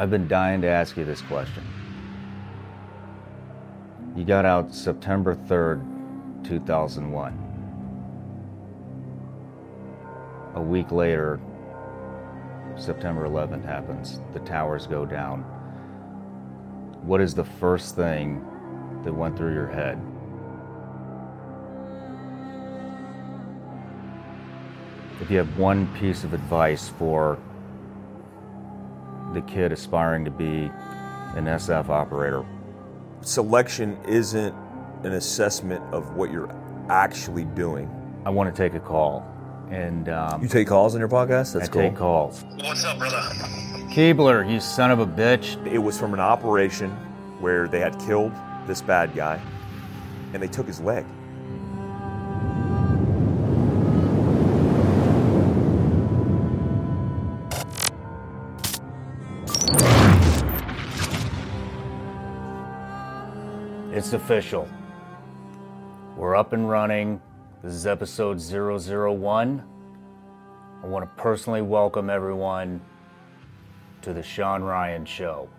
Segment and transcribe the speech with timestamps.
[0.00, 1.64] I've been dying to ask you this question.
[4.14, 7.32] You got out September 3rd, 2001.
[10.54, 11.40] A week later,
[12.76, 14.20] September 11th happens.
[14.32, 15.40] The towers go down.
[17.02, 18.40] What is the first thing
[19.02, 20.00] that went through your head?
[25.20, 27.36] If you have one piece of advice for
[29.32, 30.70] the kid aspiring to be
[31.36, 32.44] an SF operator,
[33.20, 34.54] selection isn't
[35.04, 36.50] an assessment of what you're
[36.88, 37.88] actually doing.
[38.24, 39.24] I want to take a call.
[39.70, 41.52] And um, You take calls on your podcast?
[41.52, 41.82] That's I cool.
[41.82, 42.44] take calls.
[42.62, 43.16] What's up, brother?
[43.90, 45.64] Keebler, you son of a bitch.
[45.66, 46.90] It was from an operation
[47.40, 48.32] where they had killed
[48.66, 49.40] this bad guy
[50.32, 51.04] and they took his leg.
[64.08, 64.66] It's official.
[66.16, 67.20] We're up and running.
[67.62, 69.62] This is episode 001.
[70.82, 72.80] I want to personally welcome everyone
[74.00, 75.50] to the Shawn Ryan Show.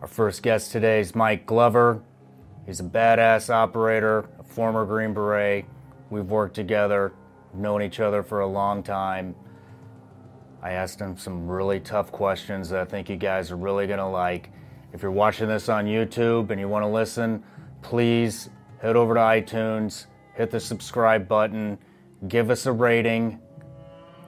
[0.00, 2.00] Our first guest today is Mike Glover.
[2.64, 5.66] He's a badass operator, a former Green Beret.
[6.08, 7.12] We've worked together,
[7.52, 9.34] known each other for a long time.
[10.62, 13.98] I asked him some really tough questions that I think you guys are really going
[13.98, 14.48] to like.
[14.92, 17.44] If you're watching this on YouTube and you want to listen,
[17.80, 18.50] please
[18.82, 21.78] head over to iTunes, hit the subscribe button,
[22.26, 23.38] give us a rating.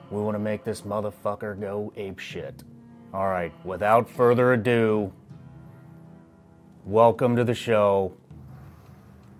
[0.09, 2.63] We want to make this motherfucker go ape shit.
[3.13, 5.11] All right, without further ado,
[6.85, 8.13] welcome to the show,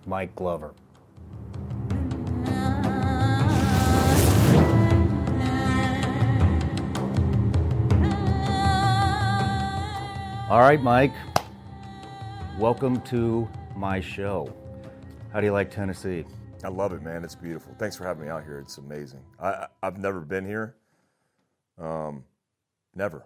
[0.06, 0.74] Mike Glover.
[10.50, 11.14] All right, Mike.
[12.60, 14.54] Welcome to my show.
[15.32, 16.26] How do you like Tennessee?
[16.64, 17.24] I love it, man.
[17.24, 17.74] It's beautiful.
[17.80, 18.60] Thanks for having me out here.
[18.60, 19.22] It's amazing.
[19.40, 20.76] I, I've never been here.
[21.80, 22.24] Um,
[22.96, 23.26] never.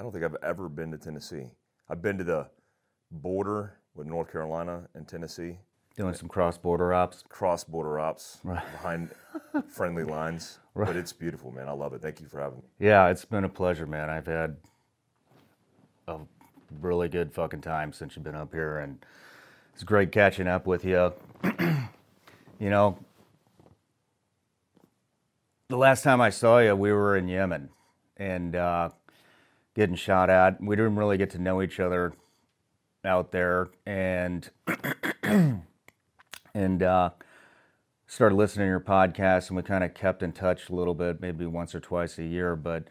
[0.00, 1.46] I don't think I've ever been to Tennessee.
[1.88, 2.48] I've been to the
[3.10, 5.58] border with North Carolina and Tennessee,
[5.96, 7.22] Doing some cross border ops.
[7.28, 8.64] cross border ops Right.
[8.72, 9.10] behind
[9.68, 10.58] friendly lines.
[10.74, 11.68] But it's beautiful, man.
[11.68, 12.02] I love it.
[12.02, 12.64] Thank you for having me.
[12.80, 14.10] Yeah, it's been a pleasure, man.
[14.10, 14.56] I've had
[16.06, 16.18] a
[16.80, 19.04] really good fucking time since you've been up here, and
[19.72, 21.12] it's great catching up with you.
[22.58, 22.98] you know,
[25.68, 27.70] the last time I saw you, we were in Yemen
[28.16, 28.90] and uh,
[29.74, 30.62] getting shot at.
[30.62, 32.12] We didn't really get to know each other
[33.04, 34.48] out there, and
[36.54, 37.10] and uh,
[38.06, 41.20] started listening to your podcast, and we kind of kept in touch a little bit,
[41.20, 42.56] maybe once or twice a year.
[42.56, 42.84] But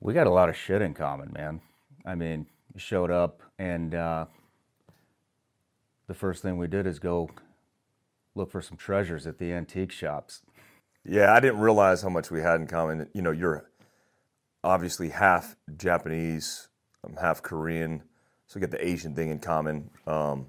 [0.00, 1.60] we got a lot of shit in common, man.
[2.06, 2.46] I mean,
[2.76, 4.26] showed up, and uh,
[6.06, 7.28] the first thing we did is go
[8.34, 10.42] look for some treasures at the antique shops.
[11.04, 13.08] Yeah, I didn't realize how much we had in common.
[13.12, 13.68] You know, you're
[14.62, 16.68] obviously half Japanese,
[17.04, 18.02] I'm half Korean,
[18.46, 19.90] so we get the Asian thing in common.
[20.06, 20.46] Um,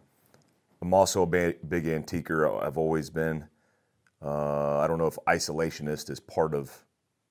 [0.81, 2.47] I'm also a big antiquer.
[2.63, 3.45] I've always been.
[4.23, 6.85] Uh, I don't know if isolationist is part of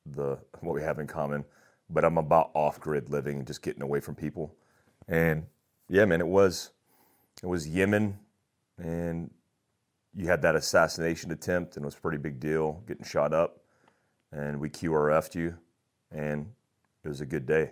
[0.05, 1.45] the what we have in common,
[1.91, 4.55] but I'm about off-grid living and just getting away from people.
[5.09, 5.47] And
[5.89, 6.71] yeah, man, it was
[7.43, 8.19] it was Yemen,
[8.79, 9.31] and
[10.15, 13.61] you had that assassination attempt, and it was a pretty big deal, getting shot up,
[14.33, 15.57] and we QRF'd you,
[16.11, 16.47] and
[17.05, 17.71] it was a good day.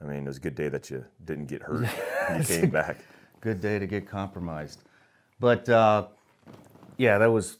[0.00, 1.88] I mean, it was a good day that you didn't get hurt.
[2.28, 2.98] and you came back.
[3.40, 4.80] Good day to get compromised.
[5.38, 6.06] But uh,
[6.96, 7.58] yeah, that was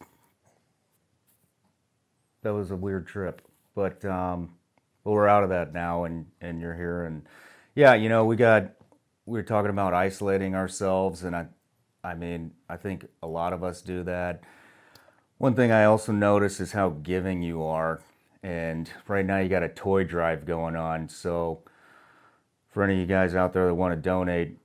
[2.42, 3.42] that was a weird trip.
[3.74, 4.55] But um,
[5.06, 7.22] but we're out of that now, and and you're here, and
[7.76, 8.72] yeah, you know, we got
[9.24, 11.46] we were talking about isolating ourselves, and I,
[12.02, 14.42] I mean, I think a lot of us do that.
[15.38, 18.02] One thing I also notice is how giving you are,
[18.42, 21.62] and right now you got a toy drive going on, so
[22.68, 24.58] for any of you guys out there that want to donate,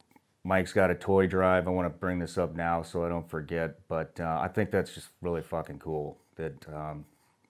[0.43, 1.67] Mike's got a toy drive.
[1.67, 3.87] I want to bring this up now so I don't forget.
[3.87, 7.05] But uh, I think that's just really fucking cool that um,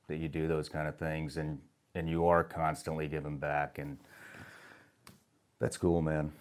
[0.10, 1.60] that you do those kind of things and
[1.96, 3.98] and you are constantly giving back and
[5.60, 6.32] that's cool, man.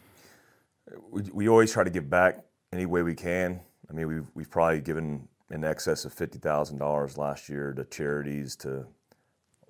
[1.10, 2.38] We, we always try to give back
[2.72, 3.60] any way we can.
[3.88, 7.84] I mean, we've we've probably given in excess of fifty thousand dollars last year to
[7.84, 8.84] charities, to you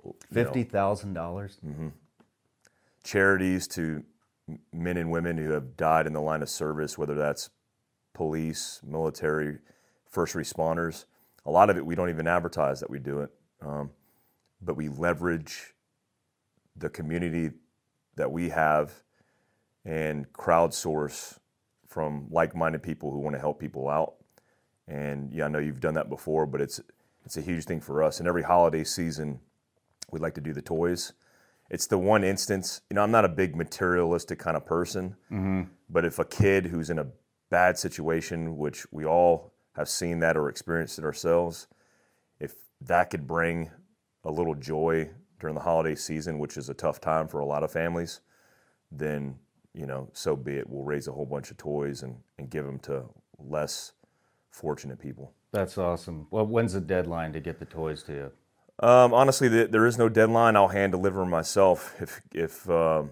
[0.05, 1.59] know, Fifty thousand dollars.
[3.03, 4.05] charities, to
[4.73, 7.51] men and women who have died in the line of service, whether that's
[8.15, 9.59] police, military,
[10.09, 11.07] first responders.
[11.45, 13.31] A lot of it we don't even advertise that we do it,
[13.63, 13.91] um,
[14.63, 15.75] but we leverage
[16.77, 17.51] the community
[18.17, 18.93] that we have
[19.85, 21.39] and crowdsource
[21.87, 24.15] from like-minded people who want to help people out.
[24.87, 26.81] And yeah, I know you've done that before, but it's
[27.25, 28.19] it's a huge thing for us.
[28.19, 29.41] And every holiday season,
[30.11, 31.13] we like to do the toys.
[31.71, 35.63] It's the one instance, you know, I'm not a big materialistic kind of person, mm-hmm.
[35.89, 37.07] but if a kid who's in a
[37.51, 41.69] bad situation, which we all have seen that or experienced it ourselves,
[42.41, 43.71] if that could bring
[44.25, 47.63] a little joy during the holiday season, which is a tough time for a lot
[47.63, 48.21] of families,
[48.93, 49.37] then
[49.73, 50.69] you know, so be it.
[50.69, 53.05] We'll raise a whole bunch of toys and, and give them to
[53.39, 53.93] less
[54.51, 55.33] fortunate people.
[55.53, 56.27] That's awesome.
[56.31, 58.33] Well, when's the deadline to get the toys to you?
[58.87, 60.57] Um, honestly, th there is no deadline.
[60.57, 61.95] I'll hand deliver them myself.
[62.01, 63.11] If if um,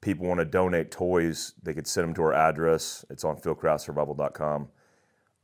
[0.00, 3.04] people want to donate toys, they could send them to our address.
[3.08, 4.68] It's on fieldcraftsurvival.com.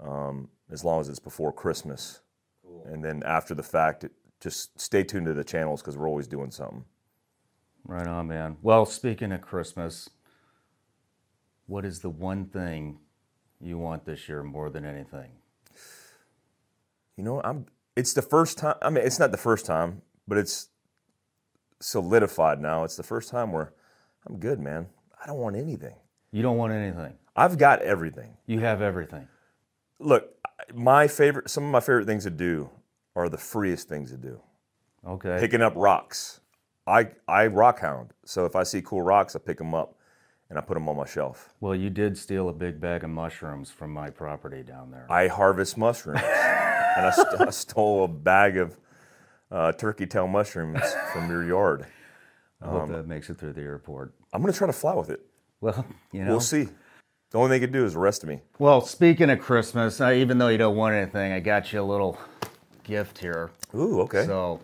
[0.01, 2.21] Um, as long as it's before Christmas,
[2.85, 6.27] and then after the fact, it, just stay tuned to the channels because we're always
[6.27, 6.85] doing something.
[7.85, 8.57] Right on, man.
[8.63, 10.11] Well, speaking of Christmas,
[11.67, 12.99] what is the one thing
[13.61, 15.31] you want this year more than anything?
[17.17, 17.67] You know, I'm.
[17.97, 18.77] It's the first time.
[18.81, 20.69] I mean, it's not the first time, but it's
[21.81, 22.85] solidified now.
[22.85, 23.73] It's the first time where
[24.27, 24.87] I'm good, man.
[25.21, 25.97] I don't want anything.
[26.31, 27.15] You don't want anything.
[27.35, 28.37] I've got everything.
[28.47, 29.27] You have everything.
[29.99, 30.35] Look,
[30.75, 31.51] my favorite.
[31.51, 32.71] Some of my favorite things to do
[33.19, 34.41] are the freest things to do.
[35.07, 35.37] Okay.
[35.41, 36.41] Picking up rocks.
[36.87, 38.15] I I rock hound.
[38.25, 39.97] So if I see cool rocks, I pick them up
[40.49, 41.53] and I put them on my shelf.
[41.61, 45.07] Well, you did steal a big bag of mushrooms from my property down there.
[45.11, 48.79] I harvest mushrooms, and I, st- I stole a bag of
[49.51, 50.81] uh, turkey tail mushrooms
[51.13, 51.87] from your yard.
[52.63, 54.15] I hope that makes it through the airport.
[54.33, 55.27] I'm gonna try to fly with it.
[55.61, 56.31] Well, you know.
[56.31, 56.69] We'll see.
[57.31, 58.41] The only thing they could do is arrest me.
[58.59, 61.85] Well, speaking of Christmas, I, even though you don't want anything, I got you a
[61.85, 62.19] little
[62.89, 63.51] gift here.
[63.75, 64.25] Ooh, okay.
[64.25, 64.61] So,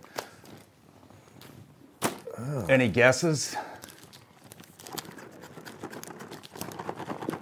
[2.69, 3.55] any guesses?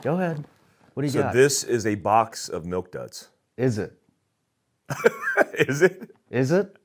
[0.02, 0.44] Go ahead.
[0.94, 1.32] What do you So got?
[1.32, 3.28] So this is a box of milk duds.
[3.56, 3.96] Is it?
[5.54, 6.10] is it?
[6.30, 6.76] Is it?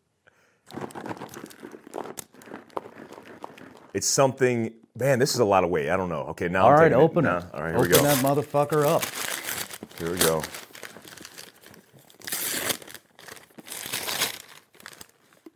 [3.96, 4.74] It's something.
[4.96, 5.90] Man, this is a lot of weight.
[5.90, 6.22] I don't know.
[6.30, 7.30] Okay, now All I'm right, open it.
[7.30, 7.98] Nah, All right, here open we go.
[7.98, 9.04] Open that motherfucker up.
[9.98, 10.44] Here we go.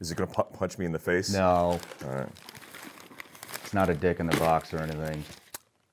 [0.02, 1.32] Is it gonna pu- punch me in the face?
[1.32, 1.80] No.
[2.04, 2.28] All right.
[3.64, 5.24] It's not a dick in the box or anything.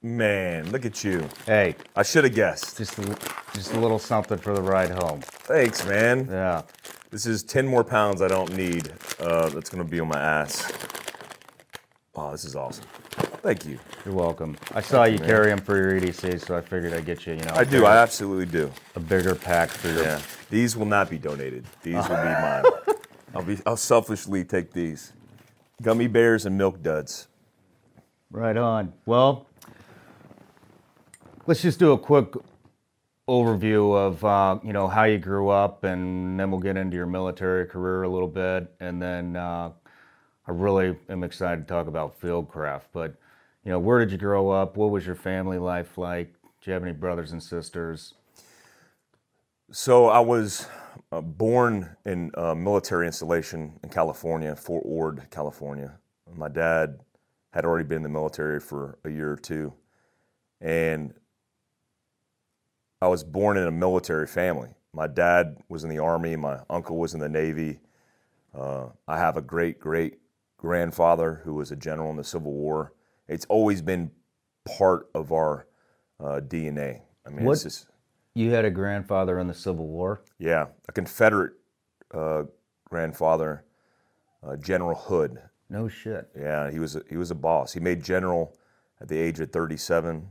[0.03, 1.29] Man, look at you.
[1.47, 2.79] Hey, I should have guessed.
[2.79, 3.17] just a,
[3.53, 5.21] just a little something for the ride home.
[5.23, 6.29] Thanks, man.
[6.31, 6.63] Yeah.
[7.11, 8.93] This is 10 more pounds I don't need.
[9.19, 10.71] Uh, that's going to be on my ass.
[12.15, 12.85] Oh, this is awesome.
[13.43, 13.79] Thank you.
[14.05, 14.57] You're welcome.
[14.73, 17.41] I saw you carry them for your EDC, so I figured I'd get you, you
[17.41, 17.85] know, I do.
[17.85, 18.71] I absolutely do.
[18.95, 20.03] a bigger pack for your.
[20.03, 20.21] Yeah.
[20.51, 21.65] These will not be donated.
[21.83, 22.65] These will be mine.
[23.39, 23.57] I'll be.
[23.65, 25.13] I'll selfishly take these.
[25.81, 27.29] Gummy bears and milk duds.
[28.33, 28.93] Right on.
[29.07, 29.47] Well,
[31.47, 32.35] let's just do a quick
[33.29, 37.07] overview of uh, you know how you grew up, and then we'll get into your
[37.07, 39.71] military career a little bit, and then uh,
[40.49, 42.87] I really am excited to talk about Fieldcraft.
[42.93, 43.15] But
[43.63, 44.77] you know, where did you grow up?
[44.77, 46.33] What was your family life like?
[46.61, 48.15] Do you have any brothers and sisters?
[49.71, 50.67] So I was
[51.11, 55.99] uh, born in a military installation in California, Fort Ord, California.
[56.35, 57.01] My dad
[57.53, 59.73] had already been in the military for a year or two,
[60.61, 61.15] and
[63.01, 64.71] I was born in a military family.
[64.93, 66.37] My dad was in the army.
[66.37, 67.81] My uncle was in the navy.
[68.55, 70.19] Uh, I have a great great
[70.57, 72.93] grandfather who was a general in the Civil War.
[73.29, 74.11] It's always been
[74.65, 75.67] part of our
[76.21, 77.03] uh, DNA.
[77.27, 77.87] I mean, What- it's just
[78.39, 80.23] You had a grandfather in the Civil War.
[80.39, 81.55] yeah, a Confederate
[82.15, 82.45] uh,
[82.85, 83.65] grandfather,
[84.47, 85.43] uh, General Hood.
[85.69, 86.29] No shit.
[86.39, 87.73] Yeah, he was a, he was a boss.
[87.73, 88.57] He made general
[89.01, 90.29] at the age of 37.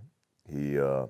[0.49, 1.07] He uh,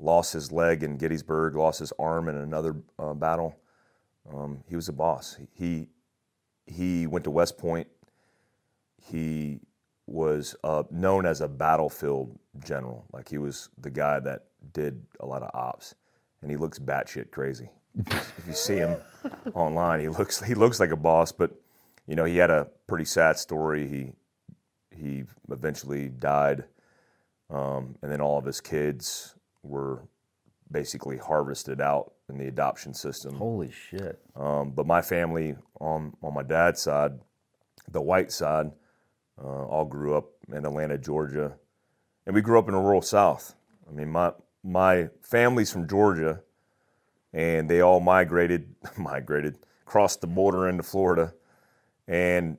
[0.00, 3.56] lost his leg in Gettysburg, lost his arm in another uh, battle.
[4.28, 5.38] Um, he was a boss.
[5.52, 5.86] He
[6.66, 7.86] he went to West Point.
[9.00, 9.60] He
[10.08, 13.04] was uh, known as a battlefield general.
[13.12, 15.94] Like he was the guy that did a lot of ops,
[16.44, 17.70] and he looks batshit crazy.
[17.96, 18.96] if you see him
[19.54, 21.50] online, he looks he looks like a boss, but
[22.06, 23.88] you know, he had a pretty sad story.
[23.88, 24.12] He
[24.94, 26.64] he eventually died,
[27.48, 30.02] um, and then all of his kids were
[30.70, 33.36] basically harvested out in the adoption system.
[33.36, 34.20] Holy shit.
[34.36, 37.12] Um, but my family on on my dad's side,
[37.88, 38.70] the white side,
[39.42, 41.54] uh, all grew up in Atlanta, Georgia,
[42.26, 43.54] and we grew up in the rural South.
[43.88, 44.32] I mean, my
[44.64, 46.40] my family's from Georgia,
[47.32, 51.34] and they all migrated migrated crossed the border into Florida,
[52.08, 52.56] and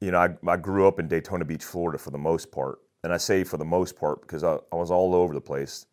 [0.00, 3.12] you know, I, I grew up in Daytona Beach, Florida, for the most part, and
[3.12, 5.86] I say for the most part because I, I was all over the place.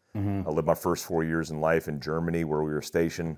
[0.48, 3.38] I lived my first four years in life in Germany, where we were stationed.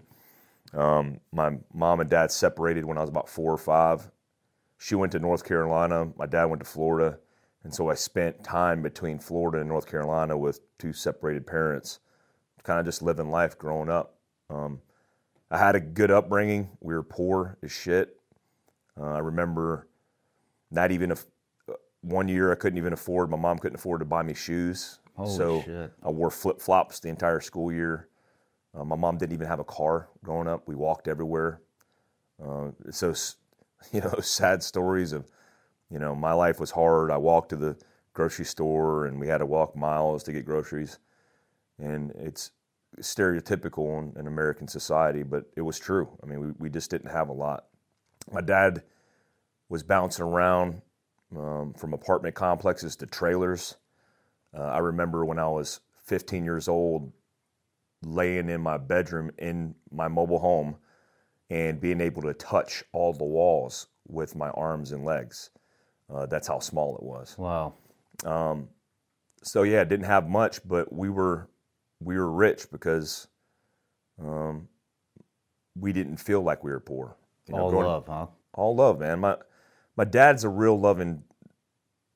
[0.74, 4.10] Um, my mom and dad separated when I was about four or five.
[4.78, 6.12] She went to North Carolina.
[6.18, 7.20] My dad went to Florida.
[7.66, 12.00] And so I spent time between Florida and North Carolina with two separated parents,
[12.62, 14.20] kind of just living life growing up.
[14.52, 14.80] Um,
[15.50, 16.70] I had a good upbringing.
[16.80, 18.22] We were poor as shit.
[18.96, 19.88] Uh, I remember
[20.70, 21.26] not even if
[22.02, 25.00] one year I couldn't even afford, my mom couldn't afford to buy me shoes.
[25.16, 25.92] Holy so shit.
[26.04, 28.10] I wore flip flops the entire school year.
[28.78, 30.68] Uh, my mom didn't even have a car growing up.
[30.68, 31.62] We walked everywhere.
[32.40, 33.16] Uh, so,
[33.92, 35.26] you know, sad stories of,
[35.92, 37.12] you know, my life was hard.
[37.12, 37.78] I walked to the
[38.14, 41.00] grocery store and we had to walk miles to get groceries.
[41.78, 42.52] And it's
[43.02, 46.10] stereotypical in, in American society, but it was true.
[46.24, 47.66] I mean, we, we just didn't have a lot.
[48.32, 48.84] My dad
[49.70, 50.82] was bouncing around
[51.36, 53.76] um, from apartment complexes to trailers.
[54.58, 57.12] Uh, I remember when I was 15 years old,
[58.04, 60.78] laying in my bedroom in my mobile home
[61.50, 65.50] and being able to touch all the walls with my arms and legs.
[66.14, 67.36] Uh, that's how small it was.
[67.38, 67.74] Wow.
[69.44, 71.50] So yeah, didn't have much, but we were
[72.00, 73.28] we were rich because
[74.22, 74.68] um,
[75.80, 77.16] we didn't feel like we were poor.
[77.48, 78.28] You All growing- love, huh?
[78.56, 79.20] all love, man.
[79.20, 79.38] My
[79.96, 81.24] my dad's a real loving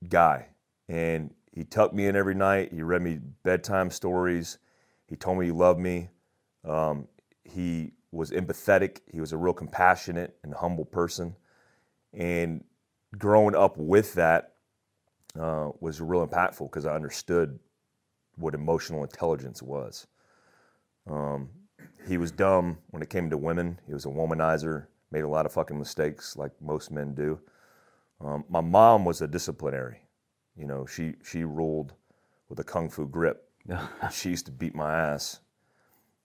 [0.07, 0.47] guy,
[0.87, 2.73] and he tucked me in every night.
[2.73, 4.57] He read me bedtime stories.
[5.07, 6.09] He told me he loved me.
[6.65, 7.07] Um,
[7.43, 8.99] he was empathetic.
[9.11, 11.35] He was a real compassionate and humble person,
[12.13, 12.63] and
[13.17, 14.53] growing up with that
[15.39, 17.59] uh, was real impactful because I understood
[18.35, 20.07] what emotional intelligence was.
[21.09, 21.49] Um,
[22.07, 23.79] he was dumb when it came to women.
[23.87, 27.39] He was a womanizer, made a lot of fucking mistakes like most men do.
[28.21, 30.01] Um, my mom was a disciplinary.
[30.57, 31.93] You know, she she ruled
[32.49, 33.49] with a kung fu grip.
[34.11, 35.39] she used to beat my ass,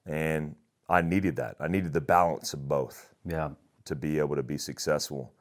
[0.06, 0.56] and
[0.88, 1.56] I needed that.
[1.60, 3.50] I needed the balance of both Yeah.
[3.84, 5.33] to be able to be successful.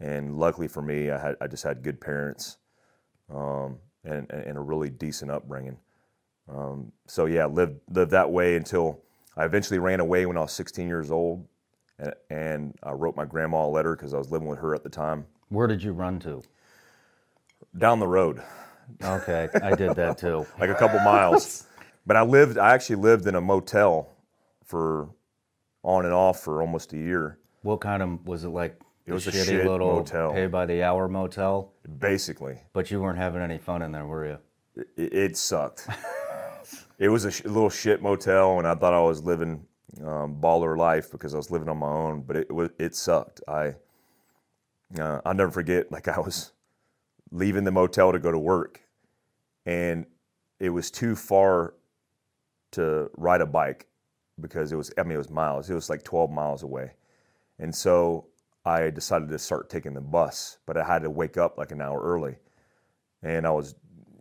[0.00, 2.56] And luckily for me, I had I just had good parents,
[3.32, 5.76] um, and and a really decent upbringing.
[6.48, 9.02] Um, so yeah, lived lived that way until
[9.36, 11.46] I eventually ran away when I was 16 years old,
[11.98, 14.82] and, and I wrote my grandma a letter because I was living with her at
[14.82, 15.26] the time.
[15.48, 16.42] Where did you run to?
[17.76, 18.42] Down the road,
[19.02, 20.46] Okay, I did that too.
[20.60, 21.66] like a couple miles.
[22.06, 22.58] But I lived.
[22.58, 24.10] I actually lived in a motel
[24.64, 25.10] for
[25.82, 27.38] on and off for almost a year.
[27.62, 28.80] What kind of was it like?
[29.10, 30.32] It was a shitty shit little motel.
[30.32, 34.26] pay by the hour motel, Basically, but you weren't having any fun in there, were
[34.26, 34.38] you?
[34.96, 35.88] it, it sucked.
[36.98, 39.66] it was a sh- little shit motel, and I thought I was living
[40.06, 42.22] um, baller life because I was living on my own.
[42.22, 43.40] But it was it sucked.
[43.48, 43.74] I
[44.98, 45.90] uh, I'll never forget.
[45.90, 46.52] Like I was
[47.32, 48.80] leaving the motel to go to work,
[49.66, 50.06] and
[50.60, 51.74] it was too far
[52.72, 53.86] to ride a bike
[54.40, 55.68] because it was I mean it was miles.
[55.68, 56.92] It was like 12 miles away,
[57.58, 58.26] and so
[58.70, 60.58] I decided to start taking the bus.
[60.64, 62.36] But I had to wake up like an hour early,
[63.22, 63.74] and I was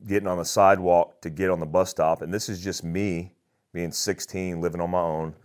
[0.07, 2.21] getting on the sidewalk to get on the bus stop.
[2.21, 3.33] And this is just me
[3.73, 5.35] being 16, living on my own,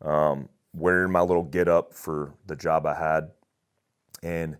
[0.00, 3.30] um, wearing my little get up for the job I had.
[4.22, 4.56] And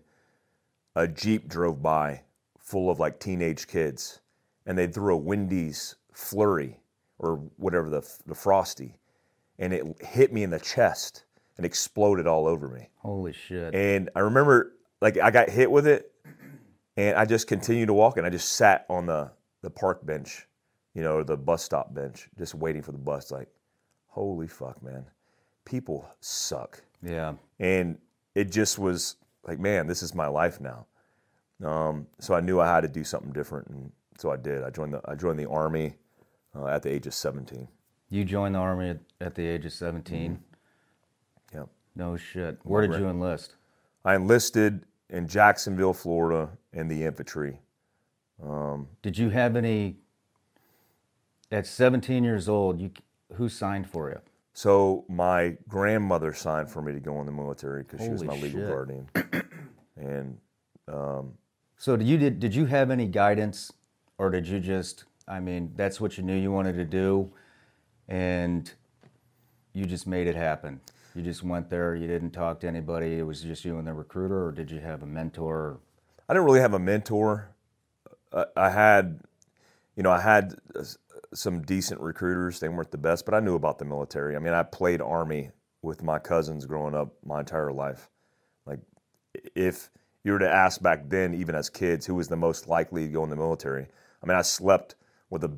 [0.95, 2.21] a Jeep drove by
[2.59, 4.19] full of like teenage kids.
[4.65, 6.79] And they threw a Wendy's flurry
[7.19, 8.99] or whatever the, the frosty.
[9.57, 11.23] And it hit me in the chest
[11.57, 12.89] and exploded all over me.
[12.97, 13.73] Holy shit!
[13.75, 16.11] And I remember, like, I got hit with it,
[16.95, 20.47] and I just continued to walk, and I just sat on the the park bench,
[20.93, 23.31] you know, the bus stop bench, just waiting for the bus.
[23.31, 23.49] Like,
[24.07, 25.05] holy fuck, man,
[25.65, 27.33] people suck, yeah.
[27.59, 27.97] and
[28.35, 30.85] it just was like, man, this is my life now.
[31.63, 34.63] Um, so I knew I had to do something different, and so I did.
[34.63, 35.95] I joined the I joined the army
[36.55, 37.67] uh, at the age of seventeen.
[38.09, 40.39] You joined the army at, at the age of 17.
[41.53, 41.63] Yeah.
[41.95, 42.59] No shit.
[42.63, 43.55] Where did you enlist?
[44.05, 47.59] I enlisted in Jacksonville, Florida, in the infantry.
[49.01, 49.97] Did you have any?
[51.51, 52.91] At 17 years old, you
[53.35, 54.19] who signed for you?
[54.53, 58.33] So my grandmother signed for me to go in the military because she was my
[58.33, 58.69] legal shit.
[58.69, 59.09] guardian.
[59.99, 60.37] And
[60.87, 61.33] um,
[61.77, 63.73] So did you did, did you have any guidance
[64.19, 67.31] or did you just I mean, that's what you knew you wanted to do
[68.07, 68.71] and
[69.73, 70.79] you just made it happen.
[71.17, 73.93] You just went there, you didn't talk to anybody, it was just you and the
[73.93, 75.79] recruiter or did you have a mentor?
[76.29, 77.49] I didn't really have a mentor.
[78.55, 79.21] I, had,
[79.95, 80.55] you know, I had
[81.33, 82.59] some decent recruiters.
[82.59, 84.35] They weren't the best, but I knew about the military.
[84.35, 85.49] I mean, I played Army
[85.81, 88.09] with my cousins growing up my entire life.
[88.67, 88.79] Like,
[89.55, 89.89] if
[90.23, 93.11] you were to ask back then, even as kids, who was the most likely to
[93.11, 93.87] go in the military,
[94.21, 94.95] I mean, I slept
[95.31, 95.51] with a,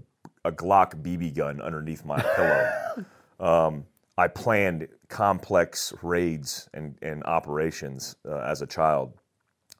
[0.45, 3.05] a Glock BB gun underneath my pillow.
[3.39, 3.85] Um,
[4.19, 9.13] I planned complex raids and, and operations uh, as a child.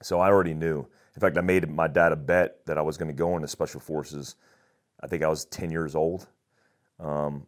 [0.02, 0.88] So I already knew.
[1.14, 3.50] In fact, I made my dad a bet that I was going to go into
[3.50, 4.36] special forces.
[5.02, 6.26] I think I was 10 years old,
[7.02, 7.48] um,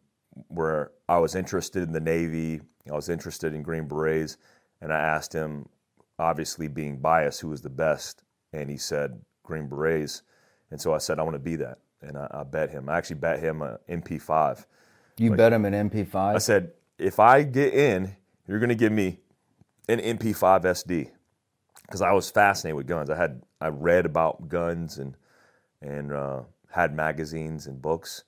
[0.50, 2.60] where I was interested in the Navy.
[2.92, 4.36] I was interested in Green Berets.
[4.82, 5.70] And I asked him,
[6.20, 8.22] obviously being biased, who was the best.
[8.52, 10.24] And he said, Green Berets.
[10.72, 11.78] And so I said, I want to be that.
[12.02, 12.90] And I, I bet him.
[12.90, 14.66] I actually bet him a MP5.
[15.18, 16.16] You bet him an MP5?
[16.16, 18.16] I said, if I get in,
[18.48, 19.20] you're going to give me
[19.90, 21.10] an MP5 SD
[21.82, 23.10] because I was fascinated with guns.
[23.10, 25.16] I had I read about guns and
[25.82, 28.24] and uh, had magazines and books,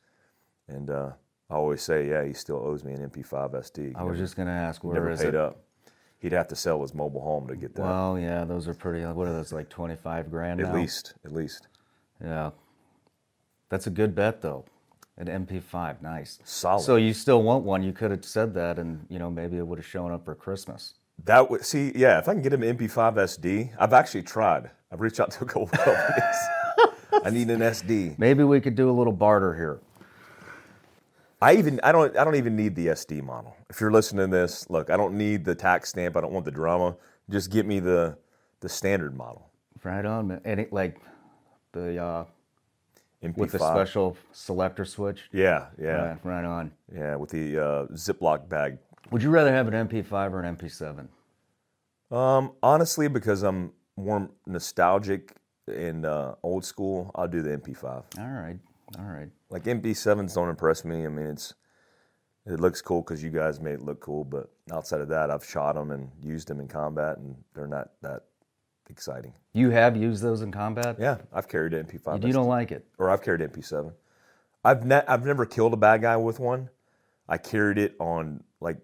[0.68, 1.12] and uh,
[1.50, 3.94] I always say, yeah, he still owes me an MP5 SD.
[3.96, 5.36] I was just going to ask where never is paid it?
[5.36, 5.60] up.
[6.18, 7.82] He'd have to sell his mobile home to get that.
[7.82, 10.76] Well, yeah, those are pretty what are those like 25 grand at now?
[10.76, 11.68] least, at least
[12.24, 12.52] Yeah.
[13.70, 14.66] That's a good bet though.
[15.18, 16.40] An MP5, nice.
[16.44, 16.82] solid.
[16.82, 17.84] So you still want one?
[17.84, 20.34] You could have said that, and you know maybe it would have shown up for
[20.36, 20.96] Christmas.
[21.26, 22.18] that would see, yeah.
[22.18, 24.72] If I can get him an MP5 SD, I've actually tried.
[24.92, 26.36] I've reached out to a couple of companies.
[27.24, 28.18] I need an SD.
[28.18, 29.80] Maybe we could do a little barter here.
[31.42, 33.56] I even I don't I don't even need the SD model.
[33.70, 36.16] If you're listening to this, look, I don't need the tax stamp.
[36.18, 36.96] I don't want the drama.
[37.30, 38.18] Just get me the
[38.62, 39.50] the standard model.
[39.84, 40.42] Right on, man.
[40.46, 40.98] Any like
[41.74, 42.26] the uh,
[43.24, 43.38] MP5.
[43.38, 45.24] with the special selector switch.
[45.32, 46.72] Yeah, yeah, Right, right on.
[46.94, 47.16] yeah.
[47.16, 48.78] With the uh, Ziploc bag.
[49.12, 51.08] Would you rather have an MP5 or an MP7?
[52.16, 55.34] Um, honestly, because I'm more nostalgic
[55.68, 57.86] and uh, old school, I'll do the MP5.
[57.86, 58.60] All right,
[59.00, 59.30] all right.
[59.50, 61.06] Like MP7s don't impress me.
[61.06, 61.54] I mean, it's
[62.46, 65.46] it looks cool because you guys made it look cool, but outside of that, I've
[65.46, 68.24] shot them and used them in combat, and they're not that
[68.90, 69.34] exciting.
[69.54, 70.98] You have used those in combat.
[71.00, 72.26] Yeah, I've carried an MP5.
[72.26, 72.86] You don't like it.
[72.98, 73.94] or I've carried an MP7.
[74.66, 76.70] I've ne- I've never killed a bad guy with one.
[77.28, 78.78] I carried it on like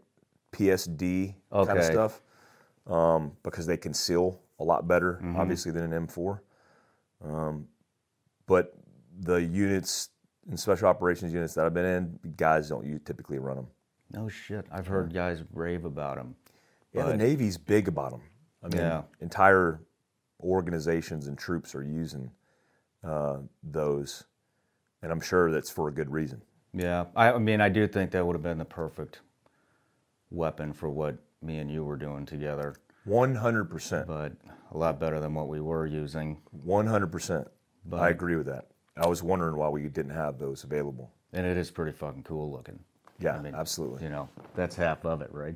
[0.51, 2.21] PSD kind of stuff
[2.87, 5.37] um, because they conceal a lot better, Mm-hmm.
[5.39, 6.39] obviously, than an M4.
[7.23, 7.67] Um,
[8.45, 8.73] but
[9.19, 10.09] the units
[10.49, 13.67] and special operations units that I've been in, guys don't you typically run them.
[14.11, 14.65] No shit.
[14.71, 16.35] I've heard guys rave about them.
[16.93, 18.21] Yeah, the Navy's big about them.
[18.63, 19.03] I mean, Yeah.
[19.21, 19.81] entire
[20.41, 22.31] organizations and troops are using
[23.03, 24.25] uh, those,
[25.01, 26.41] and I'm sure that's for a good reason.
[26.73, 29.21] Yeah, I, I mean, I do think that would have been the perfect
[30.31, 32.75] weapon for what me and you were doing together,
[33.05, 34.07] One hundred percent.
[34.07, 34.33] but
[34.71, 36.37] a lot better than what we were using.
[36.63, 37.47] One hundred percent.
[37.91, 38.67] I agree with that.
[38.97, 41.09] I was wondering why we didn't have those available.
[41.33, 42.77] And it is pretty fucking cool looking.
[43.19, 44.03] Yeah, I mean, absolutely.
[44.03, 45.55] You know, that's half of it, right?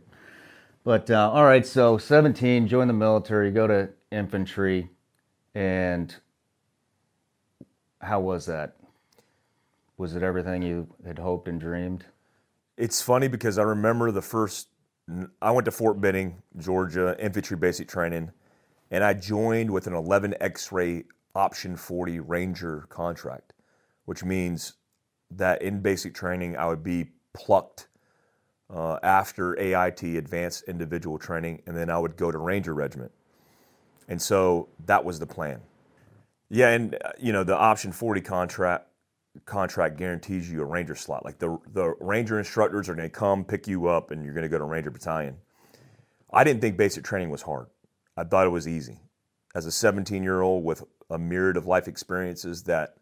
[0.84, 4.89] But uh, all right, so 17, join the military, go to infantry,
[5.56, 6.15] and
[8.02, 8.76] how was that?
[9.97, 12.06] Was it everything you had hoped and dreamed?
[12.78, 14.69] It's funny because I remember the first.
[15.41, 18.32] I went to Fort Benning, Georgia, infantry basic training,
[18.89, 21.04] and I joined with an 11 X-ray
[21.36, 23.54] option 40 Ranger contract,
[24.06, 24.73] which means
[25.30, 27.88] that in basic training I would be plucked
[28.73, 33.12] uh, after AIT, Advanced Individual Training, and then I would go to Ranger Regiment.
[34.08, 35.62] And so that was the plan.
[36.50, 38.88] Yeah, and uh, you know the option 40 contract
[39.46, 41.26] contract guarantees you a ranger slot.
[41.26, 44.44] Like the the ranger instructors are going to come pick you up, and you're going
[44.44, 45.38] to go to Ranger Battalion.
[46.32, 47.68] I didn't think basic training was hard.
[48.18, 49.00] I thought it was easy.
[49.56, 52.96] As a 17 year old with a myriad of life experiences that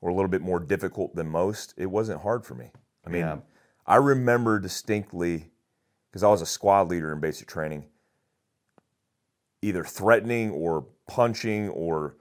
[0.00, 2.70] were a little bit more difficult than most, it wasn't hard for me.
[3.06, 3.38] I mean, Yeah.
[3.86, 5.50] I remember distinctly
[6.10, 7.86] because I was a squad leader in basic training,
[9.66, 12.14] either threatening or punching or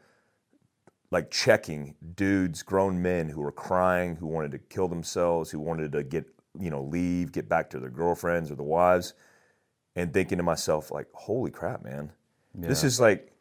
[1.11, 5.91] like checking dudes, grown men who were crying, who wanted to kill themselves, who wanted
[5.91, 6.25] to get,
[6.59, 9.13] you know, leave, get back to their girlfriends or their wives,
[9.95, 12.11] and thinking to myself, like, holy crap, man.
[12.55, 13.31] This is like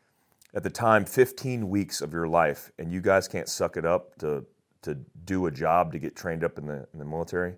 [0.54, 4.16] at the time 15 weeks of your life and you guys can't suck it up
[4.18, 4.44] to
[4.82, 7.54] to do a job to get trained up in the in the military.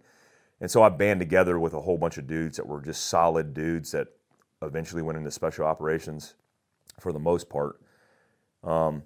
[0.61, 3.53] And so I band together with a whole bunch of dudes that were just solid
[3.55, 4.09] dudes that
[4.63, 6.35] eventually went into special operations.
[7.01, 7.79] for the most part.
[8.65, 9.03] Um,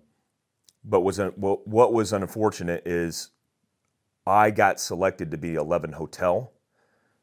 [0.85, 3.31] but was what what was unfortunate is
[4.25, 6.53] I got selected to be 11 hotel,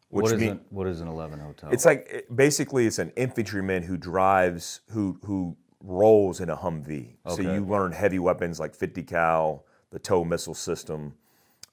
[0.10, 1.70] which What is, mean- an, what is an 11 hotel?
[1.72, 7.16] it's like it- basically it's an infantryman who drives who who rolls in a Humvee.
[7.26, 7.36] Okay.
[7.44, 11.14] So you learn heavy weapons like 50 cal, the TOW missile system,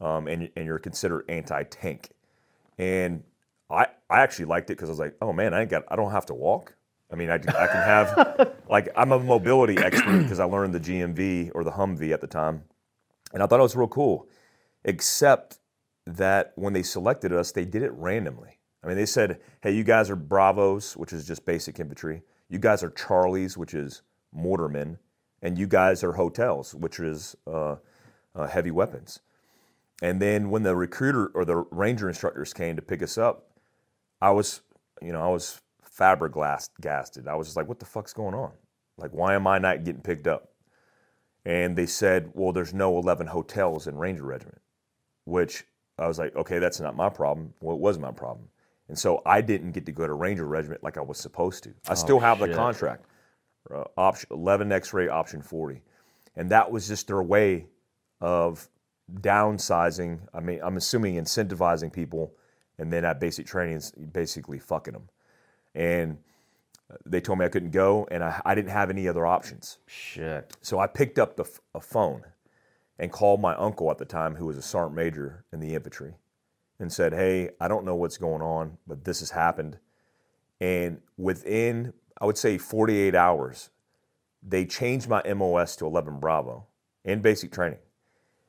[0.01, 2.11] um, and and you're considered anti-tank.
[2.79, 3.25] And
[3.75, 5.97] I I actually liked it because I was like, oh man, I ain't got I
[5.97, 6.77] don't have to walk.
[7.13, 10.81] I mean, I, I can have like I'm a mobility expert because I learned the
[10.81, 12.65] GMV or the Humvee at the time,
[13.33, 14.29] and I thought it was real cool.
[14.85, 15.59] Except
[16.07, 18.59] that when they selected us, they did it randomly.
[18.83, 22.23] I mean, they said, hey, you guys are Bravos, which is just basic infantry.
[22.51, 24.03] You guys are Charlies, which is
[24.37, 24.99] mortarmen.
[25.41, 27.77] And you guys are hotels, which is uh,
[28.35, 29.21] uh, heavy weapons.
[30.03, 33.47] And then when the recruiter or the ranger instructors came to pick us up,
[34.21, 34.63] I was,
[35.03, 37.29] you know, I was flabbergasted.
[37.29, 38.53] I was just like, what the fuck's going on?
[38.97, 40.51] Like, why am I not getting picked up?
[41.45, 44.61] And they said, well, there's no 11 hotels in Ranger Regiment
[45.25, 45.65] which
[45.99, 47.55] I was like, okay, that's not my problem.
[47.61, 48.49] Well, it was my problem.
[48.89, 51.75] And so I didn't get to go to Ranger Regiment like I was supposed to.
[51.89, 53.07] I still have the contract,
[53.75, 55.83] uh, option 11 X-ray, option 40,
[56.37, 57.67] and that was just their way
[58.21, 58.69] of
[59.21, 60.19] downsizing.
[60.35, 62.35] I mean, I'm assuming incentivizing people,
[62.79, 65.09] and then at basic training, is basically fucking them.
[65.75, 66.19] And
[67.07, 69.79] they told me I couldn't go, and I, I didn't have any other options.
[69.87, 70.57] Shit.
[70.61, 72.25] So I picked up the, a phone
[72.99, 76.15] and called my uncle at the time, who was a sergeant major in the infantry,
[76.79, 79.79] and said, Hey, I don't know what's going on, but this has happened.
[80.61, 83.71] And within, I would say, 48 hours,
[84.43, 86.67] they changed my MOS to 11 Bravo
[87.05, 87.79] in basic training,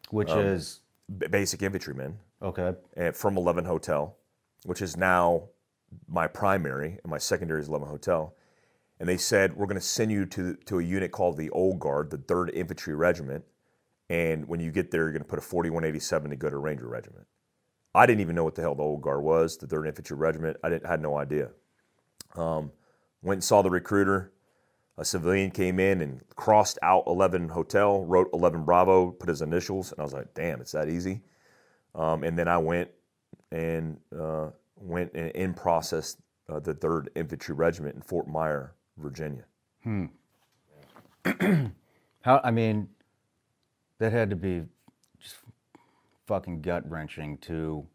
[0.09, 0.81] Which Um, is,
[1.31, 3.11] basic infantryman, okay.
[3.13, 4.15] from 11 Hotel,
[4.63, 5.49] which is now
[6.07, 8.35] my primary, and my secondary is 11 Hotel.
[8.99, 11.79] And they said, We're going to send you to, to a unit called the Old
[11.79, 13.43] Guard, the 3rd Infantry Regiment.
[14.09, 16.87] And when you get there, you're going to put a 4187 to go to Ranger
[16.87, 17.25] Regiment.
[17.93, 20.57] I didn't even know what the hell the Old Guard was, the 3rd Infantry Regiment.
[20.63, 21.49] I didn't, had no idea.
[22.35, 22.71] Um,
[23.21, 24.31] went and saw the recruiter.
[24.97, 29.91] A civilian came in and crossed out 11 Hotel, wrote 11 Bravo, put his initials,
[29.91, 31.21] and I was like, damn, it's that easy.
[31.95, 32.89] Um, and then I went
[33.51, 39.45] and uh, went and in processed uh, the 3rd Infantry Regiment in Fort Myer, Virginia.
[42.21, 42.89] How, I mean,
[43.99, 44.63] that had to be
[45.19, 45.37] just
[46.27, 47.85] fucking gut wrenching to,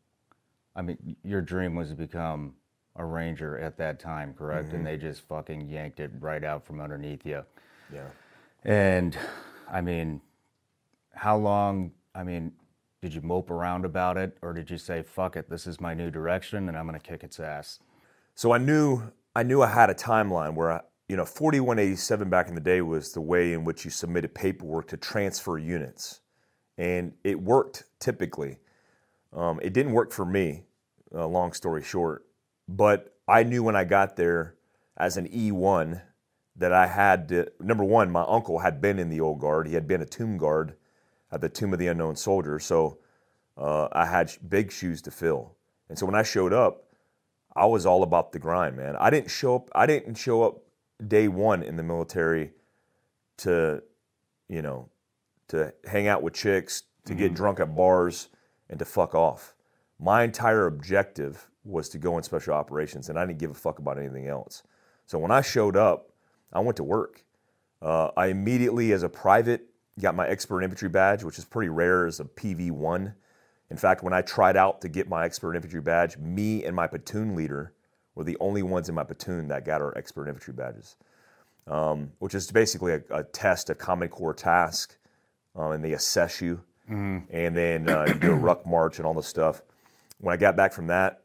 [0.75, 2.55] I mean, your dream was to become
[2.97, 4.73] a ranger at that time, correct?
[4.73, 7.43] And they just fucking yanked it right out from underneath you.
[7.93, 8.09] Yeah.
[8.65, 9.17] And
[9.71, 10.21] I mean,
[11.15, 12.53] how long, I mean,
[13.03, 15.95] did you mope around about it or did you say, fuck it, this is my
[15.95, 17.79] new direction and I'm going to kick its ass?
[18.35, 22.49] So I knew I knew I had a timeline where I, you know 4187 back
[22.49, 26.21] in the day was the way in which you submitted paperwork to transfer units,
[26.79, 28.59] and it worked typically.
[29.33, 30.65] Um, it didn't work for me.
[31.15, 32.27] Uh, long story short,
[32.69, 34.57] but I knew when I got there
[34.97, 36.03] as an E1
[36.57, 39.67] that I had to, number one, my uncle had been in the old guard.
[39.67, 40.75] He had been a tomb guard
[41.33, 42.99] at the Tomb of the Unknown Soldier, so
[43.57, 45.57] uh, I had big shoes to fill.
[45.88, 46.85] And so when I showed up,
[47.55, 48.97] I was all about the grind, man.
[48.97, 49.71] I didn't show up.
[49.75, 50.62] I didn't show up
[51.07, 52.53] day one in the military
[53.38, 53.83] to,
[54.49, 54.88] you know,
[55.49, 58.29] to hang out with chicks, to get drunk at bars,
[58.69, 59.55] and to fuck off.
[59.99, 63.81] My entire objective was to go in special operations, and I didn't give a fuck
[63.81, 64.62] about anything else.
[65.07, 66.11] So when I showed up,
[66.53, 67.25] I went to work.
[67.83, 69.70] Uh, I immediately, as a private,
[70.01, 73.15] got my expert infantry badge, which is pretty rare as a PV one.
[73.71, 76.87] In fact, when I tried out to get my expert infantry badge, me and my
[76.87, 77.73] platoon leader
[78.15, 80.97] were the only ones in my platoon that got our expert infantry badges,
[81.69, 84.97] um, which is basically a, a test, a Common Core task,
[85.55, 89.15] um, and they assess you, and then uh, you do a ruck march and all
[89.15, 89.63] this stuff.
[90.19, 91.23] When I got back from that,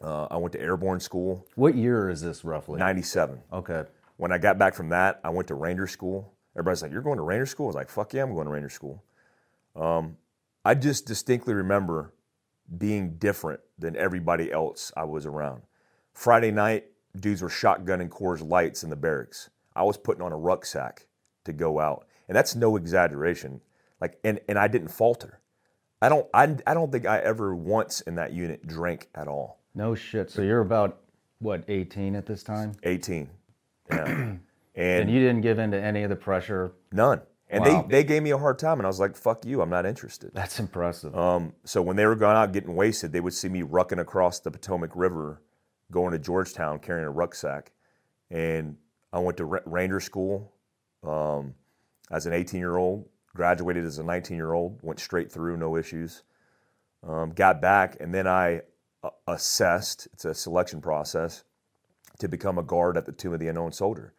[0.00, 2.78] uh, I went to airborne school, What year is this roughly?
[2.78, 3.40] 97.
[3.52, 3.84] Okay.
[4.16, 6.32] When I got back from that, I went to Ranger School.
[6.56, 8.52] Everybody's like, "You're going to Ranger School?" I was like, "Fuck yeah, I'm going to
[8.52, 9.02] Ranger School."
[9.76, 10.16] Um,
[10.64, 12.12] I just distinctly remember
[12.78, 15.62] being different than everybody else I was around.
[16.12, 16.86] Friday night,
[17.18, 19.50] dudes were shotgunning Coors Lights in the barracks.
[19.76, 21.06] I was putting on a rucksack
[21.44, 23.60] to go out, and that's no exaggeration.
[24.00, 25.40] Like, and and I didn't falter.
[26.00, 29.60] I don't I, I don't think I ever once in that unit drank at all.
[29.74, 30.30] No shit.
[30.30, 31.00] So you're about,
[31.40, 32.72] what, 18 at this time?
[32.84, 33.28] 18.
[33.90, 34.34] Yeah.
[34.74, 36.72] And and you didn't give in to any of the pressure.
[36.92, 37.20] None.
[37.48, 37.82] And Wow.
[37.82, 39.86] they, they gave me a hard time, and I was like, fuck you, I'm not
[39.86, 40.32] interested.
[40.34, 41.16] That's impressive.
[41.16, 44.40] Um, so when they were going out getting wasted, they would see me rucking across
[44.40, 45.42] the Potomac River,
[45.92, 47.70] going to Georgetown carrying a rucksack.
[48.30, 48.76] And
[49.12, 50.52] I went to Ranger School
[51.06, 51.54] um,
[52.10, 55.76] as an 18 year old, graduated as a 19 year old, went straight through, no
[55.76, 56.22] issues.
[57.06, 58.62] Um, got back, and then I
[59.04, 61.44] uh, assessed, it's a selection process,
[62.18, 64.14] to become a guard at the Tomb of the Unknown Soldier,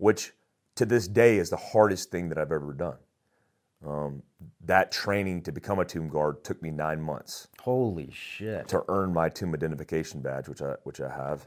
[0.00, 0.32] which
[0.76, 2.96] to this day is the hardest thing that I've ever done.
[3.86, 4.22] Um,
[4.64, 8.68] that training to become a tomb guard took me nine months Holy shit.
[8.68, 11.46] to earn my tomb identification badge, which I which I have,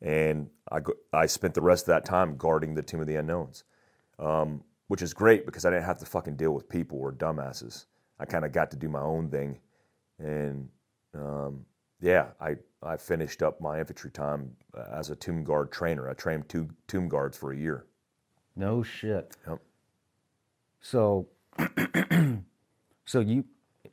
[0.00, 3.16] and I go, I spent the rest of that time guarding the Tomb of the
[3.16, 3.64] Unknowns,
[4.18, 7.86] um, which is great because I didn't have to fucking deal with people or dumbasses.
[8.18, 9.58] I kind of got to do my own thing,
[10.18, 10.68] and
[11.14, 11.66] um,
[12.00, 16.08] yeah, I I finished up my infantry time uh, as a tomb guard trainer.
[16.08, 17.84] I trained two tomb guards for a year.
[18.54, 19.36] No shit.
[19.46, 19.60] Yep.
[20.80, 21.26] So,
[23.04, 23.44] so you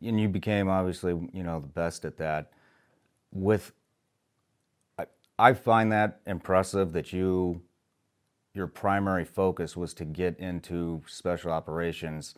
[0.02, 2.52] and you became obviously you know the best at that.
[3.32, 3.74] With,
[5.00, 5.06] I,
[5.40, 7.62] I find that impressive that you,
[8.54, 12.36] your primary focus was to get into special operations,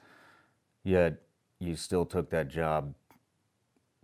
[0.84, 1.22] yet
[1.60, 2.94] you still took that job.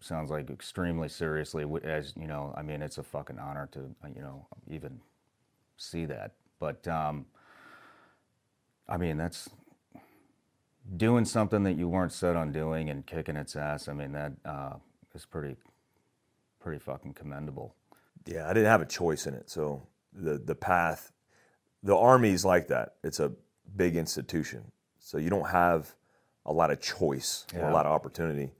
[0.01, 1.63] Sounds like extremely seriously.
[1.83, 4.99] As you know, I mean, it's a fucking honor to uh, you know even
[5.77, 6.31] see that.
[6.59, 7.27] But um,
[8.89, 9.47] I mean, that's
[10.97, 13.87] doing something that you weren't set on doing and kicking its ass.
[13.87, 14.73] I mean, that uh,
[15.13, 15.55] is pretty,
[16.59, 17.75] pretty fucking commendable.
[18.25, 19.51] Yeah, I didn't have a choice in it.
[19.51, 21.11] So the the path,
[21.83, 22.95] the army's like that.
[23.03, 23.33] It's a
[23.75, 25.93] big institution, so you don't have
[26.43, 28.51] a lot of choice or a lot of opportunity.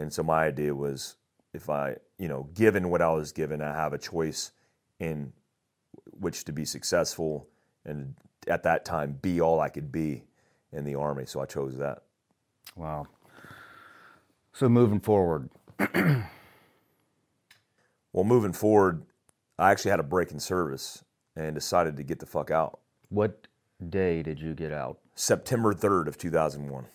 [0.00, 1.16] And so my idea was,
[1.52, 4.52] if I, you know, given what I was given, I have a choice
[4.98, 5.32] in
[6.18, 7.48] which to be successful,
[7.84, 8.14] and
[8.46, 10.24] at that time, be all I could be
[10.72, 11.26] in the army.
[11.26, 12.02] So I chose that.
[12.76, 13.06] Wow.
[14.52, 15.50] So moving forward,
[18.12, 19.02] Well, moving forward,
[19.58, 21.04] I actually had a break in service
[21.36, 22.80] and decided to get the fuck out.
[23.08, 23.46] what
[23.88, 24.98] day did you get out?
[25.14, 26.86] September 3rd of 2001.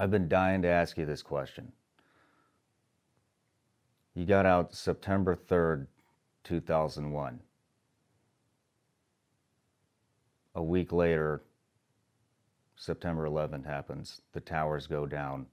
[0.00, 1.72] I've been dying to ask you this question.
[4.14, 5.88] You got out September 3rd,
[6.42, 7.40] 2001.
[10.54, 11.42] A week later,
[12.76, 14.22] September 11th happens.
[14.32, 15.44] The towers go down.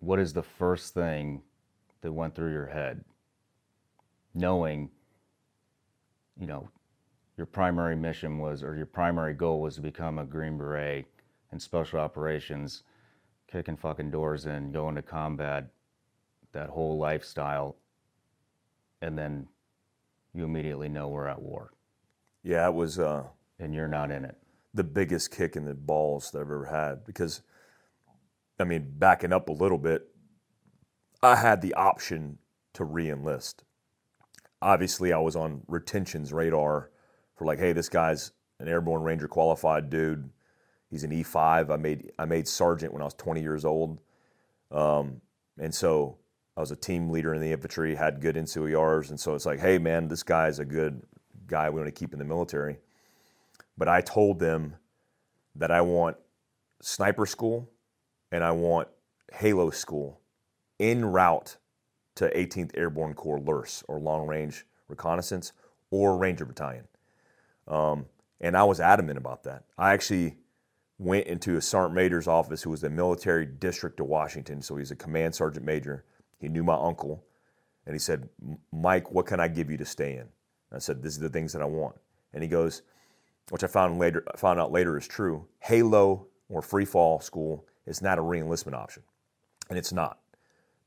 [0.00, 1.42] What is the first thing
[2.00, 3.04] that went through your head?
[4.34, 4.90] Knowing,
[6.36, 6.68] you know,
[7.36, 11.06] your primary mission was, or your primary goal was to become a Green Beret
[11.52, 12.82] in special operations,
[13.50, 15.70] kicking fucking doors in, going to combat,
[16.52, 17.76] that whole lifestyle,
[19.02, 19.48] and then
[20.34, 21.72] you immediately know we're at war
[22.42, 23.24] Yeah, it was uh,
[23.58, 24.36] and you're not in it.
[24.74, 27.42] the biggest kick in the balls that I've ever had because,
[28.60, 30.08] I mean, backing up a little bit,
[31.22, 32.38] I had the option
[32.74, 33.64] to re enlist.
[34.62, 36.90] Obviously, I was on retention's radar
[37.36, 40.30] for like, hey, this guy's an airborne ranger qualified dude.
[40.90, 41.70] He's an E5.
[41.70, 44.00] I made I made sergeant when I was 20 years old,
[44.70, 45.20] um,
[45.58, 46.16] and so
[46.56, 47.94] I was a team leader in the infantry.
[47.94, 51.02] Had good NCOERs, and so it's like, hey, man, this guy's a good
[51.46, 51.68] guy.
[51.70, 52.78] We want to keep in the military.
[53.76, 54.76] But I told them
[55.54, 56.16] that I want
[56.80, 57.70] sniper school
[58.30, 58.88] and I want
[59.32, 60.20] Halo school
[60.80, 61.56] en route
[62.16, 65.52] to 18th Airborne Corps LURS or Long Range Reconnaissance
[65.90, 66.88] or Ranger Battalion.
[67.66, 68.06] Um,
[68.40, 69.64] and I was adamant about that.
[69.76, 70.36] I actually
[70.98, 74.60] went into a sergeant major's office who was the military district of Washington.
[74.62, 76.04] So he's a command sergeant major.
[76.38, 77.24] He knew my uncle.
[77.86, 78.28] And he said,
[78.72, 80.28] Mike, what can I give you to stay in?
[80.72, 81.96] I said, These are the things that I want.
[82.34, 82.82] And he goes,
[83.50, 85.46] which I found later found out later is true.
[85.60, 89.02] Halo or free fall school is not a reenlistment option,
[89.68, 90.18] and it's not.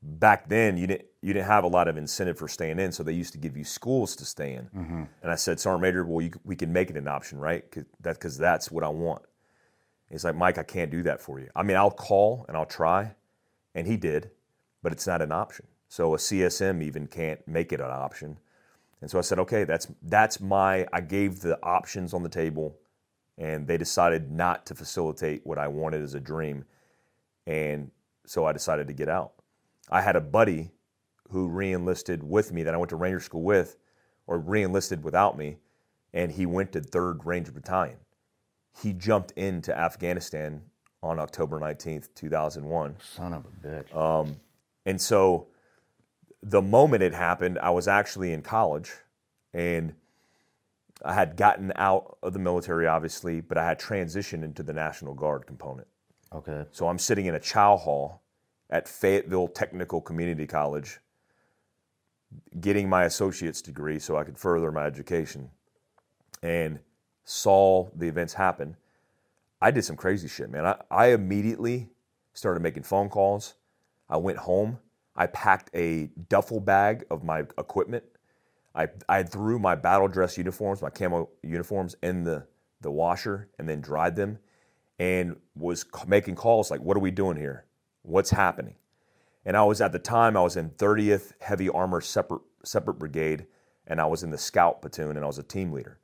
[0.02, 3.02] Back then, you didn't you didn't have a lot of incentive for staying in, so
[3.02, 4.64] they used to give you schools to stay in.
[4.76, 5.02] Mm-hmm.
[5.22, 7.68] And I said, Sergeant Major, well, you, we can make it an option, right?
[7.70, 9.22] Cause that because that's what I want.
[10.12, 11.48] He's like, Mike, I can't do that for you.
[11.56, 13.14] I mean, I'll call and I'll try,
[13.74, 14.30] and he did,
[14.82, 15.66] but it's not an option.
[15.88, 18.38] So a CSM even can't make it an option.
[19.00, 20.86] And so I said, okay, that's that's my.
[20.92, 22.76] I gave the options on the table,
[23.38, 26.64] and they decided not to facilitate what I wanted as a dream,
[27.46, 27.90] and
[28.26, 29.32] so I decided to get out.
[29.90, 30.72] I had a buddy
[31.30, 33.76] who reenlisted with me that I went to Ranger School with,
[34.26, 35.56] or reenlisted without me,
[36.12, 37.98] and he went to Third Ranger Battalion.
[38.80, 40.62] He jumped into Afghanistan
[41.02, 42.96] on October nineteenth, two thousand one.
[43.02, 43.96] Son of a bitch.
[43.96, 44.36] Um,
[44.86, 45.48] and so
[46.42, 48.92] the moment it happened, I was actually in college
[49.54, 49.94] and
[51.04, 55.14] I had gotten out of the military, obviously, but I had transitioned into the National
[55.14, 55.88] Guard component.
[56.32, 56.64] okay.
[56.72, 58.22] So I'm sitting in a chow hall
[58.70, 60.98] at Fayetteville Technical Community College
[62.60, 65.50] getting my associate's degree so I could further my education.
[66.42, 66.78] and
[67.24, 68.76] saw the events happen,
[69.60, 70.66] I did some crazy shit, man.
[70.66, 71.88] I, I immediately
[72.34, 73.54] started making phone calls.
[74.08, 74.78] I went home.
[75.14, 78.04] I packed a duffel bag of my equipment.
[78.74, 82.46] I, I threw my battle dress uniforms, my camo uniforms, in the,
[82.80, 84.38] the washer and then dried them
[84.98, 87.66] and was making calls like, what are we doing here?
[88.02, 88.76] What's happening?
[89.44, 93.46] And I was at the time, I was in 30th Heavy Armor Separate, Separate Brigade,
[93.86, 95.98] and I was in the scout platoon, and I was a team leader.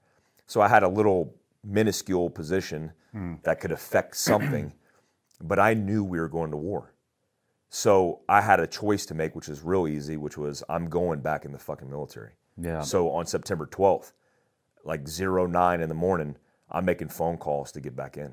[0.49, 3.41] So I had a little minuscule position mm.
[3.43, 4.73] that could affect something,
[5.43, 6.95] but I knew we were going to war.
[7.69, 11.21] So I had a choice to make, which was real easy, which was I'm going
[11.21, 12.33] back in the fucking military.
[12.57, 12.81] Yeah.
[12.81, 14.13] So on September 12th,
[14.85, 16.37] like 09 in the morning,
[16.71, 18.33] I'm making phone calls to get back in.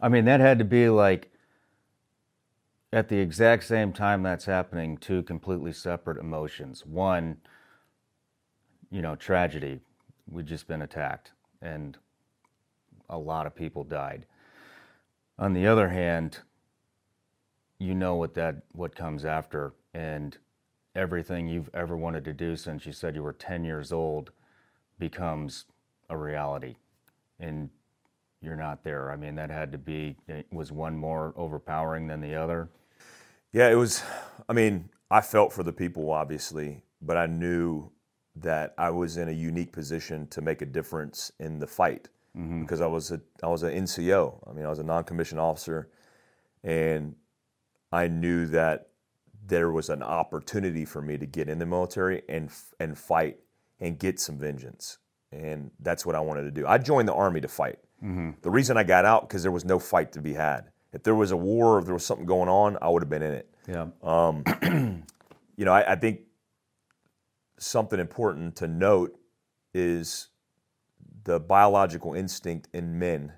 [0.00, 1.30] I mean, that had to be like
[2.92, 6.84] at the exact same time that's happening, two completely separate emotions.
[6.84, 7.36] One,
[8.90, 9.78] you know, tragedy.
[10.28, 11.96] We'd just been attacked and
[13.08, 14.26] a lot of people died.
[15.38, 16.38] On the other hand,
[17.78, 20.36] you know what that what comes after and
[20.94, 24.30] everything you've ever wanted to do since you said you were 10 years old
[24.98, 25.64] becomes
[26.10, 26.76] a reality
[27.40, 27.70] and
[28.40, 29.10] you're not there.
[29.10, 30.16] I mean, that had to be
[30.50, 32.68] was one more overpowering than the other.
[33.52, 34.02] Yeah, it was
[34.48, 37.90] I mean, I felt for the people obviously, but I knew
[38.36, 42.62] that I was in a unique position to make a difference in the fight mm-hmm.
[42.62, 44.48] because I was a I was an NCO.
[44.48, 45.88] I mean, I was a non-commissioned officer,
[46.62, 47.14] and
[47.92, 48.88] I knew that
[49.46, 53.38] there was an opportunity for me to get in the military and and fight
[53.80, 54.98] and get some vengeance,
[55.30, 56.66] and that's what I wanted to do.
[56.66, 57.78] I joined the army to fight.
[58.02, 58.30] Mm-hmm.
[58.40, 60.70] The reason I got out because there was no fight to be had.
[60.92, 63.22] If there was a war, if there was something going on, I would have been
[63.22, 63.54] in it.
[63.66, 63.86] Yeah.
[64.02, 64.44] Um,
[65.56, 66.20] you know, I, I think
[67.64, 69.18] something important to note
[69.74, 70.28] is
[71.24, 73.32] the biological instinct in men,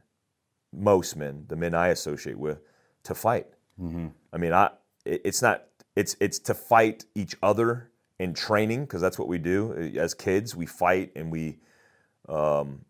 [0.72, 2.60] most men, the men I associate with,
[3.04, 3.46] to fight.
[3.80, 4.08] Mm-hmm.
[4.32, 4.70] I mean, I
[5.04, 5.64] it's not
[5.96, 10.56] it's it's to fight each other in training because that's what we do as kids.
[10.56, 11.58] We fight and we
[12.28, 12.84] um,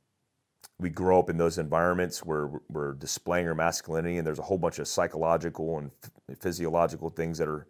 [0.79, 4.59] we grow up in those environments where we're displaying our masculinity, and there's a whole
[4.59, 5.91] bunch of psychological and
[6.39, 7.67] physiological things that are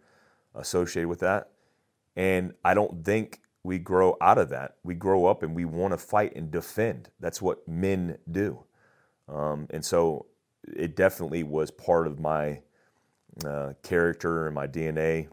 [0.53, 1.49] associated with that.
[2.15, 4.75] And I don't think we grow out of that.
[4.83, 7.09] We grow up and we want to fight and defend.
[7.19, 8.63] That's what men do.
[9.27, 10.27] Um, and so
[10.63, 12.61] it definitely was part of my
[13.43, 15.27] uh, character and my DNA.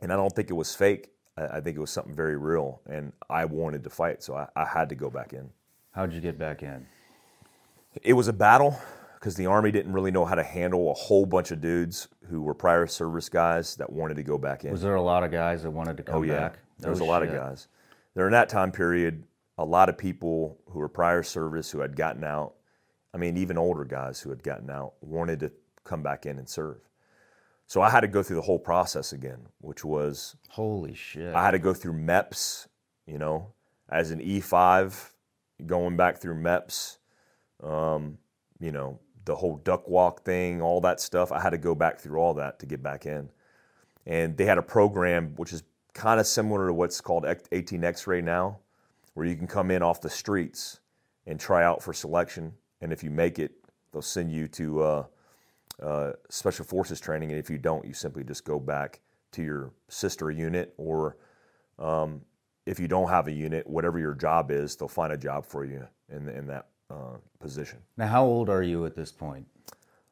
[0.00, 1.10] And I don't think it was fake.
[1.36, 2.80] I, I, think it was something very real.
[2.88, 5.50] And I wanted to fight, so I, I had to go back in.
[5.92, 6.86] How'd you get back in?
[8.02, 8.80] It was a battle
[9.18, 12.40] because the Army didn't really know how to handle a whole bunch of dudes who
[12.40, 14.70] were prior service guys that wanted to go back in.
[14.70, 16.38] Was there a lot of guys that wanted to come oh, yeah.
[16.38, 16.58] back?
[16.78, 17.30] There was oh, a lot shit.
[17.30, 17.66] of guys.
[18.14, 19.24] During that time period,
[19.58, 22.54] a lot of people who were prior service who had gotten out,
[23.12, 25.50] I mean, even older guys who had gotten out, wanted to
[25.82, 26.78] come back in and serve.
[27.66, 31.34] So I had to go through the whole process again, which was holy shit.
[31.34, 32.68] I had to go through MEPS,
[33.06, 33.52] you know,
[33.88, 35.10] as an E5,
[35.66, 36.98] going back through MEPS,
[37.62, 38.18] um,
[38.60, 41.30] you know, the whole duck walk thing, all that stuff.
[41.30, 43.30] I had to go back through all that to get back in.
[44.06, 45.62] And they had a program which is
[45.92, 48.58] kind of similar to what's called 18 X-ray now,
[49.14, 50.80] where you can come in off the streets
[51.26, 53.52] and try out for selection, and if you make it,
[53.92, 55.04] they'll send you to uh,
[55.82, 59.00] uh, special forces training, and if you don't, you simply just go back
[59.32, 61.18] to your sister unit, or
[61.78, 62.22] um,
[62.64, 65.66] if you don't have a unit, whatever your job is, they'll find a job for
[65.66, 67.78] you in, in that uh, position.
[67.96, 69.46] Now, how old are you at this point?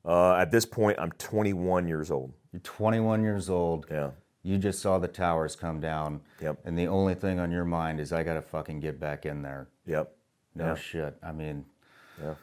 [0.04, 2.32] Uh, at this point, I'm 21 years old.
[2.52, 3.86] You're 21 years old.
[3.90, 4.10] Yeah.
[4.42, 6.20] You just saw the towers come down.
[6.40, 6.60] Yep.
[6.64, 9.42] And the only thing on your mind is I got to fucking get back in
[9.42, 9.68] there.
[9.86, 10.12] Yep.
[10.54, 10.74] No yeah.
[10.76, 11.16] shit.
[11.22, 11.64] I mean,
[12.22, 12.34] yeah.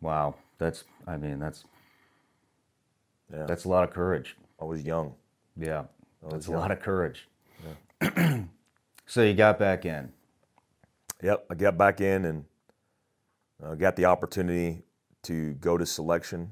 [0.00, 0.34] Wow.
[0.58, 1.64] That's, I mean, that's,
[3.32, 3.46] yeah.
[3.46, 4.36] that's a lot of courage.
[4.60, 5.14] I was young.
[5.56, 5.84] Yeah.
[6.28, 6.56] That's young.
[6.56, 7.28] a lot of courage.
[8.02, 8.42] Yeah.
[9.06, 10.12] so you got back in.
[11.22, 11.46] Yep.
[11.50, 12.44] I got back in and
[13.62, 14.82] uh, got the opportunity
[15.22, 16.50] to go to selection,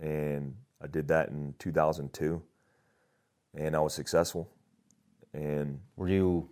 [0.00, 2.42] and I did that in 2002
[3.54, 4.48] and I was successful.
[5.32, 6.48] And were you,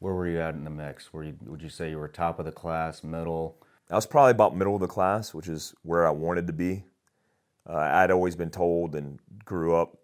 [0.00, 1.12] where were you at in the mix?
[1.12, 3.56] Were you, would you say you were top of the class, middle?
[3.90, 6.84] I was probably about middle of the class, which is where I wanted to be.
[7.68, 9.96] Uh, I'd always been told and grew up,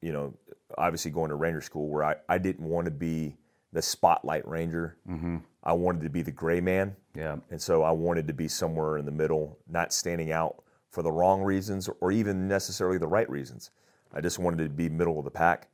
[0.00, 0.34] you know,
[0.78, 3.36] obviously going to Ranger school where I, I didn't want to be
[3.72, 4.96] the spotlight ranger.
[5.08, 5.38] Mm-hmm.
[5.62, 6.96] I wanted to be the gray man.
[7.14, 7.36] Yeah.
[7.50, 11.12] And so I wanted to be somewhere in the middle, not standing out for the
[11.12, 13.70] wrong reasons or even necessarily the right reasons.
[14.12, 15.68] I just wanted to be middle of the pack.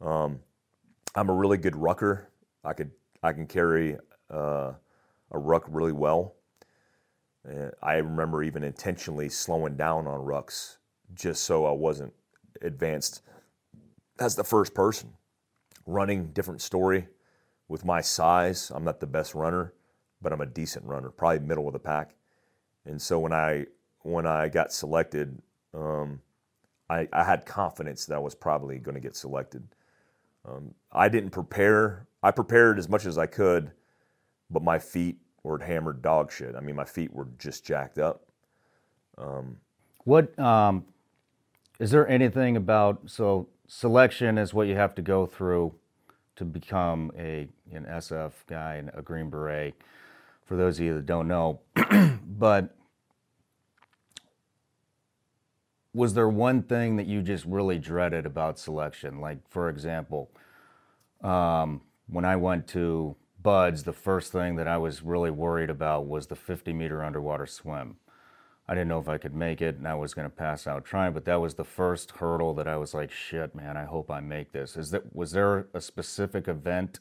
[0.00, 0.40] Um,
[1.14, 2.30] I'm a really good rucker.
[2.64, 2.90] I could
[3.22, 3.96] I can carry
[4.30, 4.72] uh,
[5.30, 6.34] a ruck really well.
[7.44, 10.76] And I remember even intentionally slowing down on rucks
[11.14, 12.12] just so I wasn't
[12.60, 13.22] advanced
[14.20, 15.14] as the first person.
[15.86, 17.06] Running different story
[17.68, 18.70] with my size.
[18.74, 19.72] I'm not the best runner,
[20.22, 22.14] but I'm a decent runner, probably middle of the pack.
[22.84, 23.66] And so when I
[24.02, 25.42] when I got selected,
[25.74, 26.20] um,
[26.88, 29.66] I, I, had confidence that I was probably going to get selected.
[30.48, 32.06] Um, I didn't prepare.
[32.22, 33.72] I prepared as much as I could,
[34.48, 36.54] but my feet were hammered dog shit.
[36.56, 38.26] I mean, my feet were just jacked up.
[39.18, 39.56] Um,
[40.04, 40.84] what um,
[41.80, 45.74] is there anything about so selection is what you have to go through
[46.36, 49.74] to become a an SF guy and a Green Beret.
[50.44, 51.60] For those of you that don't know,
[52.26, 52.76] but
[55.92, 59.20] was there one thing that you just really dreaded about selection?
[59.20, 60.30] Like, for example,
[61.22, 66.06] um, when I went to BUD/S, the first thing that I was really worried about
[66.06, 67.96] was the 50 meter underwater swim.
[68.68, 70.84] I didn't know if I could make it and I was going to pass out
[70.84, 74.10] trying, but that was the first hurdle that I was like, shit, man, I hope
[74.10, 74.76] I make this.
[74.76, 76.98] Is that was there a specific event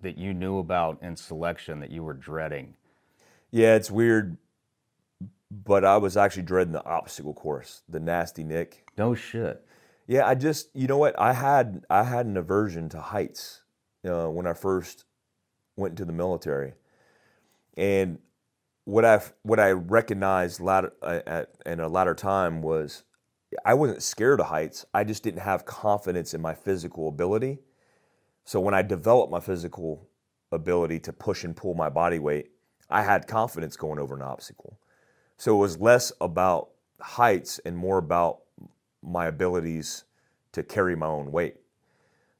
[0.00, 2.74] that you knew about in selection that you were dreading?
[3.50, 4.38] Yeah, it's weird,
[5.50, 8.88] but I was actually dreading the obstacle course, the nasty Nick.
[8.96, 9.66] No shit.
[10.06, 13.62] Yeah, I just you know what I had I had an aversion to heights
[14.08, 15.04] uh, when I first
[15.76, 16.74] went into the military,
[17.76, 18.18] and
[18.84, 23.04] what I what I recognized latter, uh, at, in a latter time was
[23.64, 24.84] I wasn't scared of heights.
[24.94, 27.58] I just didn't have confidence in my physical ability.
[28.44, 30.08] So when I developed my physical
[30.50, 32.50] ability to push and pull my body weight,
[32.90, 34.78] I had confidence going over an obstacle.
[35.36, 36.70] So it was less about
[37.00, 38.40] heights and more about
[39.02, 40.04] my abilities
[40.52, 41.56] to carry my own weight.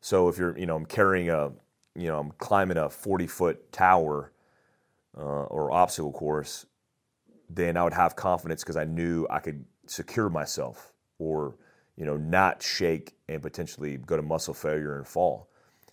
[0.01, 1.53] So if you're, you know, I'm carrying a,
[1.95, 4.33] you know, I'm climbing a 40 foot tower
[5.17, 6.67] uh, or obstacle course,
[7.49, 11.57] then I would have confidence because I knew I could secure myself or
[11.97, 15.49] you know not shake and potentially go to muscle failure and fall.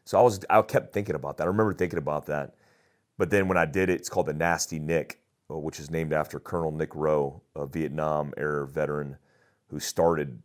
[0.05, 1.43] So I was I kept thinking about that.
[1.43, 2.55] I remember thinking about that,
[3.17, 6.13] but then when I did it, it's called the Nasty Nick, uh, which is named
[6.13, 9.17] after Colonel Nick Rowe, a Vietnam era veteran
[9.67, 10.41] who started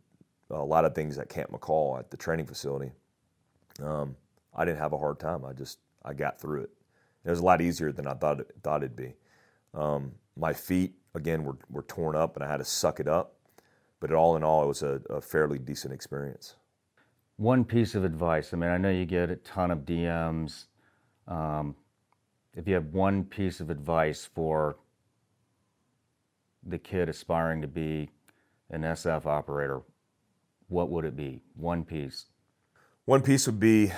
[0.49, 2.91] a lot of things at Camp McCall at the training facility.
[3.81, 4.15] Um,
[4.55, 5.43] I didn't have a hard time.
[5.45, 6.69] I just I got through it.
[7.25, 9.15] It was a lot easier than I thought it, thought it'd be.
[9.73, 13.33] Um, my feet again were, were torn up, and I had to suck it up.
[13.99, 16.55] But all in all, it was a, a fairly decent experience.
[17.37, 18.53] One piece of advice.
[18.53, 20.65] I mean, I know you get a ton of DMs.
[21.27, 21.75] Um,
[22.53, 24.77] if you have one piece of advice for
[26.63, 28.09] the kid aspiring to be
[28.69, 29.81] an SF operator,
[30.67, 31.41] what would it be?
[31.55, 32.25] One piece.
[33.05, 33.91] One piece would be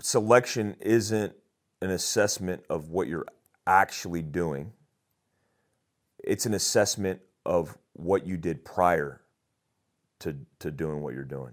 [0.00, 1.34] selection isn't
[1.82, 3.26] an assessment of what you're
[3.66, 4.72] actually doing.
[6.22, 9.20] It's an assessment of what you did prior
[10.20, 11.52] to, to doing what you're doing.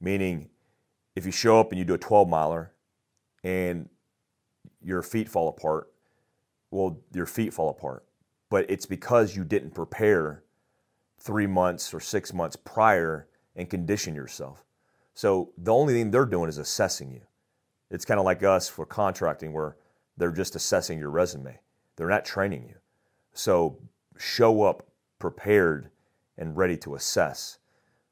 [0.00, 0.50] Meaning,
[1.14, 2.72] if you show up and you do a 12 miler
[3.44, 3.88] and
[4.82, 5.92] your feet fall apart,
[6.70, 8.04] well, your feet fall apart.
[8.50, 10.42] But it's because you didn't prepare
[11.18, 14.64] three months or six months prior and condition yourself.
[15.14, 17.22] So the only thing they're doing is assessing you.
[17.90, 19.76] It's kind of like us for contracting, where
[20.16, 21.58] they're just assessing your resume.
[21.96, 22.76] They're not training you.
[23.32, 23.78] So
[24.18, 24.86] show up
[25.18, 25.90] prepared
[26.36, 27.58] and ready to assess,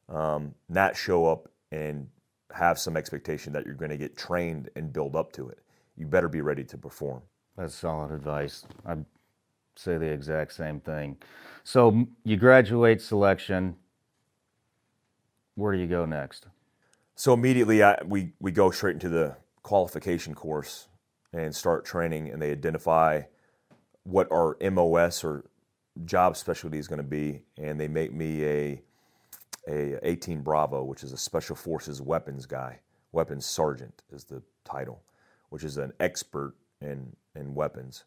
[0.08, 2.08] um, not show up and
[2.52, 5.58] have some expectation that you're going to get trained and build up to it.
[5.96, 7.22] You better be ready to perform.
[7.56, 8.64] That's solid advice.
[8.84, 9.04] I'd
[9.76, 11.16] say the exact same thing.
[11.64, 13.76] So you graduate selection.
[15.54, 16.46] Where do you go next?
[17.14, 19.36] So immediately, I, we we go straight into the
[19.66, 20.86] qualification course
[21.32, 23.20] and start training, and they identify
[24.04, 25.44] what our MOS or
[26.04, 28.82] job specialty is going to be, and they make me a
[29.68, 32.78] a 18 Bravo, which is a Special Forces weapons guy.
[33.10, 35.02] Weapons sergeant is the title,
[35.48, 38.04] which is an expert in in weapons.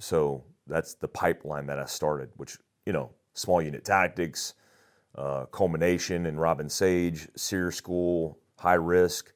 [0.00, 4.54] So that's the pipeline that I started, which you know, small unit tactics,
[5.14, 9.32] uh, culmination in Robin Sage, SERE School, high risk,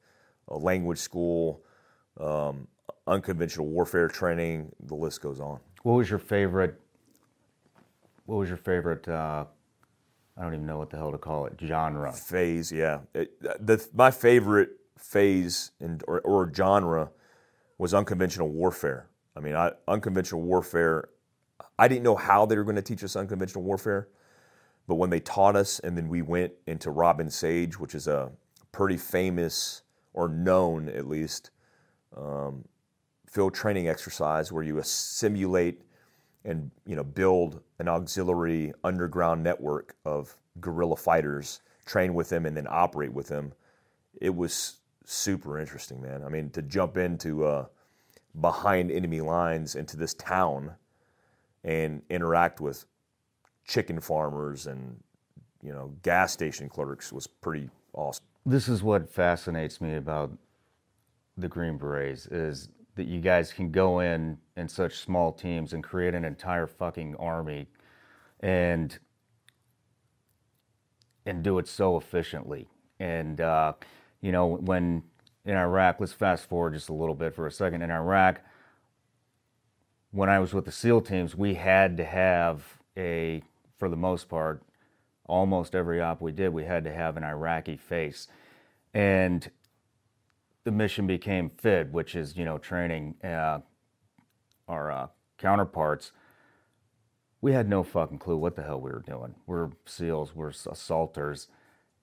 [0.57, 1.61] language school,
[2.19, 2.67] um,
[3.07, 4.71] unconventional warfare training.
[4.85, 5.59] The list goes on.
[5.83, 6.79] What was your favorite?
[8.25, 9.07] What was your favorite?
[9.07, 9.45] Uh,
[10.37, 11.53] I don't even know what the hell to call it.
[11.61, 12.71] Genre phase.
[12.71, 17.09] Yeah, it, the, my favorite phase in, or, or genre
[17.77, 19.07] was unconventional warfare.
[19.35, 21.09] I mean, I, unconventional warfare.
[21.77, 24.09] I didn't know how they were going to teach us unconventional warfare,
[24.87, 28.31] but when they taught us, and then we went into Robin Sage, which is a
[28.71, 29.81] pretty famous
[30.13, 31.51] or known at least
[32.15, 32.65] um,
[33.27, 35.81] field training exercise where you simulate
[36.45, 42.55] and you know build an auxiliary underground network of guerrilla fighters, train with them, and
[42.55, 43.53] then operate with them.
[44.19, 46.23] It was super interesting, man.
[46.23, 47.65] I mean, to jump into uh,
[48.39, 50.73] behind enemy lines into this town
[51.63, 52.85] and interact with
[53.65, 54.97] chicken farmers and
[55.61, 58.25] you know gas station clerks was pretty awesome.
[58.49, 60.31] This is what fascinates me about
[61.37, 65.83] the Green Berets is that you guys can go in in such small teams and
[65.83, 67.67] create an entire fucking army
[68.39, 68.97] and
[71.27, 72.67] and do it so efficiently.
[72.99, 73.73] And uh,
[74.19, 75.03] you know, when
[75.45, 77.83] in Iraq, let's fast forward just a little bit for a second.
[77.83, 78.41] In Iraq,
[80.09, 83.43] when I was with the SEAL teams, we had to have a,
[83.77, 84.63] for the most part,
[85.29, 88.27] almost every op we did, we had to have an Iraqi face.
[88.93, 89.49] And
[90.63, 93.59] the mission became FID, which is, you know, training uh,
[94.67, 95.07] our uh,
[95.37, 96.11] counterparts.
[97.41, 99.35] We had no fucking clue what the hell we were doing.
[99.47, 101.47] We're SEALs, we're assaulters,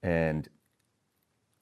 [0.03, 0.49] and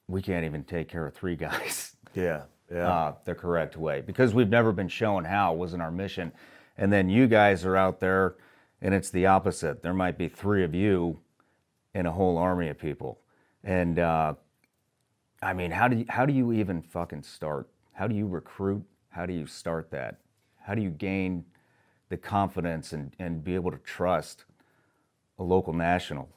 [0.07, 1.95] we can't even take care of three guys.
[2.13, 2.87] Yeah, yeah.
[2.87, 6.31] Uh, the correct way because we've never been shown how it wasn't our mission.
[6.77, 8.35] And then you guys are out there,
[8.81, 9.81] and it's the opposite.
[9.81, 11.19] There might be three of you
[11.95, 13.19] in a whole army of people,
[13.63, 14.35] and uh,
[15.41, 17.67] I mean, how do you, how do you even fucking start?
[17.93, 18.83] How do you recruit?
[19.09, 20.19] How do you start that?
[20.61, 21.45] How do you gain
[22.09, 24.45] the confidence and, and be able to trust
[25.39, 26.29] a local national?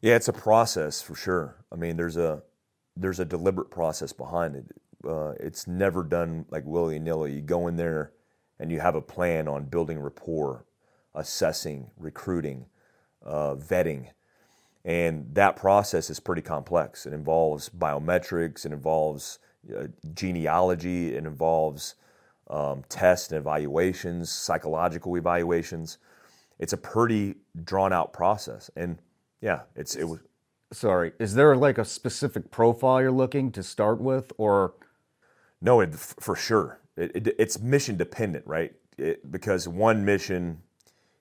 [0.00, 1.56] Yeah, it's a process for sure.
[1.72, 2.42] I mean, there's a
[2.96, 4.66] there's a deliberate process behind it.
[5.06, 7.32] Uh, it's never done like willy nilly.
[7.32, 8.12] You go in there
[8.58, 10.64] and you have a plan on building rapport,
[11.14, 12.66] assessing, recruiting,
[13.24, 14.08] uh, vetting.
[14.86, 17.06] And that process is pretty complex.
[17.06, 19.40] It involves biometrics, it involves
[19.76, 21.96] uh, genealogy, it involves
[22.48, 25.98] um, tests and evaluations, psychological evaluations.
[26.60, 27.34] It's a pretty
[27.64, 28.70] drawn out process.
[28.76, 28.98] And
[29.40, 30.20] yeah, it's it was
[30.72, 34.74] sorry, is there like a specific profile you're looking to start with, or?
[35.60, 36.80] No, it, for sure.
[36.96, 38.72] It, it, it's mission dependent, right?
[39.30, 40.62] because one mission,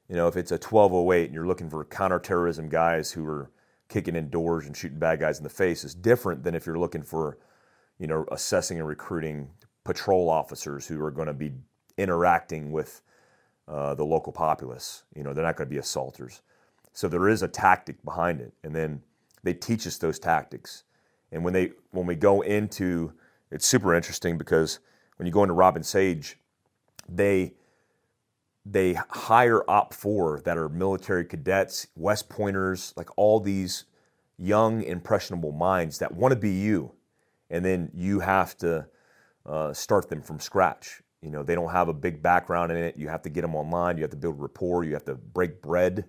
[0.08, 3.52] you know, if it's a 1208 and you're looking for counterterrorism guys who are
[3.90, 6.80] kicking in doors and shooting bad guys in the face, is different than if you're
[6.80, 7.38] looking for,
[8.00, 9.50] you know, assessing and recruiting
[9.84, 11.54] patrol officers who are going to be
[11.98, 13.02] interacting with
[13.68, 15.04] uh, the local populace.
[15.16, 16.42] You know, they're not going to be assaulters.
[16.94, 19.02] So there is a tactic behind it, and then
[19.44, 20.84] they teach us those tactics.
[21.32, 23.14] And when they when we go into
[23.52, 24.80] it's super interesting because
[25.18, 26.38] when you go into Robin Sage,
[27.08, 27.54] they
[28.66, 33.86] they hire OPFOR that are military cadets, West Pointers, like all these
[34.38, 36.92] young, impressionable minds that want to be you.
[37.50, 38.88] And then you have to
[39.46, 41.04] uh, start them from scratch.
[41.22, 42.98] You know, they don't have a big background in it.
[42.98, 43.98] You have to get them online.
[43.98, 44.84] You have to build rapport.
[44.84, 46.06] You have to break bread.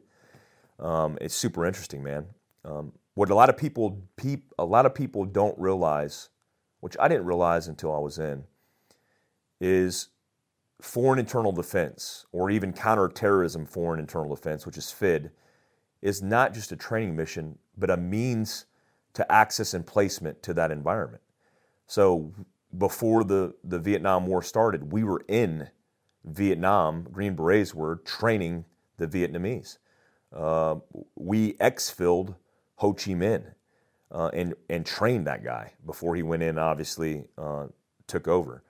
[0.79, 2.27] Um, it's super interesting, man.
[2.65, 4.03] Um, what a lot of people
[4.59, 6.29] a lot of people don't realize,
[6.81, 8.45] which I didn't realize until I was in,
[9.61, 10.09] is
[10.81, 15.31] foreign internal defense or even counterterrorism foreign internal defense, which is FID,
[16.03, 18.67] is not just a training mission, but a means
[19.15, 21.23] to access and placement to that environment.
[21.87, 22.33] So
[22.77, 25.71] before the, the Vietnam War started, we were in
[26.25, 28.65] Vietnam, Green Berets were training
[28.99, 29.79] the Vietnamese.
[30.35, 30.77] Uh,
[31.15, 32.35] we exfilled
[32.77, 33.45] Ho Chi Minh
[34.11, 36.59] uh, and and trained that guy before he went in.
[36.59, 37.67] Obviously, uh,
[38.07, 38.63] took over.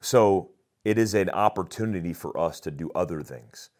[0.00, 0.50] So
[0.86, 3.70] it is an opportunity for us to do other things,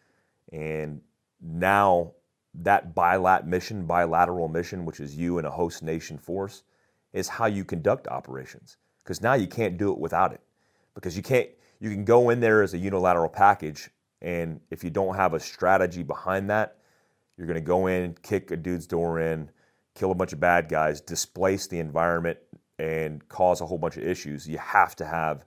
[0.51, 0.99] and
[1.41, 2.11] now
[2.53, 6.63] that bilat mission, bilateral mission, which is you and a host nation force,
[7.13, 8.75] is how you conduct operations.
[9.01, 10.41] Because now you can't do it without it,
[10.95, 11.47] because you can't.
[11.79, 13.89] You can go in there as a unilateral package,
[14.21, 16.75] and if you don't have a strategy behind that,
[17.37, 19.49] you're going to go in, kick a dude's door in,
[19.95, 22.37] kill a bunch of bad guys, displace the environment,
[22.79, 24.45] and cause a whole bunch of issues.
[24.45, 25.45] You have to have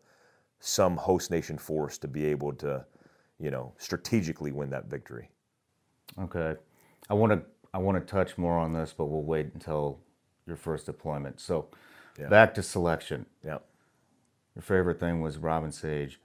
[0.60, 2.84] some host nation force to be able to,
[3.38, 5.30] you know, strategically win that victory.
[6.18, 6.54] Okay,
[7.08, 7.42] I want to
[7.72, 9.98] I want to touch more on this, but we'll wait until
[10.46, 11.40] your first deployment.
[11.40, 11.68] So,
[12.18, 12.28] yeah.
[12.28, 13.26] back to selection.
[13.44, 13.58] Yeah.
[14.56, 16.20] Your favorite thing was Robin Sage.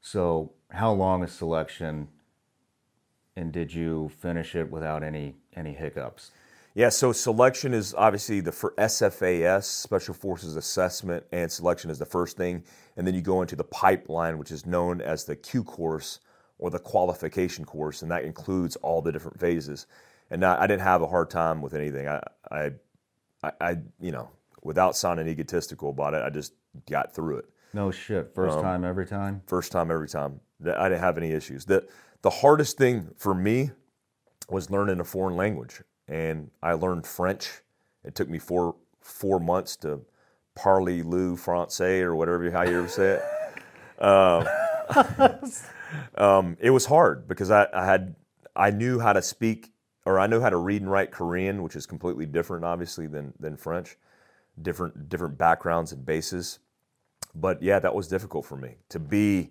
[0.00, 2.08] So, how long is selection?
[3.38, 6.32] and did you finish it without any any hiccups?
[6.78, 12.06] Yeah, so selection is obviously the for SFAS, Special Forces Assessment, and selection is the
[12.06, 12.62] first thing,
[12.96, 16.20] and then you go into the pipeline, which is known as the Q course
[16.56, 19.88] or the qualification course, and that includes all the different phases.
[20.30, 22.06] And I didn't have a hard time with anything.
[22.06, 22.70] I, I,
[23.42, 24.30] I, you know,
[24.62, 26.52] without sounding egotistical about it, I just
[26.88, 27.46] got through it.
[27.72, 28.32] No shit.
[28.36, 29.42] First um, time every time.
[29.48, 30.38] First time every time.
[30.64, 31.64] I didn't have any issues.
[31.64, 31.88] The
[32.22, 33.72] the hardest thing for me
[34.48, 37.60] was learning a foreign language, and I learned French.
[38.04, 40.00] It took me four four months to
[40.54, 44.02] parley lou français or whatever how you ever say it.
[44.02, 44.46] Um,
[46.16, 48.16] um, it was hard because I, I had
[48.56, 49.72] I knew how to speak
[50.04, 53.34] or I knew how to read and write Korean, which is completely different, obviously, than
[53.38, 53.96] than French.
[54.60, 56.58] Different different backgrounds and bases,
[57.34, 59.50] but yeah, that was difficult for me to be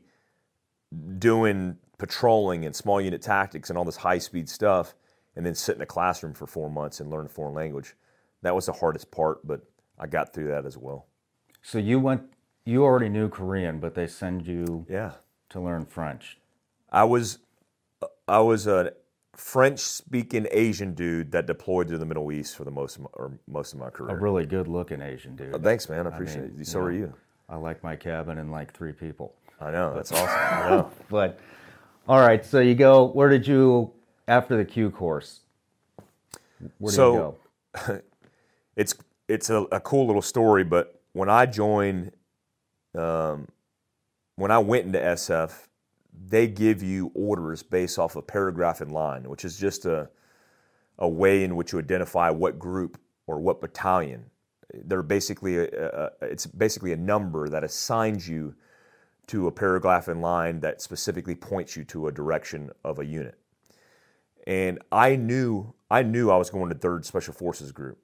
[1.19, 4.95] doing patrolling and small unit tactics and all this high speed stuff,
[5.37, 7.95] and then sit in a classroom for four months and learn a foreign language.
[8.41, 9.61] That was the hardest part, but
[9.97, 11.05] I got through that as well.
[11.61, 12.23] So you went.
[12.65, 15.13] You already knew Korean, but they send you Yeah,
[15.49, 16.37] to learn French.
[16.91, 17.39] I was
[18.27, 18.91] I was a
[19.35, 23.09] French speaking Asian dude that deployed to the Middle East for the most of my,
[23.13, 24.17] or most of my career.
[24.17, 25.53] A really good looking Asian dude.
[25.53, 26.07] Oh, thanks, man.
[26.07, 26.67] I appreciate mean, it.
[26.67, 27.13] So you are you.
[27.47, 29.35] I like my cabin and like three people.
[29.61, 29.93] I know.
[29.93, 30.27] That's awesome.
[30.29, 30.91] I know.
[31.09, 31.39] But
[32.07, 33.05] all right, so you go.
[33.05, 33.93] Where did you
[34.27, 35.41] after the Q course?
[36.79, 37.19] Where do So- you
[37.87, 38.01] go?
[38.75, 38.95] it's
[39.27, 40.63] it's a, a cool little story.
[40.63, 42.11] But when I joined,
[42.95, 43.47] um,
[44.35, 45.67] when I went into SF,
[46.29, 50.09] they give you orders based off a paragraph in line, which is just a
[50.99, 54.25] a way in which you identify what group or what battalion.
[54.73, 58.55] They're basically a, a, it's basically a number that assigns you
[59.27, 63.37] to a paragraph in line that specifically points you to a direction of a unit.
[64.47, 67.99] And I knew I knew I was going to Third Special Forces Group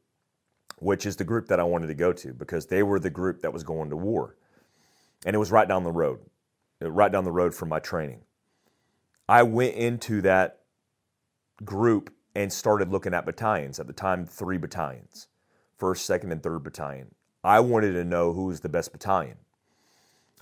[0.84, 3.42] which is the group that I wanted to go to because they were the group
[3.42, 4.36] that was going to war.
[5.26, 6.20] And it was right down the road,
[6.82, 8.20] right down the road from my training.
[9.30, 10.60] I went into that
[11.64, 13.80] group and started looking at battalions.
[13.80, 15.28] At the time, three battalions
[15.78, 17.16] first, second, and third battalion.
[17.44, 19.38] I wanted to know who was the best battalion.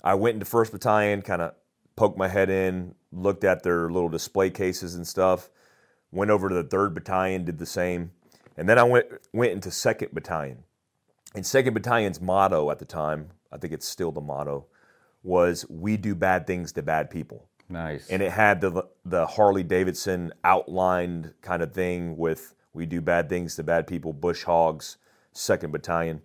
[0.02, 1.54] I went into first battalion, kind of
[1.94, 5.50] poked my head in, looked at their little display cases and stuff,
[6.12, 8.12] went over to the third battalion, did the same.
[8.56, 10.64] And then I went went into second battalion.
[11.34, 14.66] And second battalion's motto at the time, I think it's still the motto,
[15.22, 17.48] was we do bad things to bad people.
[17.68, 18.08] Nice.
[18.10, 23.28] And it had the the Harley Davidson outlined kind of thing with we do bad
[23.28, 24.98] things to bad people, bush hogs,
[25.32, 26.20] second battalion.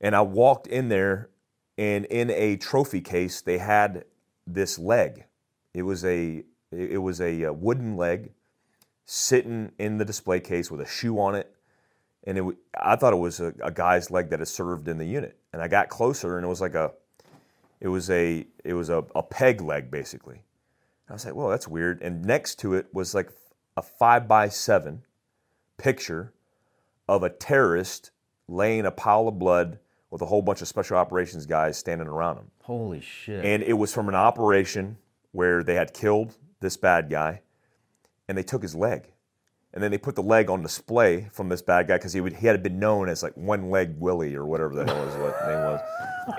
[0.00, 1.30] And I walked in there
[1.76, 4.04] and in a trophy case they had
[4.46, 5.24] this leg.
[5.72, 8.30] It was a it was a uh, wooden leg
[9.06, 11.54] sitting in the display case with a shoe on it.
[12.26, 12.44] And it,
[12.80, 15.38] I thought it was a, a guy's leg that had served in the unit.
[15.52, 16.92] And I got closer, and it was like a,
[17.80, 20.42] it was a, it was a, a peg leg basically.
[21.08, 22.00] I was like, well, that's weird.
[22.02, 23.30] And next to it was like
[23.76, 25.02] a five by seven
[25.76, 26.32] picture
[27.08, 28.10] of a terrorist
[28.48, 29.78] laying a pile of blood
[30.10, 32.50] with a whole bunch of special operations guys standing around him.
[32.62, 33.44] Holy shit.
[33.44, 34.96] And it was from an operation
[35.32, 37.42] where they had killed this bad guy
[38.28, 39.12] and they took his leg.
[39.72, 42.34] And then they put the leg on display from this bad guy because he, would,
[42.34, 45.24] he had been known as like One Leg Willie or whatever the hell his name
[45.24, 45.80] was.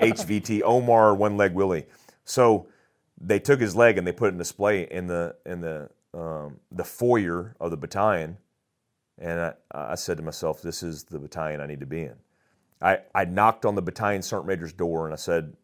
[0.00, 1.84] HVT, Omar One Leg Willie.
[2.24, 2.68] So
[3.20, 6.60] they took his leg and they put it in display in the, in the, um,
[6.72, 8.38] the foyer of the battalion.
[9.18, 12.14] And I, I said to myself, this is the battalion I need to be in.
[12.80, 15.54] I, I knocked on the battalion sergeant major's door and I said,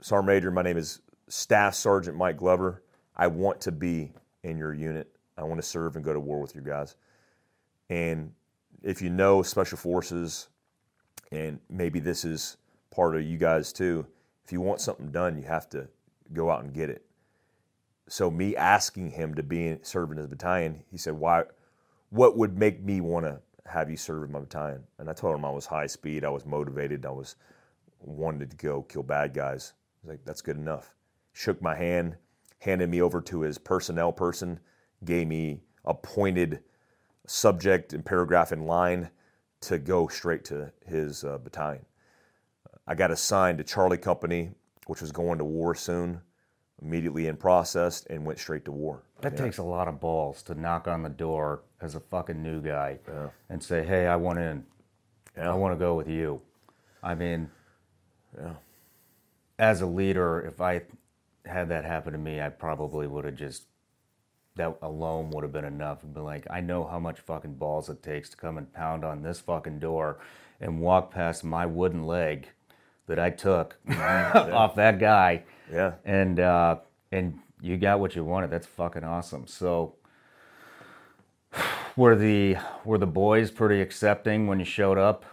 [0.00, 2.82] Sergeant Major, my name is Staff Sergeant Mike Glover.
[3.16, 4.12] I want to be
[4.42, 5.11] in your unit.
[5.36, 6.96] I want to serve and go to war with you guys.
[7.88, 8.32] And
[8.82, 10.48] if you know Special Forces,
[11.30, 12.56] and maybe this is
[12.90, 14.06] part of you guys too,
[14.44, 15.88] if you want something done, you have to
[16.32, 17.04] go out and get it.
[18.08, 21.44] So me asking him to be in, serve in his battalion, he said, "Why?
[22.10, 25.36] What would make me want to have you serve in my battalion?" And I told
[25.36, 27.36] him I was high speed, I was motivated, I was
[28.00, 29.72] wanted to go kill bad guys.
[30.00, 30.94] He's like, "That's good enough."
[31.32, 32.16] Shook my hand,
[32.58, 34.60] handed me over to his personnel person,
[35.04, 36.60] gave me a pointed
[37.26, 39.10] subject and paragraph in line
[39.60, 41.84] to go straight to his uh, battalion.
[42.86, 44.50] I got assigned to Charlie Company,
[44.86, 46.20] which was going to war soon,
[46.80, 49.02] immediately in process, and went straight to war.
[49.20, 52.60] that takes a lot of balls to knock on the door as a fucking new
[52.60, 52.98] guy
[53.48, 54.66] and say, "Hey, I want in.
[55.36, 56.42] I want to go with you."
[57.02, 57.50] I mean,
[59.58, 60.82] as a leader, if I
[61.44, 63.66] had that happen to me, I probably would have just
[64.56, 67.88] that alone would have been enough and be like, I know how much fucking balls
[67.88, 70.18] it takes to come and pound on this fucking door
[70.60, 72.48] and walk past my wooden leg
[73.06, 75.44] that I took off that guy.
[75.72, 75.94] Yeah.
[76.04, 76.76] And uh,
[77.10, 78.50] and you got what you wanted.
[78.50, 79.46] That's fucking awesome.
[79.46, 79.94] So
[81.96, 85.24] were the were the boys pretty accepting when you showed up?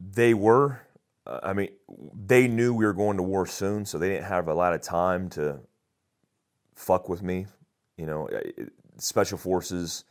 [0.00, 0.82] They were.
[1.26, 1.70] uh, I mean,
[2.14, 4.82] they knew we were going to war soon, so they didn't have a lot of
[4.82, 5.60] time to
[6.76, 7.46] fuck with me.
[7.96, 8.28] You know,
[8.98, 10.04] special forces.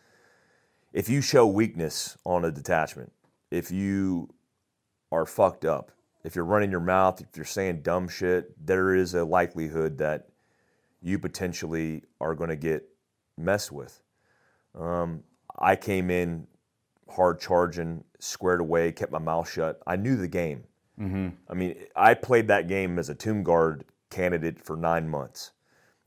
[0.92, 3.12] If you show weakness on a detachment,
[3.52, 4.30] if you
[5.12, 5.92] are fucked up,
[6.24, 10.30] if you're running your mouth, if you're saying dumb shit, there is a likelihood that
[11.02, 12.90] you potentially are going to get
[13.38, 14.02] messed with.
[14.74, 15.24] Um,
[15.58, 16.48] I came in
[17.10, 19.80] hard charging, squared away, kept my mouth shut.
[19.86, 20.64] I knew the game.
[21.00, 21.30] Mm-hmm.
[21.50, 25.52] I mean, I played that game as a tomb guard candidate for nine months.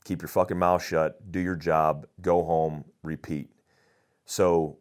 [0.09, 3.51] Keep your fucking mouth shut, do your job, go home, repeat.
[4.25, 4.79] So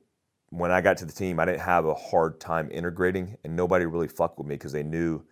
[0.51, 3.85] when I got to the team, I didn't have a hard time integrating, and nobody
[3.85, 5.25] really fucked with me because they knew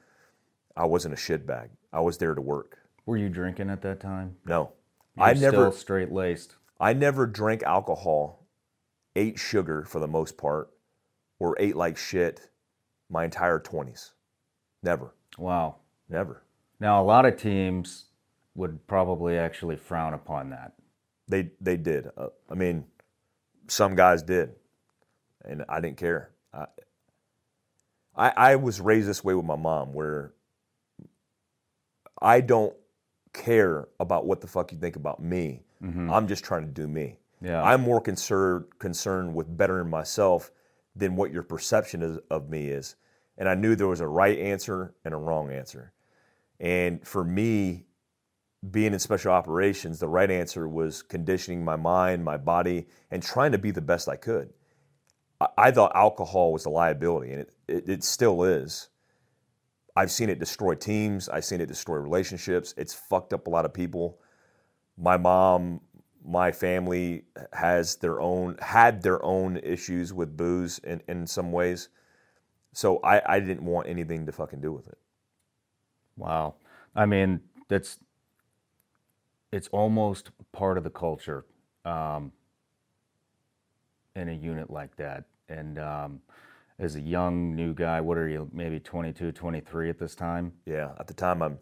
[0.75, 1.69] I wasn't a shitbag.
[1.93, 2.77] I was there to work.
[3.05, 4.35] Were you drinking at that time?
[4.45, 4.73] No,
[5.15, 5.71] You're I never.
[5.71, 6.57] straight laced.
[6.77, 8.45] I never drank alcohol,
[9.15, 10.71] ate sugar for the most part,
[11.39, 12.49] or ate like shit
[13.09, 14.11] my entire 20s.
[14.83, 15.15] Never.
[15.37, 15.77] Wow.
[16.09, 16.43] Never.
[16.81, 18.07] Now a lot of teams
[18.55, 20.73] would probably actually frown upon that.
[21.27, 22.09] They they did.
[22.17, 22.85] Uh, I mean,
[23.67, 24.55] some guys did,
[25.43, 26.31] and I didn't care.
[26.53, 26.65] I,
[28.15, 30.33] I I was raised this way with my mom, where
[32.21, 32.75] I don't
[33.33, 35.63] care about what the fuck you think about me.
[36.09, 37.19] I'm just trying to do me.
[37.41, 37.61] Yeah.
[37.61, 40.51] I'm more concerned concerned with bettering myself
[40.95, 42.95] than what your perception is, of me is.
[43.37, 45.91] And I knew there was a right answer and a wrong answer.
[46.59, 47.85] And for me,
[48.71, 53.51] being in special operations, the right answer was conditioning my mind, my body, and trying
[53.51, 54.53] to be the best I could.
[55.57, 58.87] I, thought alcohol was a liability, and it, it, it still is.
[59.95, 61.27] I've seen it destroy teams.
[61.29, 62.73] I've seen it destroy relationships.
[62.77, 64.19] It's fucked up a lot of people.
[64.97, 65.81] My mom,
[66.25, 71.89] my family has their own had their own issues with booze in, in some ways.
[72.73, 74.97] So I, I didn't want anything to fucking do with it.
[76.17, 76.55] Wow.
[76.95, 77.99] I mean, that's
[79.55, 81.45] it's almost part of the culture
[81.85, 82.33] um,
[84.13, 85.23] in a unit like that.
[85.47, 86.19] And um,
[86.77, 90.51] as a young new guy, what are you, maybe 22, 23 at this time?
[90.65, 90.91] Yeah.
[90.99, 91.59] At the time, I'm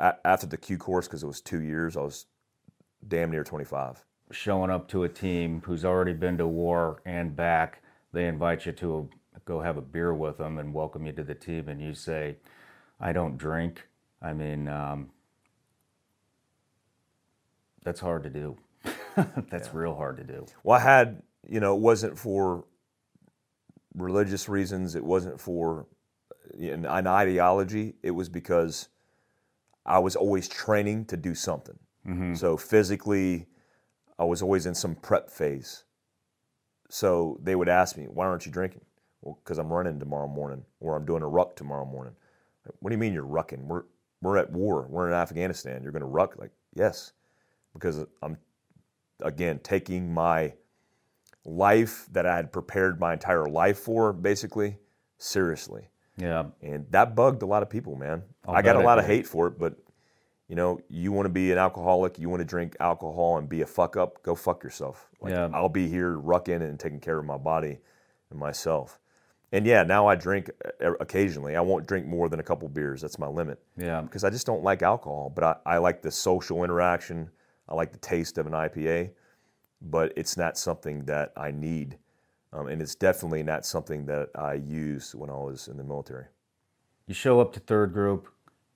[0.00, 1.96] a- after the Q course because it was two years.
[1.96, 2.26] I was
[3.06, 4.04] damn near 25.
[4.32, 7.80] Showing up to a team who's already been to war and back,
[8.12, 9.08] they invite you to
[9.44, 12.38] go have a beer with them and welcome you to the team, and you say,
[12.98, 13.86] I don't drink.
[14.20, 15.10] I mean, um,
[17.86, 18.56] that's hard to do.
[19.48, 20.44] that's real hard to do.
[20.64, 22.64] Well, I had, you know, it wasn't for
[23.94, 24.96] religious reasons.
[24.96, 25.86] It wasn't for
[26.32, 27.94] uh, an an ideology.
[28.02, 28.88] It was because
[29.86, 31.78] I was always training to do something.
[32.06, 32.34] Mm-hmm.
[32.34, 33.46] So physically,
[34.18, 35.84] I was always in some prep phase.
[36.90, 38.84] So they would ask me, "Why aren't you drinking?"
[39.22, 42.14] Well, because I'm running tomorrow morning, or I'm doing a ruck tomorrow morning.
[42.80, 43.60] What do you mean you're rucking?
[43.60, 43.84] We're
[44.20, 44.88] we're at war.
[44.90, 45.84] We're in Afghanistan.
[45.84, 46.36] You're going to ruck?
[46.36, 47.12] Like, yes,
[47.78, 48.38] because I'm
[49.20, 50.54] again taking my
[51.44, 54.78] life that I had prepared my entire life for, basically,
[55.18, 55.88] seriously.
[56.16, 56.44] Yeah.
[56.62, 58.22] And that bugged a lot of people, man.
[58.46, 59.76] I'll I got a lot of hate for it, but
[60.48, 63.62] you know, you want to be an alcoholic, you want to drink alcohol and be
[63.62, 65.08] a fuck up, go fuck yourself.
[65.20, 65.48] Like, Yeah.
[65.52, 67.78] I'll be here rucking and taking care of my body
[68.30, 69.00] and myself.
[69.52, 70.50] And yeah, now I drink
[70.84, 71.56] uh, occasionally.
[71.56, 73.00] I won't drink more than a couple beers.
[73.00, 74.00] That's my limit Yeah.
[74.02, 75.32] because I just don't like alcohol.
[75.34, 77.30] But I, I like the social interaction.
[77.68, 79.10] I like the taste of an IPA,
[79.82, 81.98] but it's not something that I need.
[82.52, 86.26] Um, and it's definitely not something that I used when I was in the military.
[87.06, 88.28] You show up to third group,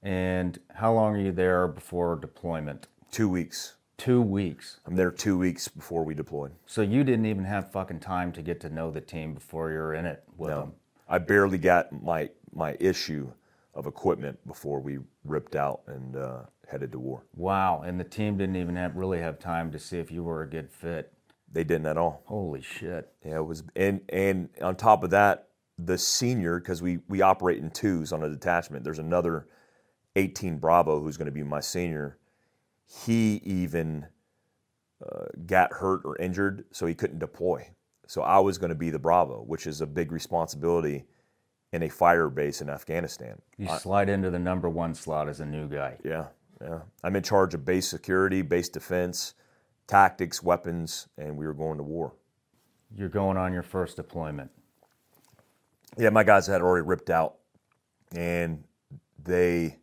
[0.02, 2.88] and how long are you there before deployment?
[3.10, 3.76] Two weeks.
[3.96, 4.80] Two weeks.
[4.86, 6.52] I'm there two weeks before we deployed.
[6.66, 9.94] So you didn't even have fucking time to get to know the team before you're
[9.94, 10.72] in it with them.
[11.08, 13.30] I barely got my my issue
[13.74, 17.24] of equipment before we ripped out and uh, headed to war.
[17.34, 17.82] Wow.
[17.84, 20.48] And the team didn't even have really have time to see if you were a
[20.48, 21.12] good fit.
[21.52, 22.22] They didn't at all.
[22.26, 23.12] Holy shit.
[23.24, 25.48] Yeah, it was, and and on top of that,
[25.78, 28.84] the senior because we we operate in twos on a detachment.
[28.84, 29.48] There's another
[30.14, 32.18] 18 Bravo who's going to be my senior.
[32.86, 34.06] He even
[35.04, 37.68] uh, got hurt or injured, so he couldn't deploy.
[38.06, 41.04] So I was going to be the Bravo, which is a big responsibility
[41.72, 43.40] in a fire base in Afghanistan.
[43.56, 45.96] You slide into the number one slot as a new guy.
[46.04, 46.26] Yeah,
[46.60, 46.80] yeah.
[47.04, 49.34] I'm in charge of base security, base defense,
[49.86, 52.14] tactics, weapons, and we were going to war.
[52.94, 54.50] You're going on your first deployment.
[55.96, 57.36] Yeah, my guys had already ripped out,
[58.14, 58.64] and
[59.22, 59.76] they,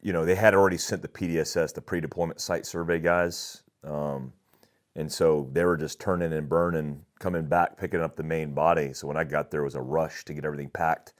[0.00, 4.32] you know, they had already sent the PDSS, the pre-deployment site survey guys, um,
[4.96, 8.92] and so they were just turning and burning, coming back, picking up the main body.
[8.92, 11.14] So when I got there, it was a rush to get everything packed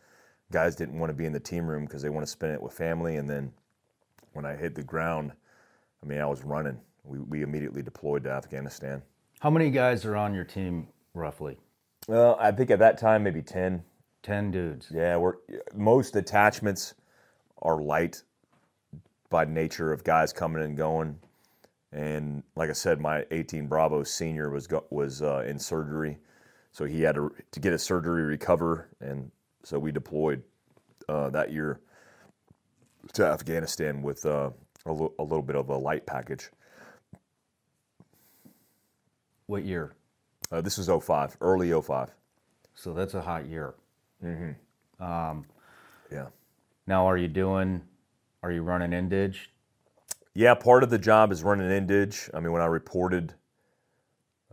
[0.54, 2.62] guys didn't want to be in the team room because they want to spend it
[2.62, 3.16] with family.
[3.16, 3.52] And then
[4.32, 5.32] when I hit the ground,
[6.02, 6.78] I mean, I was running.
[7.02, 9.02] We, we immediately deployed to Afghanistan.
[9.40, 11.58] How many guys are on your team roughly?
[12.06, 13.82] Well, I think at that time maybe ten.
[14.22, 14.88] 10 dudes.
[14.90, 15.34] Yeah, we're
[15.74, 16.94] most attachments
[17.60, 18.22] are light
[19.28, 21.18] by nature of guys coming and going.
[21.94, 26.18] And like I said, my 18 Bravo senior was was uh, in surgery,
[26.72, 29.30] so he had to, to get his surgery recover, and
[29.62, 30.42] so we deployed
[31.08, 31.80] uh, that year
[33.14, 34.50] to Afghanistan with uh,
[34.86, 36.50] a, l- a little bit of a light package.
[39.46, 39.94] What year?
[40.50, 42.10] Uh, this was 05, early 05.
[42.74, 43.74] So that's a hot year.
[44.24, 44.52] Mm hmm.
[46.12, 46.26] Yeah.
[46.86, 47.82] Now, are you doing,
[48.42, 49.48] are you running Indige?
[50.34, 52.28] Yeah, part of the job is running Indige.
[52.34, 53.34] I mean, when I reported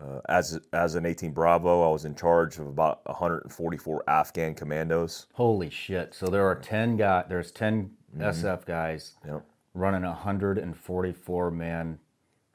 [0.02, 5.28] uh, as as an 18 Bravo, I was in charge of about 144 Afghan commandos.
[5.34, 6.14] Holy shit.
[6.14, 8.24] So there are 10 guys, there's 10 Mm-hmm.
[8.24, 9.46] SF guys Yep.
[9.74, 11.98] running a 144 man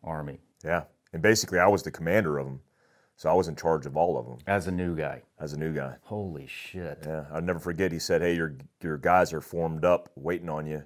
[0.04, 0.82] army Yeah,
[1.14, 2.60] and basically, I was the commander of them,
[3.16, 5.22] so I was in charge of all of them as a new guy.
[5.40, 5.96] as a new guy.
[6.02, 6.98] Holy shit.
[7.06, 7.90] Yeah, I'll never forget.
[7.90, 10.82] He said, "Hey, your your guys are formed up, waiting on you,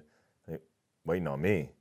[1.03, 1.71] waiting on me."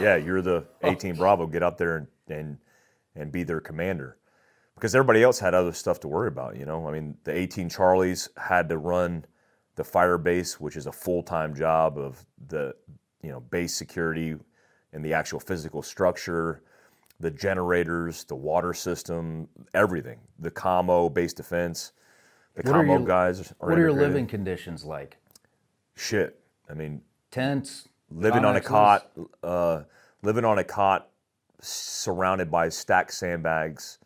[0.00, 1.46] Yeah, you're the 18 Bravo.
[1.46, 2.58] Get up there and and
[3.14, 4.16] and be their commander,
[4.74, 6.56] because everybody else had other stuff to worry about.
[6.56, 9.24] You know, I mean, the 18 Charlies had to run
[9.76, 12.74] the fire base, which is a full time job of the
[13.22, 14.36] you know base security
[14.92, 16.62] and the actual physical structure.
[17.20, 20.18] The generators, the water system, everything.
[20.40, 21.92] The commo, base defense.
[22.56, 25.16] The What are guys are What are your living conditions like?
[25.96, 26.40] Shit.
[26.68, 27.88] I mean, Tents?
[28.10, 29.10] Living on a cot,
[29.42, 29.82] uh,
[30.22, 31.08] living on a cot,
[31.60, 33.98] surrounded by stacked sandbags,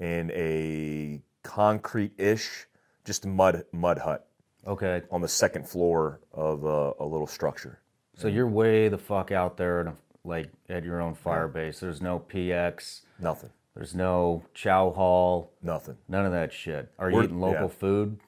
[0.00, 2.66] in a concrete-ish,
[3.04, 4.26] just mud mud hut
[4.66, 5.02] Okay.
[5.10, 7.80] on the second floor of a, a little structure.
[8.16, 11.80] So you're way the fuck out there, in a, like at your own fire base.
[11.80, 13.02] There's no PX.
[13.20, 13.50] Nothing.
[13.74, 15.52] There's no chow hall.
[15.62, 15.96] Nothing.
[16.08, 16.90] None of that shit.
[16.98, 17.78] Are you We're- eating local yeah.
[17.78, 18.20] food?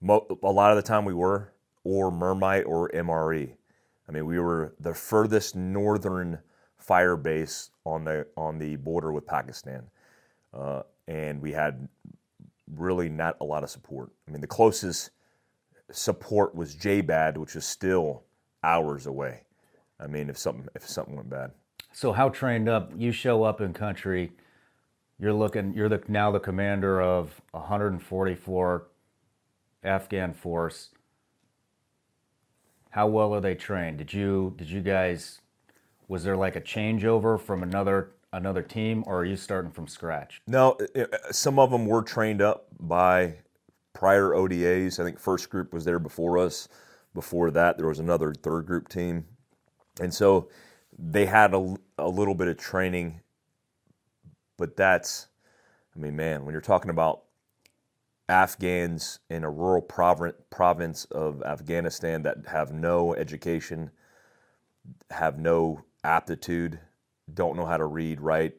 [0.00, 1.52] Mo- a lot of the time we were,
[1.82, 3.54] or Mermite or MRE.
[4.08, 6.38] I mean, we were the furthest northern
[6.78, 9.82] fire base on the on the border with Pakistan,
[10.54, 11.88] uh, and we had
[12.74, 14.10] really not a lot of support.
[14.26, 15.10] I mean, the closest
[15.90, 18.24] support was JBAD, which is still
[18.62, 19.42] hours away.
[20.00, 21.52] I mean, if something if something went bad.
[21.92, 22.92] So how trained up?
[22.96, 24.32] You show up in country.
[25.18, 25.74] You're looking.
[25.74, 28.86] You're the now the commander of 144
[29.82, 30.90] Afghan force.
[32.98, 33.98] How well are they trained?
[33.98, 35.40] Did you did you guys?
[36.08, 40.42] Was there like a changeover from another another team, or are you starting from scratch?
[40.48, 40.76] No,
[41.30, 43.36] some of them were trained up by
[43.92, 44.98] prior ODAs.
[44.98, 46.68] I think first group was there before us.
[47.14, 49.26] Before that, there was another third group team,
[50.00, 50.48] and so
[50.98, 53.20] they had a, a little bit of training.
[54.56, 55.28] But that's,
[55.94, 57.22] I mean, man, when you're talking about
[58.28, 63.90] Afghans in a rural provin- province of Afghanistan that have no education,
[65.10, 66.78] have no aptitude,
[67.32, 68.54] don't know how to read, write,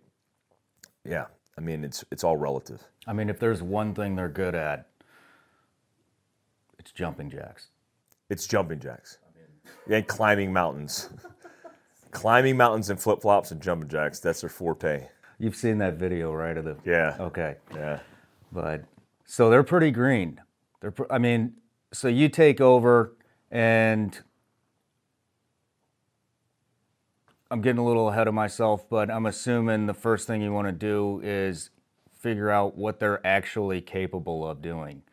[1.05, 1.25] yeah,
[1.57, 2.83] I mean it's it's all relative.
[3.07, 4.87] I mean, if there's one thing they're good at,
[6.77, 7.67] it's jumping jacks.
[8.29, 9.17] It's jumping jacks
[9.89, 11.09] and climbing mountains,
[12.11, 14.19] climbing mountains and flip flops and jumping jacks.
[14.19, 15.07] That's their forte.
[15.39, 16.55] You've seen that video, right?
[16.57, 17.55] Of the Yeah, okay.
[17.73, 17.99] yeah.
[18.51, 18.83] but
[19.29, 20.41] so they're pretty green.
[20.81, 21.53] They're, I mean,
[21.93, 23.15] so you take over,
[23.51, 24.19] and
[27.51, 30.67] I'm getting a little ahead of myself, but I'm assuming the first thing you want
[30.67, 31.69] to do is
[32.11, 35.03] figure out what they're actually capable of doing.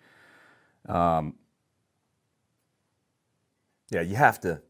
[0.88, 1.34] Um,
[3.90, 4.62] yeah, you have to.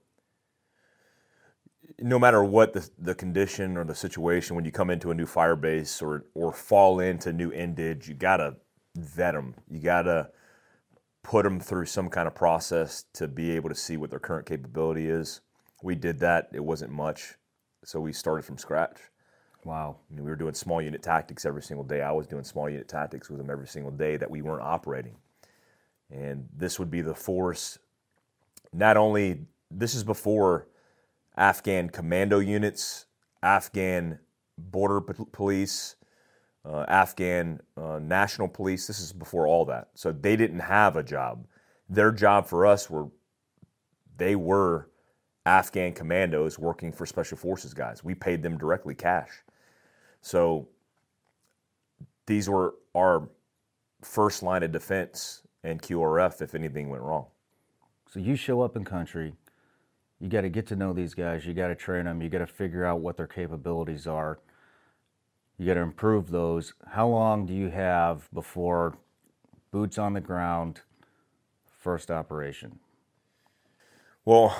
[2.01, 5.24] No matter what the, the condition or the situation, when you come into a new
[5.24, 8.57] fire base or or fall into new Indige, you gotta
[8.97, 9.55] vet them.
[9.70, 10.30] You gotta
[11.22, 14.47] put them through some kind of process to be able to see what their current
[14.47, 15.40] capability is.
[15.82, 16.49] We did that.
[16.53, 17.34] It wasn't much,
[17.84, 18.99] so we started from scratch.
[19.64, 19.97] Wow.
[20.09, 22.01] I mean, we were doing small unit tactics every single day.
[22.01, 25.16] I was doing small unit tactics with them every single day that we weren't operating.
[26.09, 27.78] And this would be the force.
[28.72, 30.68] Not only this is before
[31.36, 33.07] Afghan commando units,
[33.42, 34.20] Afghan
[34.57, 35.97] border police,
[36.69, 38.87] uh, Afghan uh, national police.
[38.87, 39.89] This is before all that.
[39.95, 41.47] So they didn't have a job.
[41.89, 43.09] Their job for us were
[44.17, 44.89] they were
[45.45, 48.03] Afghan commandos working for special forces guys.
[48.03, 49.31] We paid them directly cash.
[50.21, 50.69] So
[52.27, 53.29] these were our
[54.03, 57.27] first line of defense and QRF if anything went wrong.
[58.11, 59.35] So you show up in country,
[60.21, 62.39] you got to get to know these guys, you got to train them, you got
[62.39, 64.39] to figure out what their capabilities are.
[65.59, 66.75] You got to improve those.
[66.87, 68.99] How long do you have before
[69.71, 70.83] boots on the ground,
[71.79, 72.79] first operation?
[74.25, 74.57] Well,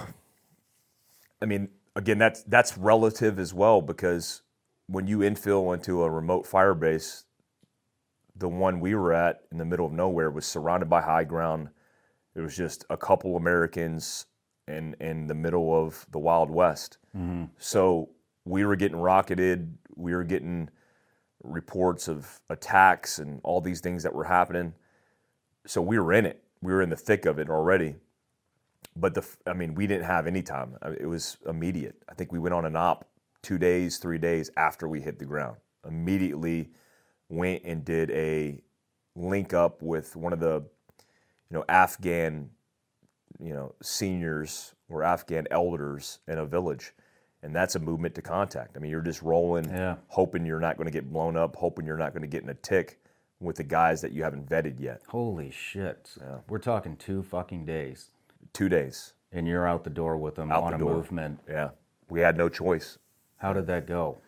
[1.43, 4.43] I mean, again, that's that's relative as well because
[4.87, 7.25] when you infill into a remote fire base,
[8.35, 11.69] the one we were at in the middle of nowhere was surrounded by high ground.
[12.35, 14.27] It was just a couple Americans
[14.69, 16.99] in in the middle of the Wild West.
[17.17, 17.45] Mm-hmm.
[17.59, 18.11] So
[18.45, 19.77] we were getting rocketed.
[19.95, 20.71] We were getting
[21.47, 24.75] reports of attacks and all these things that were happening.
[25.67, 26.43] So we were in it.
[26.63, 27.97] We were in the thick of it already.
[28.95, 30.77] But the, I mean, we didn't have any time.
[30.99, 31.97] It was immediate.
[32.09, 33.07] I think we went on an op
[33.43, 35.57] two days, three days after we hit the ground.
[35.87, 36.71] Immediately
[37.29, 38.61] went and did a
[39.15, 40.65] link up with one of the,
[41.51, 42.51] you know, Afghan,
[43.39, 46.93] you know, seniors or Afghan elders in a village
[47.47, 48.77] and that's a movement to contact.
[48.77, 49.95] I mean, you're just rolling, yeah.
[50.09, 52.49] hoping you're not going to get blown up, hoping you're not going to get in
[52.49, 52.99] a tick
[53.39, 55.01] with the guys that you haven't vetted yet.
[55.07, 56.11] Holy shit!
[56.21, 56.39] Yeah.
[56.49, 58.11] We're talking two fucking days.
[58.53, 59.13] Two days.
[59.31, 60.95] And you're out the door with them out on the a door.
[60.95, 61.39] movement.
[61.49, 61.71] Yeah,
[62.11, 62.99] we had no choice.
[63.37, 64.19] How did that go?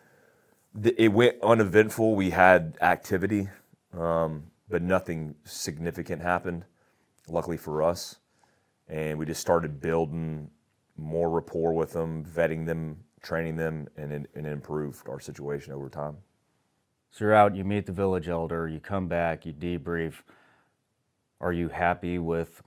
[0.81, 2.15] It went uneventful.
[2.15, 3.49] We had activity,
[3.97, 6.63] um, but nothing significant happened.
[7.27, 8.15] Luckily for us,
[8.87, 10.49] and we just started building
[10.99, 16.17] more rapport with them, vetting them, training them, and, and improved our situation over time.
[17.11, 20.21] So you're out, you meet the village elder, you come back, you debrief.
[21.41, 22.61] Are you happy with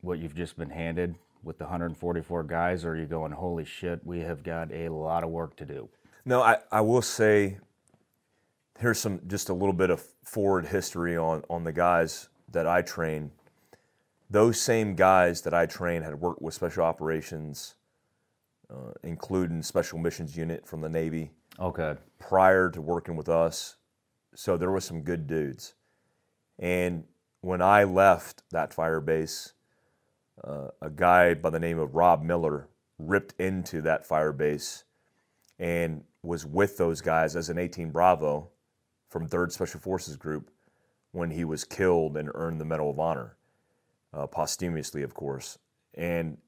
[0.00, 4.04] what you've just been handed with the 144 guys, or are you going, holy shit,
[4.04, 5.88] we have got a lot of work to do?
[6.24, 7.58] No, I, I will say
[8.78, 12.82] here's some just a little bit of forward history on, on the guys that I
[12.82, 13.30] train
[14.28, 17.74] those same guys that I trained had worked with special operations,
[18.70, 21.30] uh, including special missions unit from the Navy.
[21.58, 21.94] Okay.
[22.18, 23.76] Prior to working with us,
[24.34, 25.74] so there was some good dudes.
[26.58, 27.04] And
[27.40, 29.52] when I left that fire base,
[30.42, 34.84] uh, a guy by the name of Rob Miller ripped into that fire base
[35.58, 38.50] and was with those guys as an 18 Bravo
[39.08, 40.50] from 3rd Special Forces Group
[41.12, 43.36] when he was killed and earned the Medal of Honor
[44.12, 45.58] uh, posthumously, of course.
[45.94, 46.38] And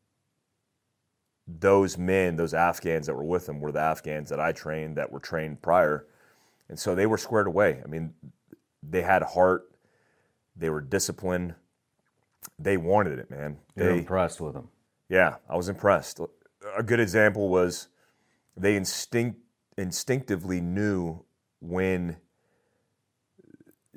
[1.49, 5.11] those men, those Afghans that were with them, were the Afghans that I trained that
[5.11, 6.07] were trained prior.
[6.69, 7.81] And so they were squared away.
[7.83, 8.13] I mean,
[8.83, 9.71] they had heart,
[10.55, 11.55] they were disciplined,
[12.59, 13.59] they wanted it, man.
[13.75, 14.69] You're they, impressed with them.
[15.09, 16.21] Yeah, I was impressed.
[16.77, 17.89] A good example was
[18.57, 19.41] they instinct
[19.77, 21.25] instinctively knew
[21.61, 22.17] when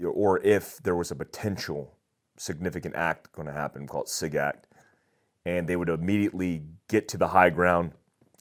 [0.04, 1.98] or if there was a potential
[2.38, 4.68] significant act going to happen called SIG Act.
[5.46, 7.94] And they would immediately get to the high ground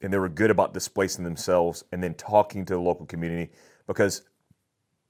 [0.03, 3.53] and they were good about displacing themselves and then talking to the local community
[3.87, 4.23] because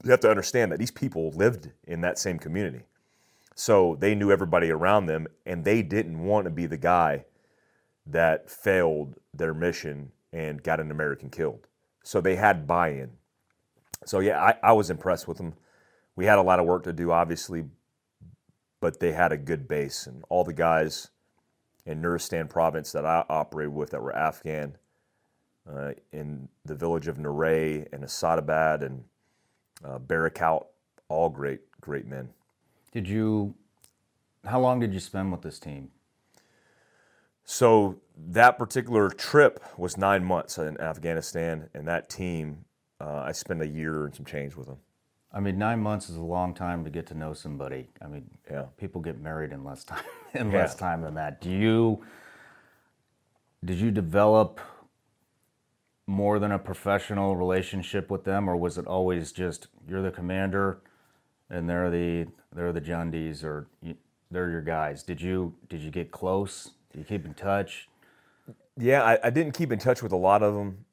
[0.05, 2.83] you have to understand that these people lived in that same community.
[3.55, 7.25] So they knew everybody around them and they didn't want to be the guy
[8.07, 11.67] that failed their mission and got an American killed.
[12.03, 13.11] So they had buy in.
[14.07, 15.55] So, yeah, I, I was impressed with them.
[16.17, 17.65] We had a lot of work to do, obviously,
[18.81, 20.07] but they had a good base.
[20.07, 21.10] And all the guys
[21.91, 24.77] in Nuristan province that I operated with that were Afghan
[25.69, 29.05] uh, in the village of Naray and Asadabad and
[29.85, 30.67] uh, Barikot,
[31.09, 32.29] all great, great men.
[32.93, 33.55] Did you,
[34.45, 35.91] how long did you spend with this team?
[37.45, 42.65] So that particular trip was nine months in Afghanistan, and that team,
[43.01, 44.79] uh, I spent a year and some change with them.
[45.33, 47.89] I mean, nine months is a long time to get to know somebody.
[48.03, 48.65] I mean, yeah.
[48.79, 50.03] people get married in less time
[50.35, 50.59] in yeah.
[50.59, 51.41] less time than that.
[51.41, 52.05] Do you
[53.65, 54.61] did you develop
[56.07, 60.81] more than a professional relationship with them, or was it always just you're the commander
[61.49, 63.95] and they're the they're the Jundies or you,
[64.31, 65.05] they're your guys?
[65.05, 66.71] Did you did you get close?
[66.93, 67.89] Did you keep in touch?
[68.77, 70.87] Yeah, I, I didn't keep in touch with a lot of them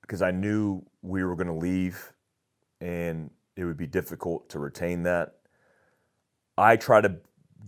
[0.00, 2.12] because I knew we were going to leave
[2.80, 5.36] and it would be difficult to retain that.
[6.58, 7.16] I try to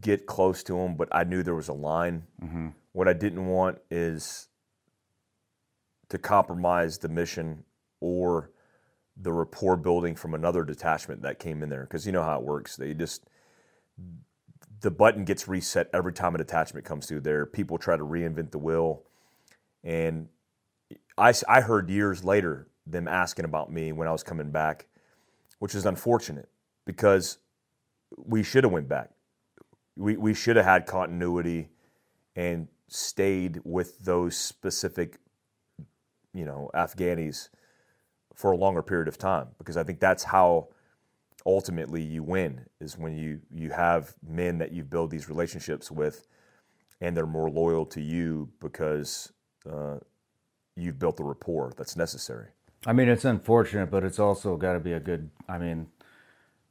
[0.01, 2.25] get close to him, but I knew there was a line.
[2.43, 2.69] Mm-hmm.
[2.93, 4.49] What I didn't want is
[6.09, 7.65] to compromise the mission
[8.01, 8.51] or
[9.21, 12.45] the rapport building from another detachment that came in there because you know how it
[12.45, 12.77] works.
[12.77, 13.25] They just
[14.81, 17.45] the button gets reset every time a detachment comes through there.
[17.47, 19.03] People try to reinvent the wheel,
[19.83, 20.29] and
[21.17, 24.87] I I heard years later them asking about me when I was coming back
[25.59, 26.49] which is unfortunate
[26.87, 27.39] because
[28.17, 29.11] we should have went back.
[29.97, 31.71] We, we should have had continuity
[32.37, 35.19] and stayed with those specific,
[36.33, 37.49] you know, Afghanis
[38.35, 40.69] for a longer period of time because I think that's how
[41.45, 46.27] ultimately you win is when you you have men that you build these relationships with
[47.01, 49.33] and they're more loyal to you because
[49.71, 49.97] uh,
[50.77, 52.49] you've built the rapport that's necessary.
[52.89, 55.29] I mean, it's unfortunate, but it's also got to be a good.
[55.47, 55.89] I mean,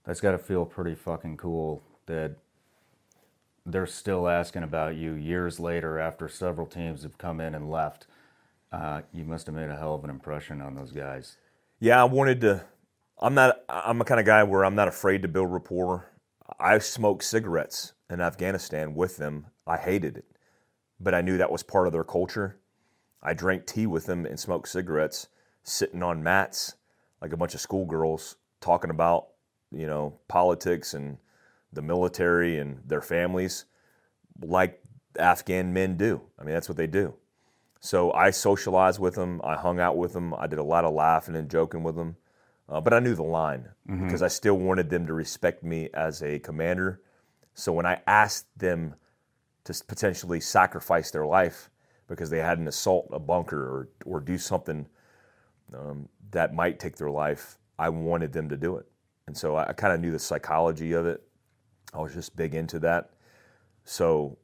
[0.04, 2.38] that's got to feel pretty fucking cool that
[3.68, 8.08] they're still asking about you years later after several teams have come in and left.
[8.72, 11.38] Uh, you must have made a hell of an impression on those guys.
[11.80, 12.66] Yeah, I wanted to.
[13.20, 13.60] I'm not.
[13.70, 16.10] I'm a kind of guy where I'm not afraid to build rapport.
[16.60, 19.46] I smoked cigarettes in Afghanistan with them.
[19.68, 20.26] I hated it,
[21.00, 22.58] but I knew that was part of their culture.
[23.22, 25.28] I drank tea with them and smoked cigarettes,
[25.68, 26.76] sitting on mats
[27.22, 29.28] like a bunch of schoolgirls talking about,
[29.72, 31.18] you know, politics and
[31.74, 33.66] the military and their families,
[34.42, 34.82] like
[35.20, 36.22] Afghan men do.
[36.40, 37.14] I mean, that's what they do.
[37.80, 39.42] So I socialized with them.
[39.44, 40.34] I hung out with them.
[40.34, 42.16] I did a lot of laughing and joking with them.
[42.70, 44.06] Uh, but I knew the line mm-hmm.
[44.06, 47.02] because I still wanted them to respect me as a commander.
[47.54, 48.96] So when I asked them
[49.66, 51.70] to potentially sacrifice their life
[52.08, 54.88] because they had an assault a bunker or, or do something
[55.74, 58.86] um, that might take their life, I wanted them to do it.
[59.28, 61.24] And so I, I kind of knew the psychology of it.
[61.94, 63.12] I was just big into that.
[63.84, 64.38] So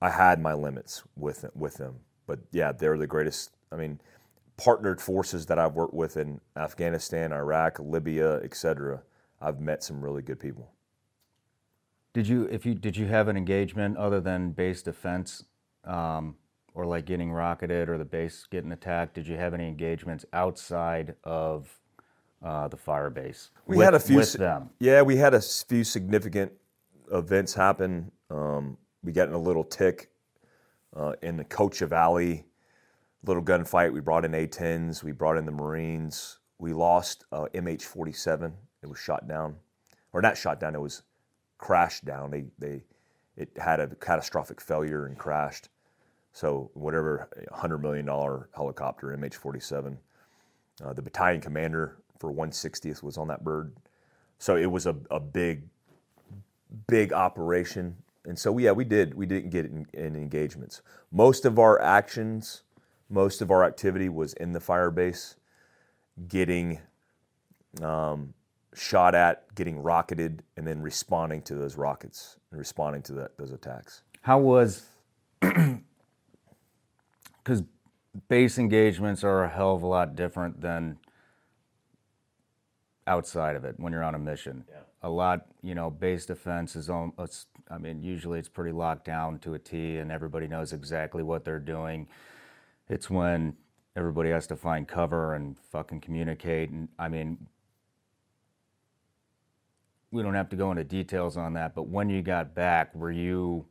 [0.00, 2.00] I had my limits with with them.
[2.26, 3.50] But yeah, they're the greatest.
[3.70, 4.00] I mean,
[4.56, 9.02] partnered forces that I've worked with in Afghanistan, Iraq, Libya, etc.
[9.40, 10.70] I've met some really good people.
[12.12, 15.44] Did you, if you, did you have an engagement other than base defense,
[15.84, 16.36] um,
[16.74, 19.14] or like getting rocketed or the base getting attacked?
[19.14, 21.68] Did you have any engagements outside of
[22.42, 23.50] uh, the fire base?
[23.66, 24.70] We with, had a few with them.
[24.78, 26.52] Yeah, we had a few significant
[27.12, 28.10] events happen.
[28.30, 30.10] Um, we got in a little tick
[30.96, 32.44] uh, in the Cocha Valley,
[33.24, 33.92] little gunfight.
[33.92, 35.02] We brought in A-10s.
[35.02, 36.38] We brought in the Marines.
[36.58, 38.52] We lost uh, MH-47.
[38.82, 39.56] It was shot down,
[40.12, 40.74] or not shot down.
[40.74, 41.02] It was
[41.58, 42.30] crashed down.
[42.30, 42.84] They they
[43.36, 45.68] it had a catastrophic failure and crashed.
[46.32, 48.06] So whatever, $100 million
[48.54, 49.96] helicopter, MH-47.
[50.82, 53.74] Uh, the battalion commander for 160th was on that bird.
[54.38, 55.64] So it was a, a big,
[56.86, 57.96] big operation.
[58.24, 59.14] And so, yeah, we did.
[59.14, 60.80] We didn't get in, in engagements.
[61.10, 62.62] Most of our actions,
[63.10, 65.36] most of our activity was in the fire base,
[66.28, 66.80] getting
[67.82, 68.32] um,
[68.74, 74.02] shot at, getting rocketed, and then responding to those rockets and responding to those attacks.
[74.22, 74.86] How was,
[77.42, 77.62] because
[78.28, 80.98] base engagements are a hell of a lot different than
[83.06, 84.64] outside of it when you're on a mission.
[84.68, 84.76] Yeah.
[85.02, 87.12] A lot, you know, base defense is on.
[87.70, 91.44] I mean, usually it's pretty locked down to a T, and everybody knows exactly what
[91.44, 92.06] they're doing.
[92.88, 93.56] It's when
[93.96, 96.70] everybody has to find cover and fucking communicate.
[96.70, 97.38] And I mean,
[100.10, 103.10] we don't have to go into details on that, but when you got back, were
[103.10, 103.64] you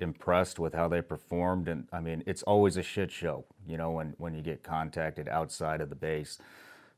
[0.00, 1.68] impressed with how they performed?
[1.68, 5.28] And I mean, it's always a shit show, you know, when when you get contacted
[5.28, 6.38] outside of the base.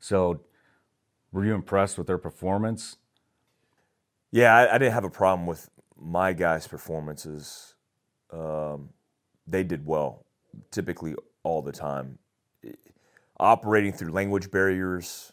[0.01, 0.40] So
[1.32, 2.96] were you impressed with their performance?
[4.30, 5.70] Yeah, I, I didn't have a problem with
[6.00, 7.75] my guys' performances.
[8.33, 8.91] Um,
[9.46, 10.26] they did well,
[10.70, 12.18] typically all the time.
[13.41, 15.33] Operating through language barriers,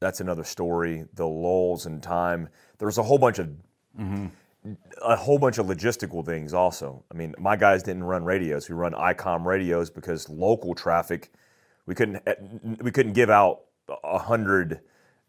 [0.00, 1.04] that's another story.
[1.14, 2.48] The lulls in time.
[2.78, 3.48] There's a whole bunch of
[3.98, 4.26] mm-hmm.
[5.02, 7.04] A whole bunch of logistical things also.
[7.12, 8.68] I mean, my guys didn't run radios.
[8.68, 11.32] We run ICOM radios because local traffic,
[11.86, 12.34] we couldn't eh,
[12.80, 13.60] we couldn't give out
[14.04, 14.80] a hundred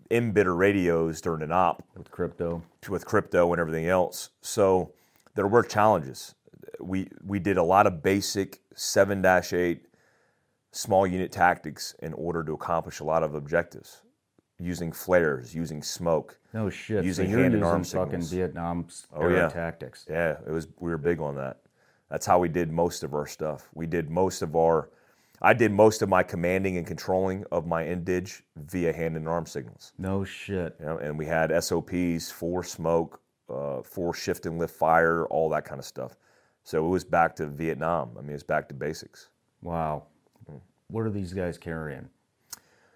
[0.09, 4.31] MBITR radios during an op with crypto, with crypto and everything else.
[4.41, 4.93] So
[5.35, 6.33] there were challenges.
[6.79, 9.85] We we did a lot of basic seven eight
[10.71, 14.01] small unit tactics in order to accomplish a lot of objectives,
[14.59, 16.38] using flares, using smoke.
[16.53, 17.05] No shit.
[17.05, 18.31] Using so hand and arm fucking signals.
[18.31, 19.49] Vietnam oh, yeah.
[19.49, 20.05] tactics.
[20.09, 20.67] Yeah, it was.
[20.79, 21.59] We were big on that.
[22.09, 23.69] That's how we did most of our stuff.
[23.75, 24.89] We did most of our
[25.41, 29.45] I did most of my commanding and controlling of my indige via hand and arm
[29.45, 29.93] signals.
[29.97, 30.75] No shit.
[30.79, 35.49] You know, and we had SOPs for smoke, uh, for shift and lift fire, all
[35.49, 36.17] that kind of stuff.
[36.63, 38.11] So it was back to Vietnam.
[38.17, 39.29] I mean, it's back to basics.
[39.61, 40.03] Wow.
[40.51, 40.59] Mm.
[40.87, 42.09] What are these guys carrying?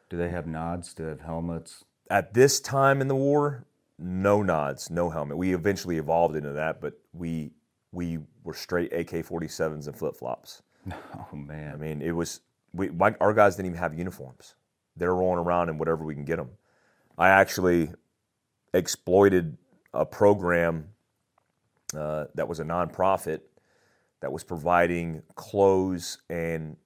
[0.10, 0.94] Do they have nods?
[0.94, 1.86] Do they have helmets?
[2.10, 3.66] At this time in the war,
[3.98, 5.38] no nods, no helmet.
[5.38, 7.52] We eventually evolved into that, but we
[7.92, 10.62] we were straight AK-47s and flip flops.
[11.16, 11.74] Oh man!
[11.74, 12.42] I mean, it was
[12.74, 12.90] we.
[12.90, 14.56] My, our guys didn't even have uniforms.
[14.98, 16.50] They're rolling around in whatever we can get them.
[17.18, 17.90] I actually
[18.74, 19.58] exploited
[19.94, 20.90] a program
[21.98, 23.42] uh, that was a nonprofit
[24.22, 26.78] that was providing clothes and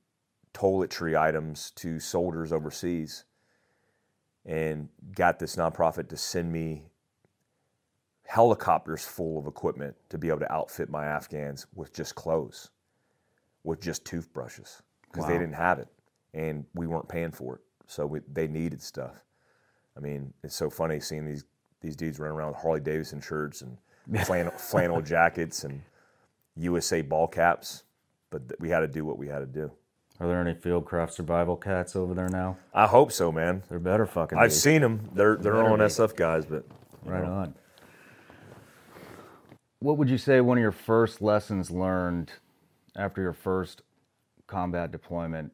[0.54, 3.26] toiletry items to soldiers overseas
[4.48, 6.84] and got this nonprofit to send me
[8.26, 12.72] helicopters full of equipment to be able to outfit my Afghans with just clothes,
[13.64, 15.30] with just toothbrushes, because wow.
[15.30, 15.88] they didn't have it
[16.34, 17.62] and we weren't paying for it.
[17.88, 19.24] So we, they needed stuff.
[19.96, 21.44] I mean, it's so funny seeing these
[21.80, 23.78] these dudes running around with Harley Davidson shirts and
[24.26, 25.82] flannel, flannel jackets and
[26.56, 27.84] USA ball caps,
[28.32, 29.72] but we had to do what we had to do.
[30.20, 32.58] Are there any Fieldcraft survival cats over there now?
[32.74, 33.64] I hope so, man.
[33.70, 34.38] They're better fucking.
[34.38, 34.56] I've be.
[34.56, 35.10] seen them.
[35.14, 36.66] They're they're all on SF guys, but
[37.04, 37.32] right know.
[37.32, 37.56] on.
[39.80, 42.32] What would you say one of your first lessons learned
[42.96, 43.84] after your first
[44.48, 45.52] combat deployment?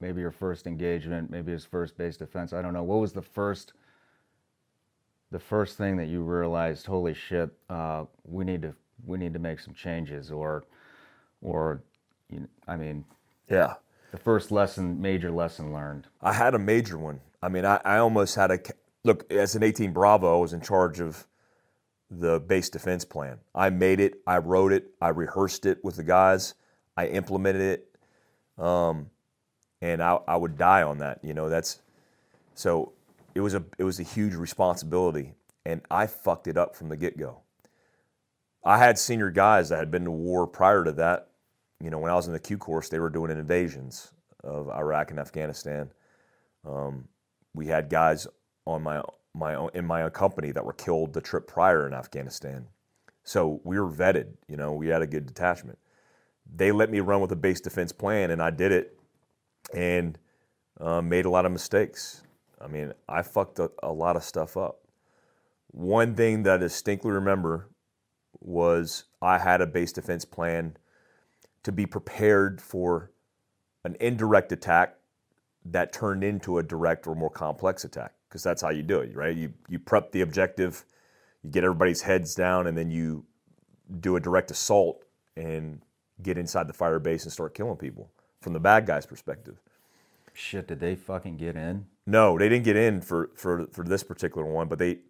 [0.00, 2.52] Maybe your first engagement, maybe his first base defense.
[2.52, 2.82] I don't know.
[2.82, 3.72] What was the first
[5.30, 6.86] the first thing that you realized?
[6.86, 7.50] Holy shit!
[7.70, 8.74] Uh, we need to
[9.06, 10.64] we need to make some changes, or
[11.40, 11.84] or
[12.28, 13.04] you know, I mean,
[13.48, 13.74] yeah.
[14.12, 16.06] The first lesson, major lesson learned.
[16.20, 17.20] I had a major one.
[17.42, 18.60] I mean, I, I almost had a
[19.04, 20.36] look as an 18 Bravo.
[20.36, 21.26] I was in charge of
[22.10, 23.38] the base defense plan.
[23.54, 26.54] I made it, I wrote it, I rehearsed it with the guys,
[26.94, 29.08] I implemented it, um,
[29.80, 31.20] and I, I would die on that.
[31.24, 31.80] You know, that's
[32.54, 32.92] so
[33.34, 35.32] it was a it was a huge responsibility,
[35.64, 37.40] and I fucked it up from the get go.
[38.62, 41.28] I had senior guys that had been to war prior to that.
[41.82, 44.12] You know, when I was in the Q course, they were doing invasions
[44.44, 45.90] of Iraq and Afghanistan.
[46.64, 47.08] Um,
[47.54, 48.28] we had guys
[48.66, 49.02] on my
[49.34, 52.66] my own, in my own company that were killed the trip prior in Afghanistan.
[53.24, 55.78] So we were vetted, you know, we had a good detachment.
[56.54, 58.98] They let me run with a base defense plan, and I did it
[59.74, 60.18] and
[60.80, 62.22] uh, made a lot of mistakes.
[62.60, 64.80] I mean, I fucked a, a lot of stuff up.
[65.68, 67.70] One thing that I distinctly remember
[68.40, 70.76] was I had a base defense plan
[71.62, 73.10] to be prepared for
[73.84, 74.96] an indirect attack
[75.64, 79.14] that turned into a direct or more complex attack because that's how you do it,
[79.14, 79.36] right?
[79.36, 80.84] You you prep the objective,
[81.42, 83.24] you get everybody's heads down, and then you
[84.00, 85.04] do a direct assault
[85.36, 85.82] and
[86.22, 88.10] get inside the fire base and start killing people
[88.40, 89.58] from the bad guy's perspective.
[90.34, 91.86] Shit, did they fucking get in?
[92.06, 95.00] No, they didn't get in for for for this particular one, but they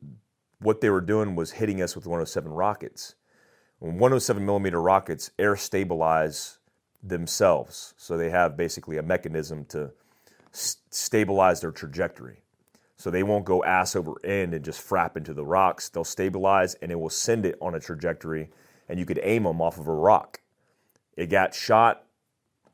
[0.58, 3.14] what they were doing was hitting us with 107 rockets.
[3.82, 6.59] When 107 millimeter rockets air stabilize
[7.02, 9.90] themselves, so they have basically a mechanism to
[10.52, 12.42] stabilize their trajectory.
[12.96, 15.88] So they won't go ass over end and just frap into the rocks.
[15.88, 18.50] They'll stabilize and it will send it on a trajectory,
[18.88, 20.40] and you could aim them off of a rock.
[21.16, 22.04] It got shot,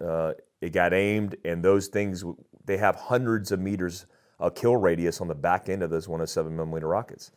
[0.05, 2.23] uh, it got aimed, and those things
[2.67, 4.05] they have hundreds of meters
[4.39, 7.31] of kill radius on the back end of those 107 millimeter rockets.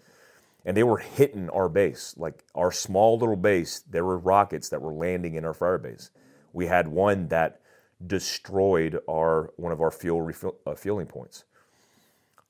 [0.65, 3.79] And they were hitting our base, like our small little base.
[3.89, 6.11] There were rockets that were landing in our fire base.
[6.53, 7.61] We had one that
[8.05, 11.45] destroyed our one of our fuel refueling uh, fueling points.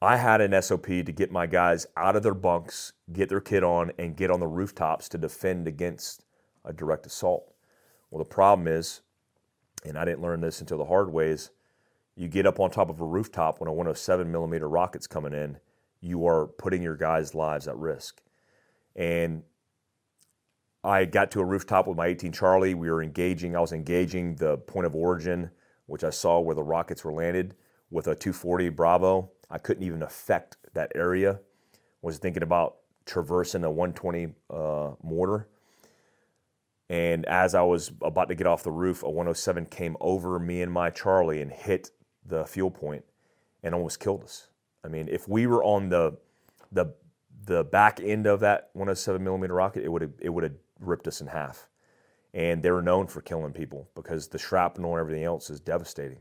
[0.01, 3.63] I had an SOP to get my guys out of their bunks, get their kit
[3.63, 6.23] on, and get on the rooftops to defend against
[6.65, 7.53] a direct assault.
[8.09, 9.01] Well, the problem is,
[9.85, 11.51] and I didn't learn this until the hard way, is
[12.15, 15.57] you get up on top of a rooftop when a 107 millimeter rocket's coming in,
[16.02, 18.22] you are putting your guys' lives at risk.
[18.95, 19.44] And
[20.84, 22.73] I got to a rooftop with my 18 Charlie.
[22.73, 25.52] We were engaging, I was engaging the point of origin,
[25.86, 27.56] which I saw where the rockets were landed
[27.90, 31.40] with a 240 Bravo I couldn't even affect that area.
[32.02, 35.48] Was thinking about traversing a 120 uh, mortar.
[36.90, 40.61] And as I was about to get off the roof, a 107 came over me
[40.61, 41.91] and my Charlie and hit
[42.26, 43.06] the fuel point
[43.61, 44.48] and almost killed us.
[44.84, 46.18] I mean, if we were on the
[46.72, 46.94] the
[47.45, 51.08] the back end of that 107 millimeter rocket, it would have it would have ripped
[51.08, 51.68] us in half.
[52.34, 56.20] And they were known for killing people because the shrapnel and everything else is devastating.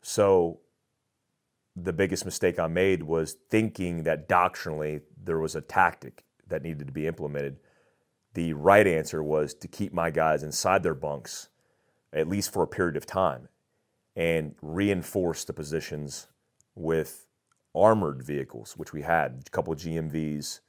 [0.00, 0.60] So
[1.74, 6.86] the biggest mistake I made was thinking that doctrinally there was a tactic that needed
[6.86, 7.58] to be implemented.
[8.34, 11.48] The right answer was to keep my guys inside their bunks,
[12.12, 13.48] at least for a period of time,
[14.14, 16.28] and reinforce the positions
[16.74, 17.27] with
[17.74, 20.60] armored vehicles, which we had a couple of GMVs,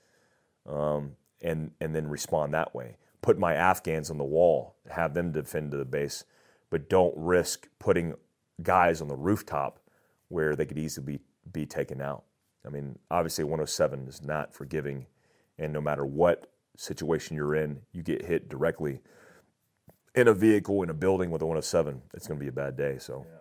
[0.67, 2.97] um, and and then respond that way.
[3.21, 6.23] Put my Afghans on the wall, have them defend the base,
[6.69, 8.13] but don't risk putting
[8.61, 9.79] guys on the rooftop
[10.29, 11.19] where they could easily be,
[11.51, 12.23] be taken out.
[12.65, 15.07] I mean, obviously, 107 is not forgiving,
[15.57, 19.01] and no matter what situation you're in, you get hit directly
[20.15, 22.75] in a vehicle in a building with a 107, it's going to be a bad
[22.75, 22.97] day.
[22.99, 23.37] So, yeah.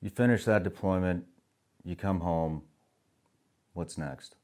[0.00, 1.24] you finish that deployment,
[1.84, 2.62] you come home.
[3.74, 4.36] What's next?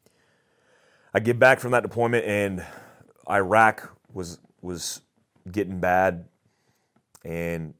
[1.14, 2.64] I get back from that deployment, and
[3.30, 5.02] Iraq was was
[5.50, 6.26] getting bad.
[7.24, 7.74] and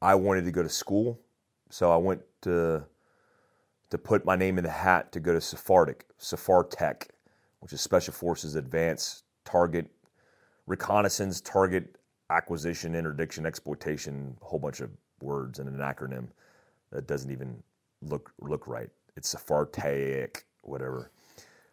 [0.00, 1.20] I wanted to go to school,
[1.70, 2.84] so I went to
[3.90, 7.08] to put my name in the hat to go to Sephardic, Sephartech,
[7.60, 9.90] which is Special Forces Advanced Target
[10.66, 11.96] Reconnaissance Target
[12.30, 14.90] Acquisition Interdiction Exploitation, a whole bunch of
[15.22, 16.28] words and an acronym
[16.92, 17.62] that doesn't even
[18.02, 18.90] look look right.
[19.16, 21.10] It's Sephartaic, whatever.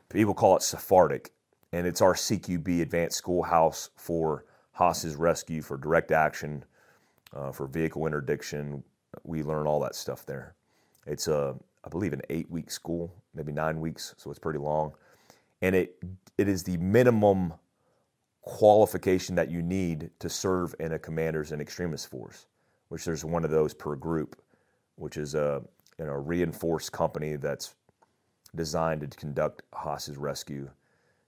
[0.09, 1.31] People call it Sephardic,
[1.71, 6.63] and it's our CQB Advanced Schoolhouse for hostage rescue, for direct action,
[7.33, 8.83] uh, for vehicle interdiction.
[9.23, 10.55] We learn all that stuff there.
[11.05, 14.93] It's a, I believe, an eight-week school, maybe nine weeks, so it's pretty long,
[15.61, 15.97] and it
[16.37, 17.53] it is the minimum
[18.41, 22.45] qualification that you need to serve in a commanders in extremis force,
[22.89, 24.35] which there's one of those per group,
[24.95, 25.61] which is a
[25.97, 27.75] you know, reinforced company that's
[28.55, 30.69] designed to conduct hostage rescue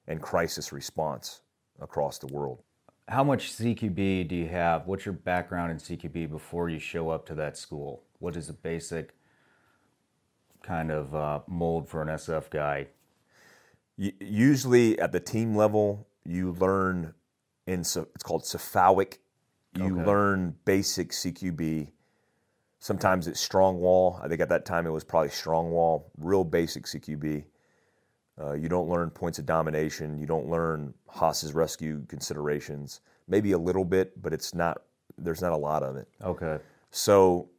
[0.07, 1.41] and crisis response
[1.81, 2.63] across the world.
[3.07, 4.85] How much CQB do you have?
[4.85, 8.03] What's your background in CQB before you show up to that school?
[8.19, 9.13] What is the basic
[10.61, 12.87] kind of uh, mold for an SF guy?
[13.97, 17.13] Usually at the team level, you learn
[17.65, 19.19] in it's called Cephalic.
[19.75, 20.05] You okay.
[20.05, 21.89] learn basic CQB.
[22.79, 24.19] Sometimes it's strong wall.
[24.21, 27.43] I think at that time it was probably strong wall, real basic CQB.
[28.39, 30.19] Uh, you don't learn points of domination.
[30.19, 33.01] You don't learn hostage rescue considerations.
[33.27, 34.83] Maybe a little bit, but it's not.
[35.17, 36.07] There's not a lot of it.
[36.23, 36.59] Okay.
[36.91, 37.49] So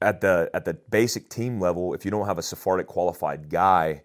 [0.00, 4.02] at the at the basic team level, if you don't have a Sephardic qualified guy,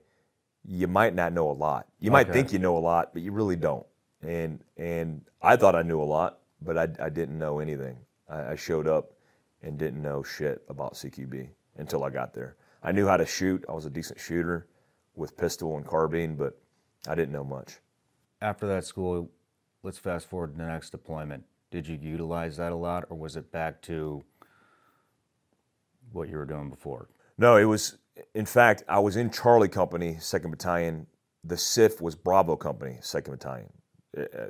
[0.64, 1.88] you might not know a lot.
[2.00, 3.86] You might think you know a lot, but you really don't.
[4.22, 7.98] And and I thought I knew a lot, but I, I didn't know anything.
[8.30, 9.12] I, I showed up
[9.64, 12.56] and didn't know shit about CQB until I got there.
[12.84, 13.64] I knew how to shoot.
[13.70, 14.68] I was a decent shooter
[15.16, 16.60] with pistol and carbine, but
[17.08, 17.80] I didn't know much.
[18.42, 19.30] After that school,
[19.84, 21.44] let's fast forward to the next deployment.
[21.70, 24.24] Did you utilize that a lot, or was it back to
[26.12, 27.10] what you were doing before?
[27.38, 27.98] No, it was
[28.34, 31.08] in fact, I was in Charlie Company, Second Battalion.
[31.44, 33.72] The CIF was Bravo Company, Second Battalion.
[34.18, 34.46] Uh, uh,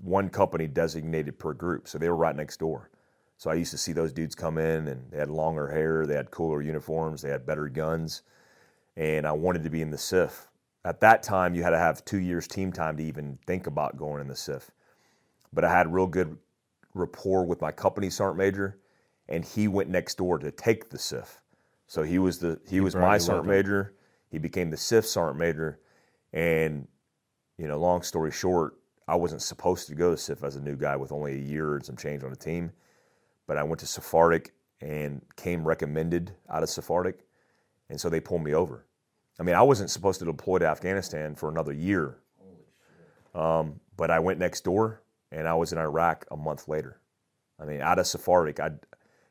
[0.00, 2.90] one company designated per group, so they were right next door.
[3.38, 6.16] So I used to see those dudes come in, and they had longer hair, they
[6.16, 8.22] had cooler uniforms, they had better guns,
[8.96, 10.48] and I wanted to be in the CIF.
[10.84, 13.96] At that time, you had to have two years team time to even think about
[13.96, 14.62] going in the CIF.
[15.52, 16.36] But I had real good
[16.94, 18.78] rapport with my company sergeant major,
[19.28, 21.40] and he went next door to take the CIF.
[21.86, 23.94] So he was the he, he was my sergeant major.
[24.32, 25.78] He became the CIF sergeant major,
[26.32, 26.88] and
[27.56, 28.74] you know, long story short,
[29.06, 31.76] I wasn't supposed to go to CIF as a new guy with only a year
[31.76, 32.72] and some change on the team,
[33.48, 37.26] but I went to Sephardic and came recommended out of Sephardic,
[37.88, 38.86] and so they pulled me over.
[39.40, 42.18] I mean, I wasn't supposed to deploy to Afghanistan for another year,
[43.34, 45.02] um, but I went next door,
[45.32, 47.00] and I was in Iraq a month later.
[47.58, 48.70] I mean, out of Sephardic, I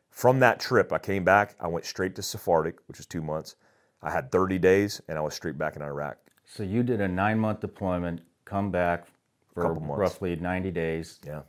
[0.10, 1.56] from that trip, I came back.
[1.60, 3.56] I went straight to Sephardic, which was two months.
[4.02, 6.18] I had 30 days, and I was straight back in Iraq.
[6.44, 9.08] So you did a nine month deployment, come back
[9.54, 11.20] for roughly 90 days.
[11.26, 11.42] Yeah.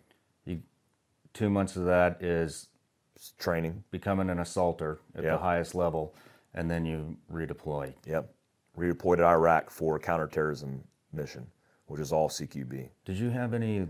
[1.39, 2.67] Two months of that is
[3.39, 5.35] training, becoming an assaulter at yep.
[5.35, 6.13] the highest level,
[6.53, 7.95] and then you redeploy.
[8.07, 8.29] Yep.
[8.77, 10.83] Redeployed to Iraq for a counterterrorism
[11.13, 11.47] mission,
[11.87, 12.89] which is all CQB.
[13.05, 13.79] Did you have any?
[13.79, 13.89] Did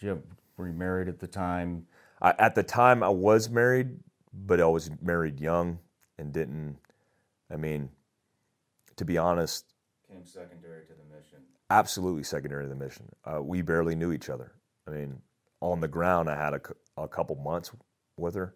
[0.00, 0.22] you have,
[0.56, 1.86] were you married at the time?
[2.22, 3.90] I, at the time, I was married,
[4.32, 5.78] but I was married young
[6.16, 6.78] and didn't.
[7.52, 7.90] I mean,
[8.96, 9.66] to be honest,
[10.10, 11.40] came secondary to the mission.
[11.68, 13.06] Absolutely secondary to the mission.
[13.22, 14.52] Uh, we barely knew each other.
[14.88, 15.20] I mean,
[15.60, 16.60] on the ground, I had a,
[16.96, 17.70] a couple months
[18.16, 18.54] with her,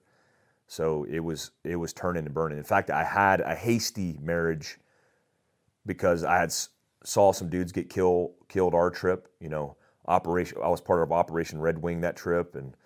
[0.66, 2.58] so it was it was turning and burning.
[2.58, 4.78] In fact, I had a hasty marriage
[5.86, 6.52] because I had
[7.02, 9.28] saw some dudes get killed killed our trip.
[9.40, 9.76] You know,
[10.06, 10.58] operation.
[10.62, 12.76] I was part of Operation Red Wing that trip, and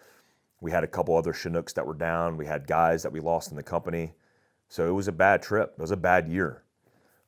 [0.61, 2.37] we had a couple other Chinooks that were down.
[2.37, 4.15] We had guys that we lost in the company.
[4.69, 5.75] So it was a bad trip.
[5.77, 6.63] It was a bad year.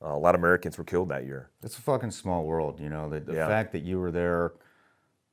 [0.03, 1.51] Uh, a lot of Americans were killed that year.
[1.63, 3.09] It's a fucking small world, you know.
[3.09, 3.47] The, the yeah.
[3.47, 4.53] fact that you were there,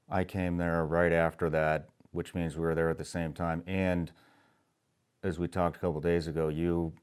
[0.10, 3.64] I came there right after that, which means we were there at the same time.
[3.68, 4.11] And
[5.23, 6.94] as we talked a couple days ago, you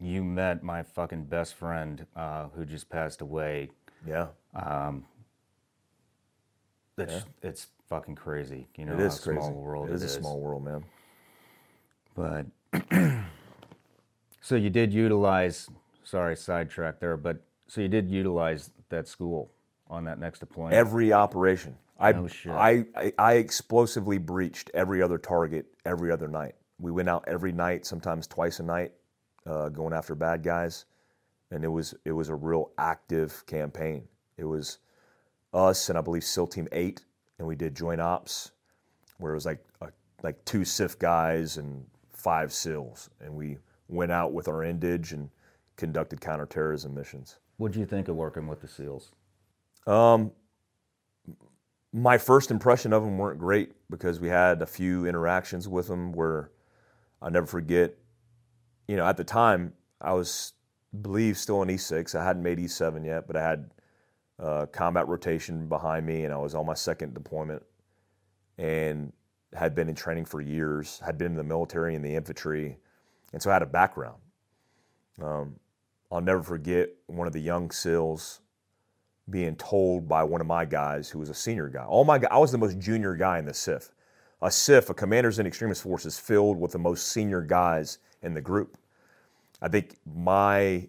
[0.00, 3.70] you met my fucking best friend uh, who just passed away.
[4.06, 4.28] Yeah.
[4.54, 5.04] Um,
[6.96, 7.20] it's, yeah.
[7.42, 8.68] it's fucking crazy.
[8.76, 9.40] You know, it is crazy.
[9.40, 10.84] small world it is, it is a small world, man.
[12.14, 12.46] But
[14.40, 15.68] so you did utilize.
[16.04, 19.50] Sorry, sidetrack there, but so you did utilize that school
[19.88, 20.74] on that next deployment.
[20.74, 21.76] Every operation.
[21.98, 26.54] I, no I, I, I explosively breached every other target every other night.
[26.78, 28.92] We went out every night, sometimes twice a night,
[29.46, 30.84] uh, going after bad guys,
[31.50, 34.04] and it was it was a real active campaign.
[34.36, 34.78] It was
[35.52, 37.04] us and I believe SEAL Team Eight
[37.38, 38.52] and we did joint ops,
[39.18, 39.88] where it was like a
[40.22, 43.58] like two CIF guys and five SEALs, and we
[43.88, 45.30] went out with our indige and
[45.76, 47.38] conducted counterterrorism missions.
[47.56, 49.12] What do you think of working with the SEALs?
[49.86, 50.32] Um,
[51.92, 56.12] my first impression of them weren't great because we had a few interactions with them
[56.12, 56.50] where
[57.22, 57.94] I'll never forget.
[58.86, 60.52] You know, at the time I was,
[61.00, 62.14] believe, still in E6.
[62.14, 63.70] I hadn't made E7 yet, but I had
[64.38, 67.62] uh, combat rotation behind me, and I was on my second deployment,
[68.56, 69.12] and
[69.54, 71.00] had been in training for years.
[71.04, 72.78] Had been in the military and the infantry,
[73.32, 74.18] and so I had a background.
[75.20, 75.56] Um,
[76.12, 78.40] I'll never forget one of the young SEALs
[79.30, 81.84] being told by one of my guys who was a senior guy.
[81.84, 83.90] All my god, I was the most junior guy in the CIF.
[84.40, 88.40] A CIF, a Commanders in Extremis Forces, filled with the most senior guys in the
[88.40, 88.78] group.
[89.60, 90.88] I think my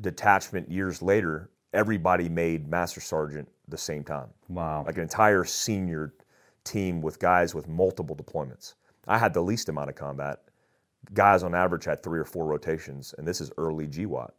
[0.00, 4.28] detachment years later, everybody made Master Sergeant the same time.
[4.48, 4.84] Wow.
[4.86, 6.14] Like an entire senior
[6.62, 8.74] team with guys with multiple deployments.
[9.06, 10.40] I had the least amount of combat.
[11.12, 14.30] Guys on average had three or four rotations, and this is early GWOT.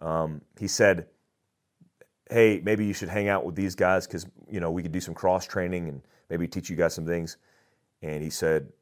[0.00, 1.06] Um, he said,
[2.30, 5.00] hey, maybe you should hang out with these guys because you know we could do
[5.00, 7.36] some cross training and maybe teach you guys some things.
[8.02, 8.72] And he said,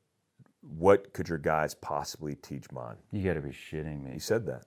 [0.60, 2.96] what could your guys possibly teach mine?
[3.10, 4.12] You got to be shitting me.
[4.12, 4.66] He said that,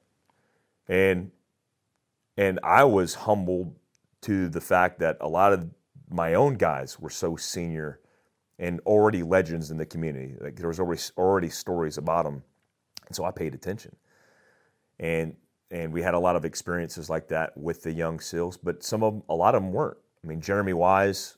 [0.87, 1.31] and
[2.37, 3.75] and I was humbled
[4.21, 5.69] to the fact that a lot of
[6.09, 7.99] my own guys were so senior
[8.59, 10.35] and already legends in the community.
[10.39, 12.43] Like there was already already stories about them,
[13.07, 13.95] and so I paid attention.
[14.99, 15.35] And
[15.71, 19.03] and we had a lot of experiences like that with the young SEALs, but some
[19.03, 19.97] of them, a lot of them weren't.
[20.23, 21.37] I mean, Jeremy Wise,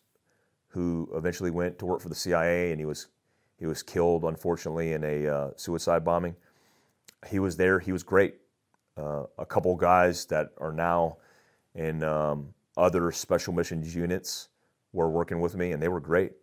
[0.69, 3.07] who eventually went to work for the CIA, and he was
[3.57, 6.35] he was killed unfortunately in a uh, suicide bombing.
[7.27, 7.80] He was there.
[7.80, 8.35] He was great.
[8.97, 11.18] Uh, a couple guys that are now
[11.76, 14.49] in um, other special missions units
[14.91, 16.34] were working with me, and they were great.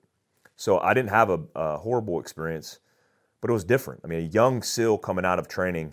[0.56, 2.78] So I didn't have a, a horrible experience,
[3.40, 4.00] but it was different.
[4.04, 5.92] I mean, a young SEAL coming out of training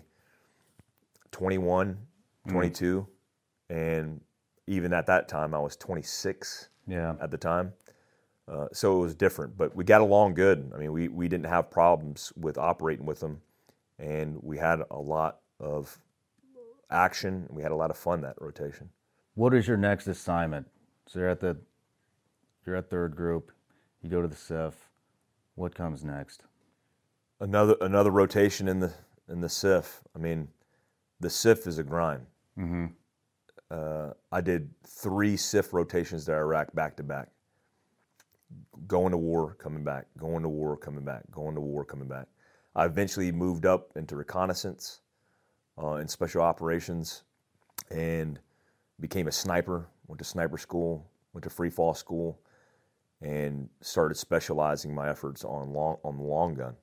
[1.30, 1.98] 21,
[2.46, 2.50] Mm.
[2.52, 3.06] 22,
[3.68, 4.20] and
[4.66, 7.16] even at that time I was 26 Yeah.
[7.20, 7.72] at the time.
[8.46, 10.72] Uh, so it was different, but we got along good.
[10.74, 13.42] I mean, we, we didn't have problems with operating with them,
[13.98, 15.98] and we had a lot of
[16.90, 17.46] action.
[17.50, 18.88] We had a lot of fun that rotation.
[19.34, 20.66] What is your next assignment?
[21.06, 21.58] So you're at the
[22.66, 23.52] you're at third group.
[24.02, 24.74] You go to the CIF.
[25.54, 26.42] What comes next?
[27.40, 28.92] Another another rotation in the
[29.28, 30.00] in the CIF.
[30.16, 30.48] I mean,
[31.20, 32.26] the CIF is a grind.
[32.58, 32.86] Mm-hmm.
[33.70, 37.28] uh, I did three CIF rotations to Iraq back to back.
[38.86, 42.26] Going to war, coming back, going to war, coming back, going to war, coming back.
[42.74, 45.00] I eventually moved up into reconnaissance
[45.80, 47.24] uh, and special operations
[47.90, 48.38] and
[49.00, 49.88] became a sniper.
[50.06, 52.40] Went to sniper school, went to free fall school,
[53.20, 56.74] and started specializing my efforts on long on the long gun.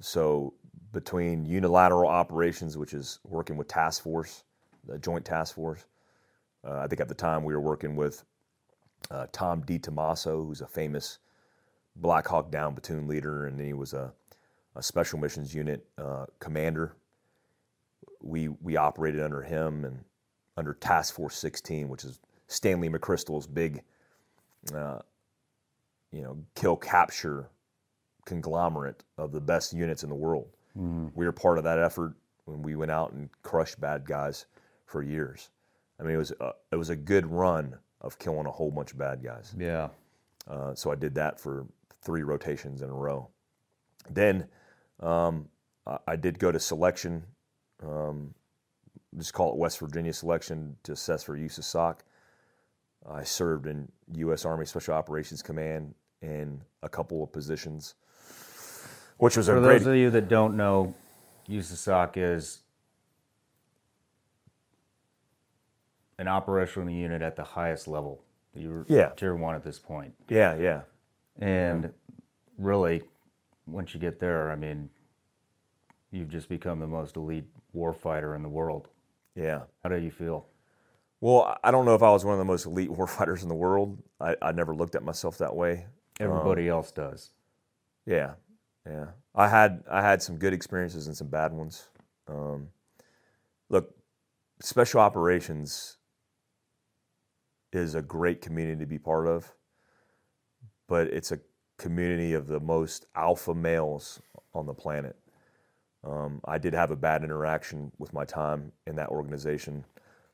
[0.00, 0.54] So
[0.92, 4.44] between unilateral operations, which is working with task force,
[4.86, 5.84] the joint task force.
[6.64, 8.24] Uh, I think at the time we were working with
[9.10, 11.18] uh, Tom DiTomasso, who's a famous
[11.96, 14.12] Black Hawk Down platoon leader, and he was a,
[14.76, 16.96] a special missions unit uh, commander.
[18.22, 20.04] We we operated under him and
[20.56, 23.82] under Task Force 16, which is Stanley McChrystal's big,
[24.74, 24.98] uh,
[26.12, 27.48] you know, kill capture
[28.26, 30.48] conglomerate of the best units in the world.
[30.74, 32.14] We were part of that effort
[32.44, 34.46] when we went out and crushed bad guys
[34.86, 35.50] for years.
[35.98, 38.92] I mean, it was a, it was a good run of killing a whole bunch
[38.92, 39.54] of bad guys.
[39.58, 39.88] Yeah.
[40.48, 41.66] Uh, so I did that for
[42.02, 43.28] three rotations in a row.
[44.08, 44.46] Then
[45.00, 45.48] um,
[45.86, 47.22] I, I did go to selection,
[47.82, 48.34] um,
[49.18, 51.98] just call it West Virginia selection to assess for USASOC.
[53.08, 54.44] I served in U.S.
[54.44, 57.94] Army Special Operations Command in a couple of positions,
[59.20, 59.78] which was a For great.
[59.78, 60.94] those of you that don't know,
[61.48, 62.60] USASOC is
[66.18, 68.22] an operational unit at the highest level.
[68.54, 69.10] You're Yeah.
[69.10, 70.14] tier one at this point.
[70.28, 70.82] yeah, yeah.
[71.38, 71.92] And
[72.58, 73.02] really,
[73.66, 74.90] once you get there, I mean,
[76.10, 78.88] you've just become the most elite warfighter in the world.
[79.34, 79.62] Yeah.
[79.82, 80.46] How do you feel?
[81.20, 83.48] Well, I- I don't know if I was one of the most elite warfighters in
[83.48, 84.02] the world.
[84.20, 85.86] I, I never looked at myself that way.
[86.18, 87.30] Everybody um, else does.
[88.04, 88.34] Yeah,
[88.86, 89.06] yeah.
[89.34, 91.88] I had I had some good experiences and some bad ones.
[92.28, 92.68] Um,
[93.68, 93.94] look,
[94.60, 95.96] special operations
[97.72, 99.52] is a great community to be part of,
[100.88, 101.40] but it's a
[101.78, 104.20] community of the most alpha males
[104.54, 105.16] on the planet.
[106.02, 109.84] Um, I did have a bad interaction with my time in that organization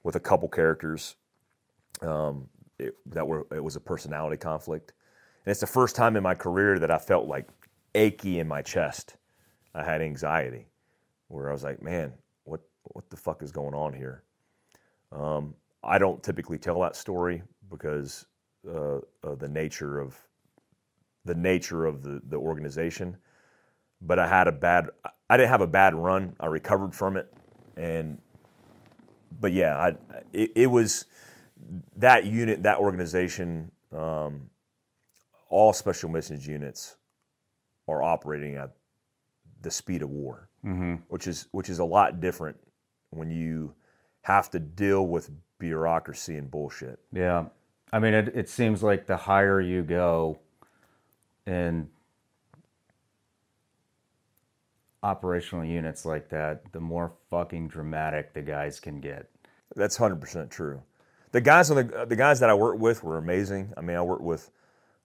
[0.03, 1.17] with a couple characters
[2.03, 2.49] um,
[2.79, 4.93] it, that were it was a personality conflict,
[5.45, 7.49] and it's the first time in my career that I felt like
[7.97, 9.17] achy in my chest.
[9.75, 10.67] I had anxiety,
[11.29, 12.13] where I was like, man,
[12.45, 14.23] what what the fuck is going on here?
[15.13, 18.27] Um, I don't typically tell that story because
[18.69, 19.01] uh,
[19.39, 20.17] the nature of
[21.25, 23.17] the nature of the, the organization.
[24.01, 24.91] But I had a bad
[25.29, 26.37] I didn't have a bad run.
[26.39, 27.33] I recovered from it,
[27.77, 28.19] and
[29.41, 29.89] but yeah, I
[30.33, 31.07] it, it was
[31.97, 33.73] that unit that organization.
[33.93, 34.51] Um,
[35.49, 36.97] all special missions units
[37.89, 38.73] are operating at
[39.63, 40.95] the speed of war, Mm-hmm.
[41.09, 42.57] which is which is a lot different
[43.11, 43.73] when you
[44.23, 46.99] have to deal with bureaucracy and bullshit.
[47.13, 47.45] Yeah.
[47.93, 50.41] I mean, it, it seems like the higher you go
[51.47, 51.89] in
[55.03, 59.31] operational units like that, the more fucking dramatic the guys can get.
[59.75, 60.83] That's hundred percent true.
[61.33, 63.73] The guys on the the guys that I worked with were amazing.
[63.77, 64.51] I mean, I worked with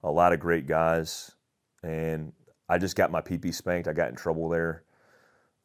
[0.04, 1.32] a lot of great guys,
[1.84, 2.34] and
[2.72, 3.90] I just got my PP spanked.
[3.90, 4.84] I got in trouble there.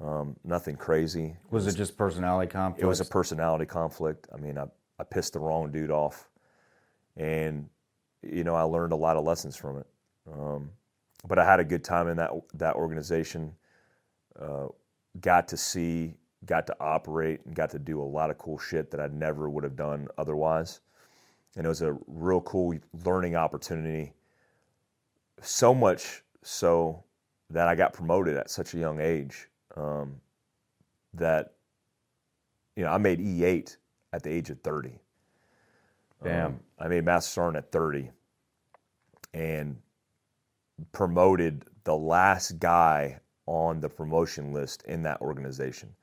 [0.01, 1.37] Um, nothing crazy.
[1.51, 2.83] Was it just personality conflict?
[2.83, 4.27] It was a personality conflict.
[4.35, 4.65] I mean, I,
[4.99, 6.29] I pissed the wrong dude off,
[7.17, 7.69] and
[8.23, 9.87] you know I learned a lot of lessons from it.
[10.31, 10.71] Um,
[11.29, 13.55] but I had a good time in that that organization.
[14.39, 14.67] Uh,
[15.21, 16.15] got to see,
[16.45, 19.49] got to operate, and got to do a lot of cool shit that I never
[19.49, 20.81] would have done otherwise.
[21.57, 22.75] And it was a real cool
[23.05, 24.13] learning opportunity.
[25.41, 27.03] So much so
[27.51, 29.49] that I got promoted at such a young age.
[29.77, 30.21] Um,
[31.15, 31.55] that
[32.77, 33.77] you know, I made E8
[34.13, 35.01] at the age of 30.
[36.23, 36.47] Damn.
[36.47, 38.11] Um, I made Master Sergeant at 30
[39.35, 39.77] and
[40.93, 45.95] promoted the last guy on the promotion list in that organization.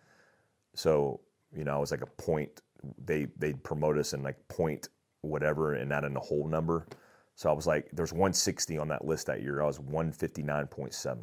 [0.75, 1.21] So,
[1.55, 2.61] you know, I was like a point,
[3.05, 4.89] they, they'd promote us in like point
[5.21, 6.87] whatever and not in a whole number.
[7.35, 9.61] So I was like, there's 160 on that list that year.
[9.61, 11.17] I was 159.7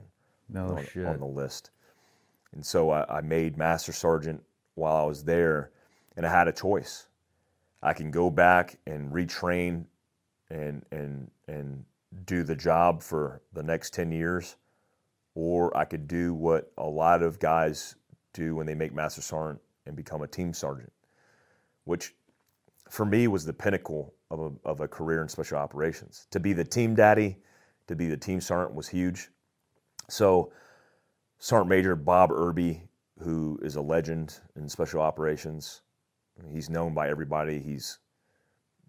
[0.48, 1.06] no on, shit.
[1.06, 1.70] on the list.
[2.52, 4.42] And so I, I made Master Sergeant
[4.74, 5.70] while I was there,
[6.16, 7.06] and I had a choice.
[7.82, 9.84] I can go back and retrain
[10.50, 11.84] and and and
[12.26, 14.56] do the job for the next 10 years,
[15.36, 17.94] or I could do what a lot of guys
[18.32, 20.92] do when they make Master Sergeant and become a team sergeant,
[21.84, 22.14] which
[22.90, 26.27] for me was the pinnacle of a, of a career in special operations.
[26.31, 27.39] To be the team daddy,
[27.89, 29.31] to be the team sergeant was huge.
[30.09, 30.52] So,
[31.39, 32.82] Sergeant Major Bob Irby,
[33.19, 35.82] who is a legend in special operations,
[36.48, 37.59] he's known by everybody.
[37.59, 37.98] He's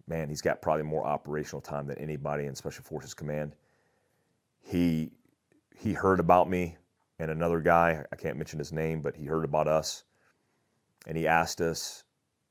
[0.07, 3.55] man, he's got probably more operational time than anybody in Special Forces Command.
[4.61, 5.11] He
[5.75, 6.77] he heard about me
[7.21, 10.05] and another guy, I can't mention his name, but he heard about us,
[11.05, 12.03] and he asked us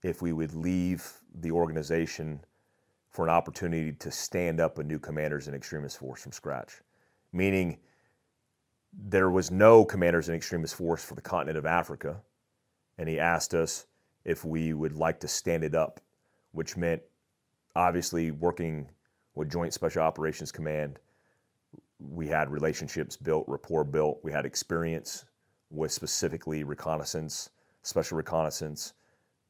[0.05, 2.39] if we would leave the organization
[3.11, 6.81] for an opportunity to stand up a new commanders in extremis force from scratch,
[7.33, 7.79] meaning
[8.93, 12.21] there was no commanders in extremis force for the continent of Africa,
[12.99, 13.87] and he asked us
[14.25, 16.01] if we would like to stand it up,
[16.53, 17.03] which meant
[17.75, 18.89] obviously working
[19.35, 20.99] with Joint Special Operations Command.
[21.99, 25.25] We had relationships built, rapport built, we had experience
[25.71, 27.51] with specifically reconnaissance,
[27.83, 28.93] special reconnaissance,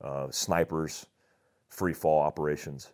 [0.02, 1.06] uh, snipers,
[1.68, 2.92] free fall operations.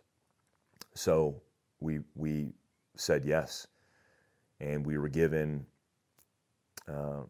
[0.93, 1.41] So
[1.79, 2.53] we we
[2.95, 3.67] said yes,
[4.59, 5.65] and we were given
[6.87, 7.21] uh,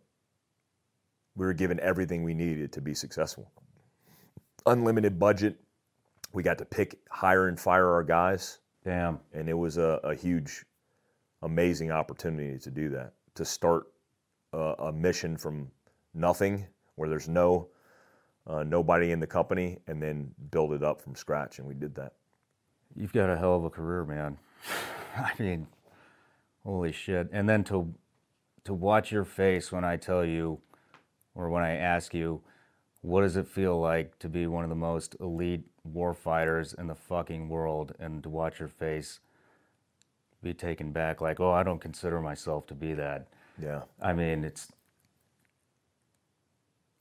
[1.35, 3.51] we were given everything we needed to be successful.
[4.65, 5.57] Unlimited budget.
[6.33, 9.19] We got to pick, hire, and fire our guys, Damn.
[9.33, 10.65] and it was a, a huge,
[11.41, 13.13] amazing opportunity to do that.
[13.35, 13.87] To start
[14.53, 15.71] a, a mission from
[16.13, 17.69] nothing, where there's no
[18.45, 21.95] uh, nobody in the company, and then build it up from scratch, and we did
[21.95, 22.13] that.
[22.97, 24.37] You've got a hell of a career, man.
[25.15, 25.67] I mean,
[26.63, 27.29] holy shit.
[27.31, 27.93] And then to
[28.63, 30.59] to watch your face when I tell you
[31.35, 32.41] or when I ask you,
[33.01, 36.87] what does it feel like to be one of the most elite war fighters in
[36.87, 39.19] the fucking world and to watch your face
[40.43, 43.27] be taken back like, "Oh, I don't consider myself to be that."
[43.61, 44.71] Yeah, I mean, it's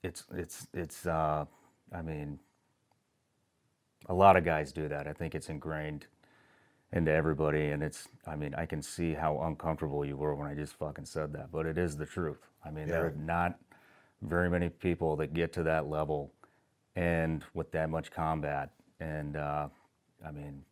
[0.02, 1.46] it's it's it's uh
[1.92, 2.38] I mean
[4.08, 5.06] a lot of guys do that.
[5.06, 6.06] I think it's ingrained
[6.92, 10.54] into everybody and it's I mean, I can see how uncomfortable you were when I
[10.54, 12.46] just fucking said that, but it is the truth.
[12.64, 13.58] I mean, there are not
[14.22, 16.32] very many people that get to that level
[16.94, 18.70] and with that much combat
[19.00, 19.68] and uh
[20.26, 20.64] I mean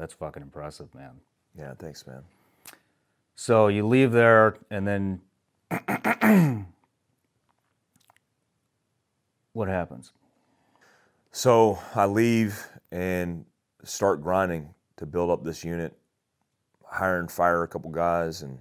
[0.00, 1.20] that's fucking impressive, man.
[1.58, 1.74] yeah.
[1.78, 2.22] Thanks, man.
[3.34, 5.20] So you leave there, and then
[9.52, 10.12] what happens?
[11.32, 13.44] So I leave and
[13.84, 15.96] start grinding to build up this unit,
[16.84, 18.58] hire and fire a couple guys, and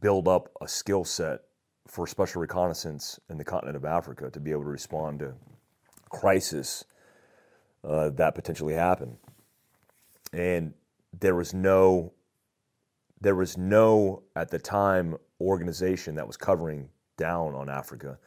[0.00, 1.40] build up a skill set
[1.86, 5.32] for special reconnaissance in the continent of Africa to be able to respond to
[6.10, 6.84] crisis
[7.82, 9.16] uh, that potentially happen.
[10.34, 10.74] And
[11.18, 12.12] there was no,
[13.18, 18.18] there was no at the time organization that was covering down on Africa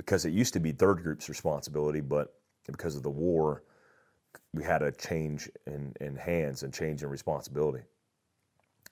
[0.00, 2.32] because it used to be third group's responsibility, but
[2.66, 3.64] because of the war,
[4.54, 7.84] we had a change in, in hands and change in responsibility.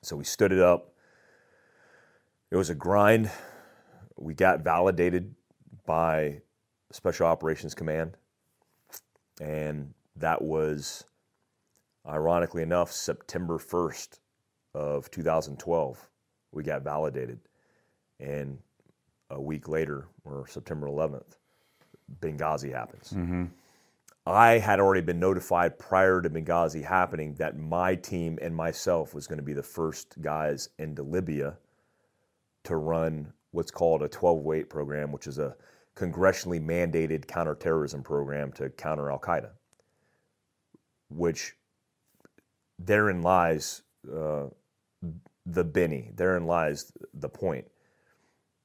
[0.02, 0.92] So we stood it up.
[2.50, 3.30] It was a grind.
[4.18, 5.34] We got validated
[5.86, 6.42] by
[6.92, 8.18] Special Operations Command.
[9.40, 11.04] And that was,
[12.06, 14.18] ironically enough, September 1st
[14.74, 16.06] of 2012.
[16.52, 17.40] We got validated.
[18.20, 18.58] And
[19.30, 21.36] a week later, or September 11th,
[22.20, 23.12] Benghazi happens.
[24.26, 29.26] I had already been notified prior to Benghazi happening that my team and myself was
[29.26, 31.56] going to be the first guys into Libya
[32.64, 35.56] to run what's called a 1208 program, which is a
[35.96, 39.50] congressionally mandated counterterrorism program to counter Al Qaeda,
[41.08, 41.54] which
[42.78, 43.82] therein lies
[44.14, 44.46] uh,
[45.46, 47.66] the Benny, therein lies the point,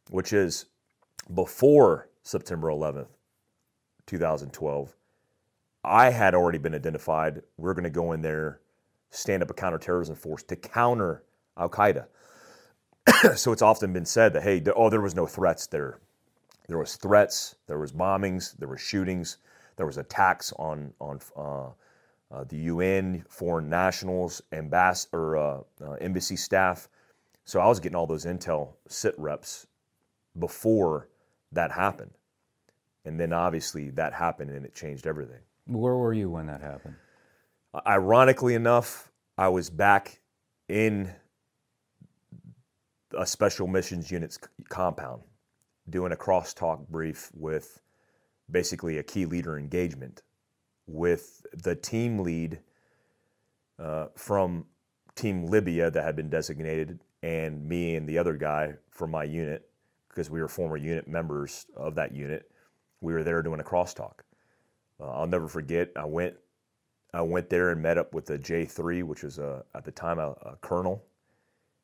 [0.09, 0.65] which is
[1.33, 3.07] before September 11th,
[4.05, 4.95] 2012
[5.83, 7.41] I had already been identified.
[7.57, 8.61] We're going to go in there,
[9.09, 11.23] stand up a counterterrorism force to counter
[11.57, 12.05] Al Qaeda.
[13.35, 15.99] so it's often been said that hey, there, oh, there was no threats there.
[16.67, 17.55] There was threats.
[17.67, 18.57] There was bombings.
[18.57, 19.37] There were shootings.
[19.75, 21.69] There was attacks on on uh,
[22.33, 26.87] uh, the UN, foreign nationals, ambass or uh, uh, embassy staff.
[27.43, 29.67] So I was getting all those intel sit reps
[30.37, 31.09] before
[31.51, 32.11] that happened,
[33.05, 35.41] and then obviously that happened and it changed everything.
[35.65, 36.95] Where were you when that happened?
[37.87, 40.19] Ironically enough, I was back
[40.67, 41.11] in
[43.17, 44.39] a special missions units
[44.69, 45.23] compound
[45.89, 47.81] doing a crosstalk brief with
[48.49, 50.21] basically a key leader engagement
[50.87, 52.59] with the team lead
[53.79, 54.65] uh, from
[55.15, 59.69] Team Libya that had been designated, and me and the other guy from my unit,
[60.13, 62.51] because we were former unit members of that unit.
[63.01, 64.19] We were there doing a crosstalk.
[64.99, 65.89] Uh, I'll never forget.
[65.95, 66.35] I went,
[67.13, 70.19] I went there and met up with the J3, which was a, at the time
[70.19, 71.03] a, a colonel,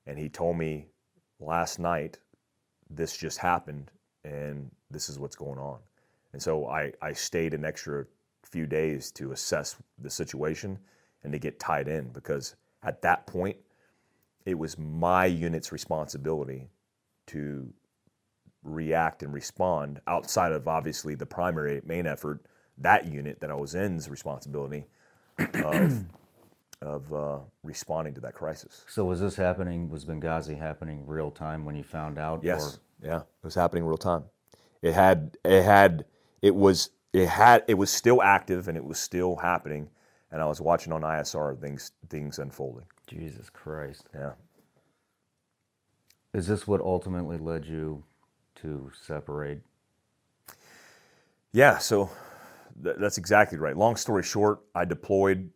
[0.06, 0.88] and he told me
[1.40, 2.20] last night
[2.90, 3.92] this just happened
[4.24, 5.80] and this is what's going on.
[6.34, 8.06] And so I, I stayed an extra
[8.44, 10.78] few days to assess the situation
[11.24, 13.58] and to get tied in because at that point
[14.46, 16.70] it was my unit's responsibility
[17.28, 17.72] to
[18.64, 22.42] react and respond outside of obviously the primary main effort
[22.78, 24.86] that unit that I was in's responsibility
[25.38, 26.06] of,
[26.82, 28.86] of uh, responding to that crisis.
[28.88, 29.90] So was this happening?
[29.90, 32.44] Was Benghazi happening real time when you found out?
[32.44, 32.80] Yes.
[33.04, 33.20] Yeah.
[33.20, 34.24] It was happening real time.
[34.82, 36.06] It had it had
[36.42, 39.90] it was it had it was still active and it was still happening
[40.32, 42.86] and I was watching on ISR things things unfolding.
[43.08, 44.08] Jesus Christ!
[44.14, 44.34] Yeah.
[46.34, 48.04] Is this what ultimately led you
[48.62, 49.62] to separate?
[51.52, 52.10] Yeah, so
[52.84, 53.76] th- that's exactly right.
[53.76, 55.50] Long story short, I deployed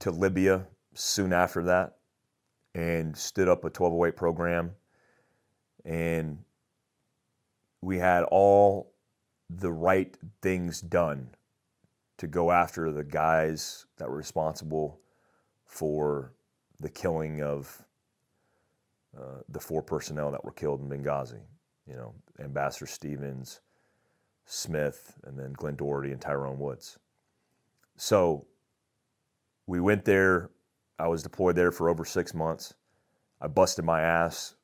[0.00, 1.96] to Libya soon after that
[2.74, 4.72] and stood up a 1208 program.
[5.84, 6.38] And
[7.80, 8.92] we had all
[9.50, 11.30] the right things done
[12.18, 15.00] to go after the guys that were responsible
[15.64, 16.32] for
[16.80, 17.84] the killing of
[19.16, 21.40] uh, the four personnel that were killed in Benghazi.
[21.88, 23.60] You know, Ambassador Stevens,
[24.44, 26.98] Smith, and then Glenn Doherty and Tyrone Woods.
[27.96, 28.46] So
[29.66, 30.50] we went there.
[30.98, 32.74] I was deployed there for over six months.
[33.40, 34.54] I busted my ass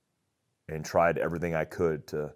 [0.69, 2.33] and tried everything I could to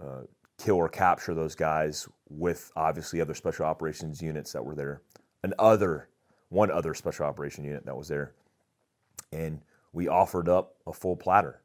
[0.00, 0.20] uh,
[0.58, 5.02] kill or capture those guys with obviously other special operations units that were there,
[5.42, 6.08] and other
[6.50, 8.34] one other special operation unit that was there,
[9.32, 9.60] and
[9.92, 11.62] we offered up a full platter,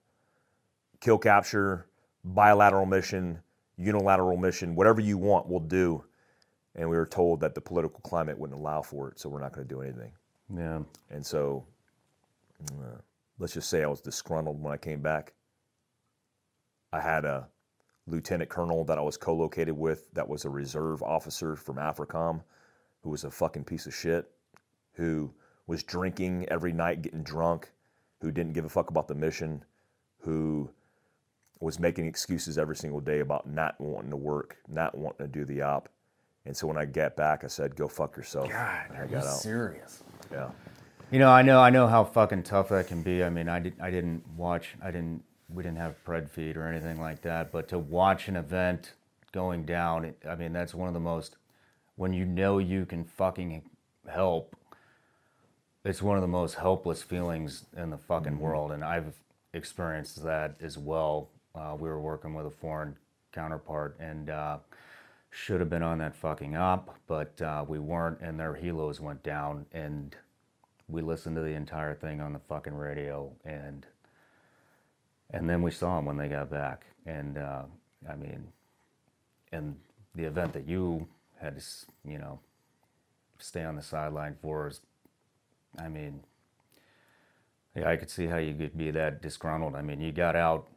[0.99, 1.87] kill capture,
[2.23, 3.39] bilateral mission,
[3.77, 6.03] unilateral mission, whatever you want, we'll do.
[6.75, 9.53] And we were told that the political climate wouldn't allow for it, so we're not
[9.53, 10.11] going to do anything.
[10.55, 10.81] Yeah.
[11.09, 11.65] And so,
[12.71, 13.01] uh,
[13.39, 15.33] let's just say I was disgruntled when I came back.
[16.93, 17.47] I had a
[18.05, 22.41] lieutenant colonel that I was co located with that was a reserve officer from AFRICOM
[23.01, 24.29] who was a fucking piece of shit,
[24.93, 25.33] who
[25.67, 27.71] was drinking every night, getting drunk,
[28.21, 29.63] who didn't give a fuck about the mission,
[30.19, 30.69] who
[31.59, 35.45] was making excuses every single day about not wanting to work, not wanting to do
[35.45, 35.89] the op.
[36.45, 39.05] And so when I get back, I said, "Go fuck yourself." God, And are I
[39.05, 39.37] you got out.
[39.37, 40.03] serious?
[40.31, 40.49] Yeah.
[41.11, 43.23] You know, I know, I know how fucking tough that can be.
[43.23, 46.67] I mean, I did, I didn't watch, I didn't we didn't have pred feed or
[46.67, 48.93] anything like that, but to watch an event
[49.31, 51.37] going down, I mean, that's one of the most,
[51.95, 53.69] when you know you can fucking
[54.07, 54.55] help,
[55.85, 58.41] it's one of the most helpless feelings in the fucking mm-hmm.
[58.41, 58.71] world.
[58.71, 59.13] And I've
[59.53, 61.29] experienced that as well.
[61.57, 62.95] Uh, we were working with a foreign
[63.31, 64.57] counterpart and uh,
[65.31, 69.21] should have been on that fucking op, but uh, we weren't, and their helos went
[69.23, 69.65] down.
[69.73, 70.15] And
[70.89, 73.85] we listened to the entire thing on the fucking radio and
[75.31, 77.63] and then we saw them when they got back and uh,
[78.09, 78.47] i mean
[79.51, 79.75] and
[80.15, 81.07] the event that you
[81.39, 81.63] had to
[82.09, 82.39] you know
[83.39, 84.81] stay on the sideline for is
[85.79, 86.21] i mean
[87.75, 90.67] yeah i could see how you could be that disgruntled i mean you got out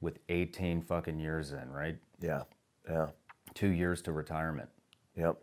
[0.00, 2.42] with 18 fucking years in right Yeah,
[2.88, 3.08] yeah,
[3.54, 4.68] two years to retirement
[5.18, 5.36] yep,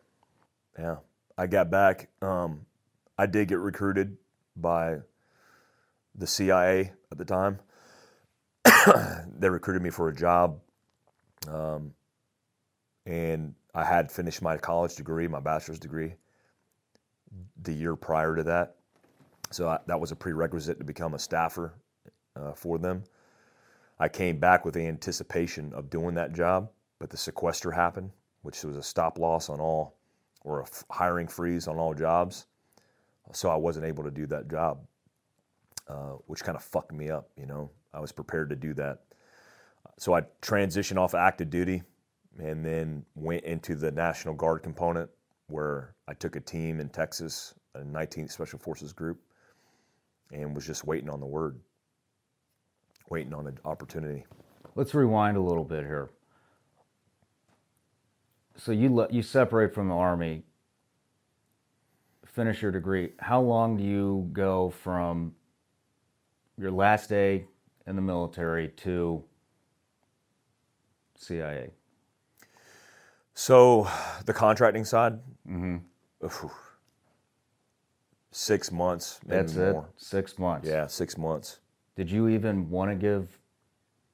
[0.80, 0.96] yeah.
[1.38, 2.08] I got back.
[2.22, 2.66] Um,
[3.18, 4.18] I did get recruited
[4.56, 5.00] by
[6.16, 7.60] the CIA at the time.
[9.38, 10.60] they recruited me for a job,
[11.50, 11.94] um,
[13.06, 16.14] and I had finished my college degree, my bachelor's degree,
[17.62, 18.78] the year prior to that.
[19.52, 21.74] So I, that was a prerequisite to become a staffer
[22.36, 23.04] uh, for them.
[24.00, 26.70] I came back with the anticipation of doing that job,
[27.00, 28.12] but the sequester happened,
[28.42, 29.96] which was a stop loss on all,
[30.44, 32.48] or a hiring freeze on all jobs.
[33.32, 34.86] So I wasn't able to do that job,
[35.88, 37.30] uh, which kind of fucked me up.
[37.38, 39.04] You know, I was prepared to do that.
[39.98, 41.82] So I transitioned off active duty,
[42.40, 45.10] and then went into the National Guard component,
[45.48, 49.20] where I took a team in Texas, a 19th Special Forces group,
[50.32, 51.60] and was just waiting on the word,
[53.10, 54.26] waiting on an opportunity.
[54.76, 56.10] Let's rewind a little bit here.
[58.58, 60.44] So you le- you separate from the army,
[62.26, 63.12] finish your degree.
[63.20, 65.34] How long do you go from
[66.58, 67.46] your last day
[67.86, 69.24] in the military to
[71.16, 71.72] CIA?
[73.34, 73.88] So
[74.26, 75.78] the contracting side, mm-hmm.
[76.26, 76.46] oof,
[78.32, 79.74] six months, That's it.
[79.74, 79.90] more.
[79.98, 80.68] Six months.
[80.68, 81.60] Yeah, six months.
[81.96, 83.40] Did you even want to give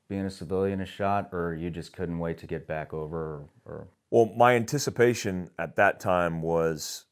[0.08, 3.18] being a civilian a shot, or you just couldn't wait to get back over?
[3.18, 7.06] Or, or Well, my anticipation at that time was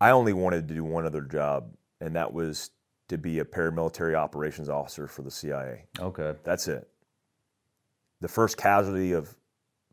[0.00, 2.70] I only wanted to do one other job, and that was
[3.08, 5.84] to be a paramilitary operations officer for the CIA.
[5.98, 6.88] okay, That's it.
[8.20, 9.34] The first casualty of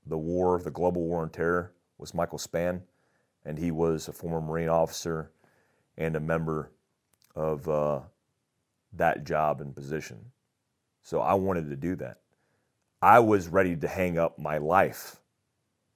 [0.06, 2.82] the war, the global war on terror, was Michael Spann,
[3.46, 5.32] and he was a former Marine officer
[5.98, 6.72] and a member
[7.36, 8.00] of uh,
[8.94, 10.18] that job and position.
[11.02, 12.18] So I wanted to do that.
[13.02, 15.22] I was ready to hang up my life,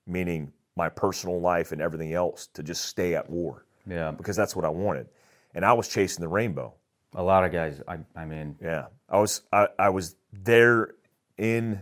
[0.07, 4.11] meaning my personal life and everything else, to just stay at war yeah.
[4.11, 5.07] because that's what I wanted.
[5.53, 6.73] And I was chasing the rainbow.
[7.15, 7.81] A lot of guys.
[7.87, 10.95] I I mean, Yeah, I was I, I was there
[11.37, 11.79] in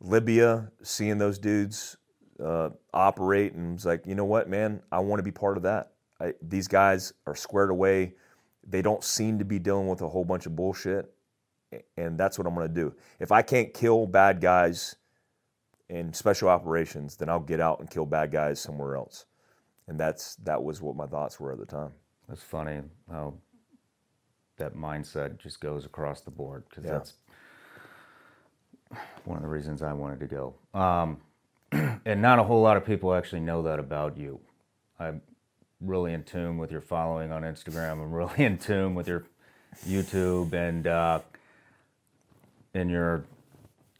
[0.00, 1.96] Libya, seeing those dudes
[2.42, 5.62] uh, operate, and was like, you know what, man, I want to be part of
[5.64, 5.92] that.
[6.20, 8.14] I, these guys are squared away.
[8.66, 11.12] They don't seem to be dealing with a whole bunch of bullshit,
[11.96, 12.94] and that's what I'm going to do.
[13.18, 14.96] If I can't kill bad guys
[15.88, 19.24] in special operations, then I'll get out and kill bad guys somewhere else.
[19.88, 21.90] And that's that was what my thoughts were at the time.
[22.30, 22.80] It's funny
[23.10, 23.34] how
[24.58, 26.92] that mindset just goes across the board because Yeah.
[26.92, 27.14] that's
[29.24, 30.54] one of the reasons I wanted to go.
[30.74, 31.20] Um,
[32.04, 34.40] and not a whole lot of people actually know that about you.
[34.98, 35.22] I'm
[35.80, 37.92] really in tune with your following on Instagram.
[37.92, 39.24] I'm really in tune with your
[39.86, 41.20] YouTube and uh,
[42.74, 43.24] in your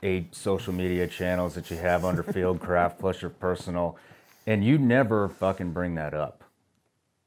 [0.03, 3.97] eight social media channels that you have under Fieldcraft plus your personal.
[4.47, 6.41] And you never fucking bring that up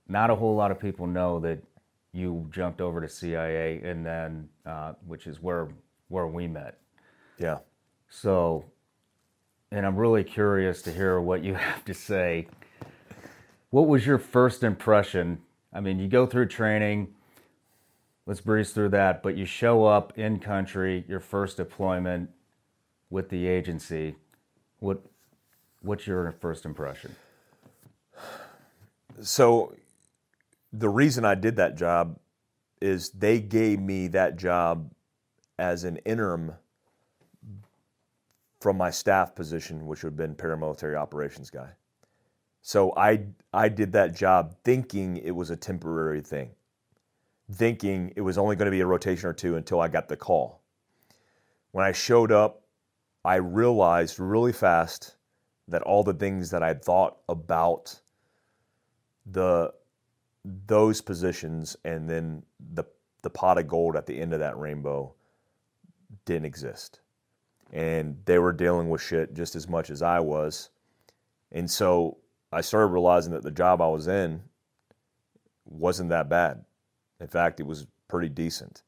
[0.08, 1.60] not a whole lot of people know that
[2.12, 5.70] you jumped over to CIA and then, uh, which is where
[6.10, 6.78] where we met.
[7.40, 7.60] Yeah.
[8.10, 8.66] So,
[9.72, 12.48] and I'm really curious to hear what you have to say.
[13.74, 15.42] What was your first impression?
[15.74, 17.16] I mean, you go through training.
[18.28, 19.24] Let's breeze through that.
[19.24, 22.30] But you show up in country, your first deployment
[23.10, 24.16] with the agency.
[24.78, 25.02] What
[25.82, 27.16] what's your first impression?
[29.24, 29.74] So
[30.72, 32.20] the reason I did that job
[32.80, 34.92] is they gave me that job
[35.58, 36.54] as an interim
[38.62, 41.70] from my staff position, which would have been paramilitary operations guy.
[42.64, 46.52] So I I did that job thinking it was a temporary thing,
[47.52, 50.16] thinking it was only going to be a rotation or two until I got the
[50.16, 50.62] call.
[51.74, 52.64] When I showed up,
[53.26, 55.18] I realized really fast
[55.68, 58.00] that all the things that I'd thought about
[59.26, 59.74] the
[60.46, 62.86] those positions and then the
[63.24, 65.14] the pot of gold at the end of that rainbow
[66.24, 67.02] didn't exist.
[67.74, 70.70] And they were dealing with shit just as much as I was.
[71.52, 72.20] And so
[72.54, 74.42] I started realizing that the job I was in
[75.66, 76.64] wasn't that bad.
[77.20, 78.84] In fact, it was pretty decent.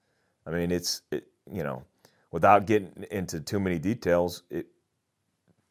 [0.45, 1.83] I mean, it's, it, you know,
[2.31, 4.67] without getting into too many details, it,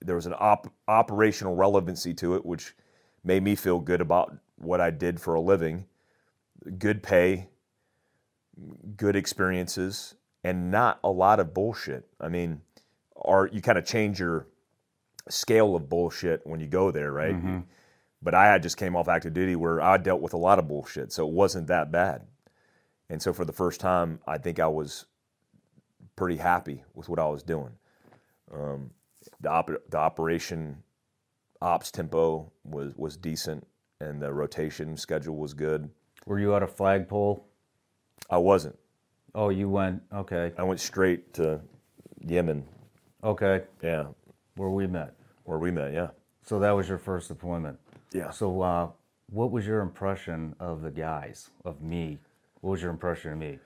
[0.00, 2.74] there was an op- operational relevancy to it, which
[3.22, 5.86] made me feel good about what I did for a living.
[6.78, 7.48] Good pay,
[8.96, 12.06] good experiences, and not a lot of bullshit.
[12.20, 12.60] I mean,
[13.14, 14.46] or you kind of change your
[15.28, 17.34] scale of bullshit when you go there, right?
[17.34, 17.60] Mm-hmm.
[18.24, 21.12] But I just came off active duty where I dealt with a lot of bullshit,
[21.12, 22.22] so it wasn't that bad.
[23.10, 25.04] And so for the first time, I think I was
[26.16, 27.72] pretty happy with what I was doing.
[28.52, 28.90] Um,
[29.40, 30.82] the, op- the operation
[31.60, 33.66] ops tempo was was decent,
[34.00, 35.90] and the rotation schedule was good.
[36.24, 37.46] Were you at a flagpole?
[38.30, 38.78] I wasn't.
[39.34, 40.52] Oh, you went okay.
[40.56, 41.60] I went straight to
[42.20, 42.64] Yemen.
[43.22, 43.62] Okay.
[43.82, 44.06] Yeah.
[44.56, 45.14] Where we met.
[45.44, 46.08] Where we met, yeah.
[46.42, 47.78] So that was your first deployment.
[48.12, 48.30] Yeah.
[48.30, 48.88] So, uh,
[49.30, 52.18] what was your impression of the guys, of me?
[52.60, 53.58] What was your impression of me?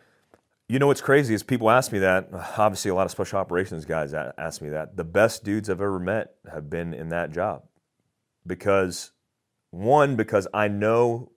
[0.69, 2.29] You know what's crazy is people ask me that.
[2.57, 4.97] Obviously, a lot of special operations guys ask me that.
[4.97, 7.63] The best dudes I've ever met have been in that job
[8.47, 9.13] because
[9.71, 11.31] one, because I know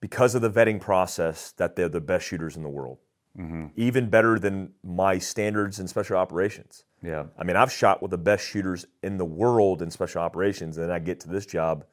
[0.00, 2.98] because of the vetting process that they're the best shooters in the world.
[3.38, 3.66] Mm-hmm.
[3.76, 6.84] Even better than my standards in special operations.
[7.02, 7.26] Yeah.
[7.38, 10.88] I mean, I've shot with the best shooters in the world in special operations, and
[10.88, 11.84] then I get to this job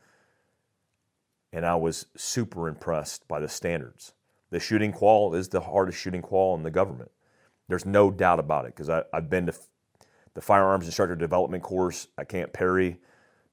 [1.55, 4.13] and I was super impressed by the standards.
[4.49, 7.11] The shooting qual is the hardest shooting qual in the government.
[7.69, 9.53] There's no doubt about it because I've been to
[10.33, 12.99] the firearms instructor development course at Camp Perry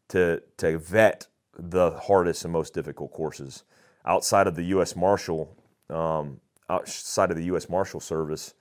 [0.09, 3.63] to, to vet the hardest and most difficult courses.
[4.05, 4.97] Outside of the U.S.
[4.97, 5.57] Marshal,
[5.89, 7.69] um, outside of the U.S.
[7.69, 8.55] Marshal Service,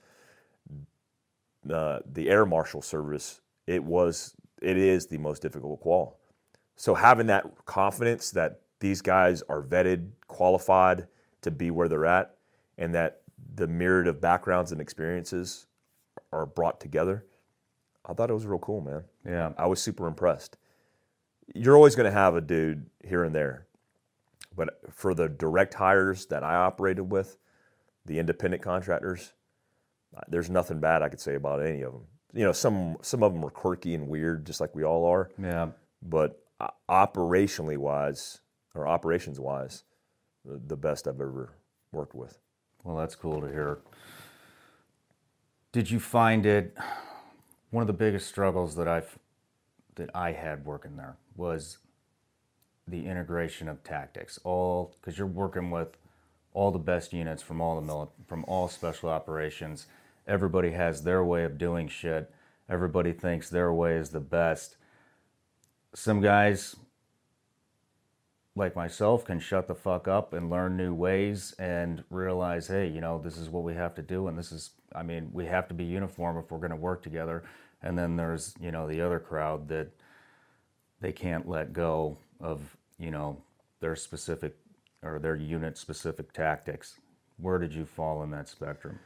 [1.70, 6.20] uh, the Air Marshal Service, it was it is the most difficult qual.
[6.76, 11.08] So having that confidence that these guys are vetted, qualified
[11.42, 12.36] to be where they're at,
[12.78, 13.22] and that
[13.56, 15.68] the myriad of backgrounds and experiences
[16.32, 17.26] are brought together,
[18.06, 19.04] I thought it was real cool, man.
[19.26, 20.58] Yeah, I was super impressed
[21.56, 23.68] you're always going to have a dude here and there.
[24.56, 27.38] But for the direct hires that I operated with,
[28.06, 29.34] the independent contractors,
[30.28, 32.04] there's nothing bad I could say about any of them.
[32.34, 35.30] You know, some some of them are quirky and weird, just like we all are.
[35.42, 35.70] Yeah.
[36.02, 38.40] But uh, operationally wise,
[38.74, 39.84] or operations wise,
[40.46, 41.54] the best I've ever
[41.92, 42.38] worked with.
[42.84, 43.80] Well, that's cool to hear.
[45.72, 46.76] Did you find it
[47.72, 49.18] one of the biggest struggles that I've
[49.96, 51.80] that I had working there was
[52.88, 54.40] the integration of tactics.
[54.44, 55.98] All because you're working with
[56.54, 59.88] all the best units from all the mili- from all special operations.
[60.32, 62.32] Everybody has their way of doing shit.
[62.70, 64.78] Everybody thinks their way is the best.
[65.94, 66.78] Some guys
[68.56, 73.02] like myself can shut the fuck up and learn new ways and realize, hey, you
[73.02, 75.68] know, this is what we have to do and this is I mean, we have
[75.68, 77.44] to be uniform if we're going to work together.
[77.84, 79.90] And then there's, you know, the other crowd that
[81.02, 83.38] they can't let go of you know
[83.82, 84.56] their specific
[85.04, 87.00] or their unit specific tactics.
[87.38, 89.00] Where did you fall in that spectrum?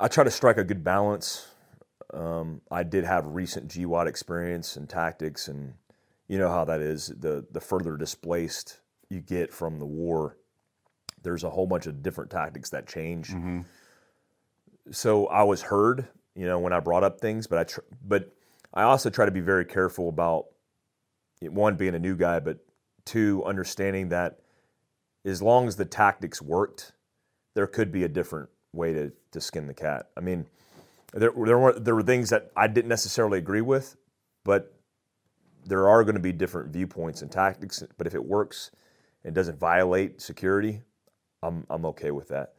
[0.00, 1.46] I try to strike a good balance.
[2.12, 5.74] Um, I did have recent GWOT experience and tactics, and
[6.26, 7.08] you know how that is.
[7.08, 10.38] The the further displaced you get from the war,
[11.22, 13.28] there's a whole bunch of different tactics that change.
[13.28, 13.60] Mm-hmm.
[14.90, 18.32] So I was heard, you know, when I brought up things, but I tr- but
[18.72, 20.46] I also try to be very careful about
[21.42, 22.58] one being a new guy, but
[23.04, 24.40] two understanding that
[25.24, 26.92] as long as the tactics worked,
[27.54, 30.08] there could be a different way to, to skin the cat.
[30.16, 30.46] I mean,
[31.12, 33.96] there, there were there were things that I didn't necessarily agree with,
[34.44, 34.74] but
[35.64, 37.82] there are going to be different viewpoints and tactics.
[37.98, 38.70] But if it works
[39.24, 40.82] and doesn't violate security,
[41.42, 42.54] I'm I'm okay with that.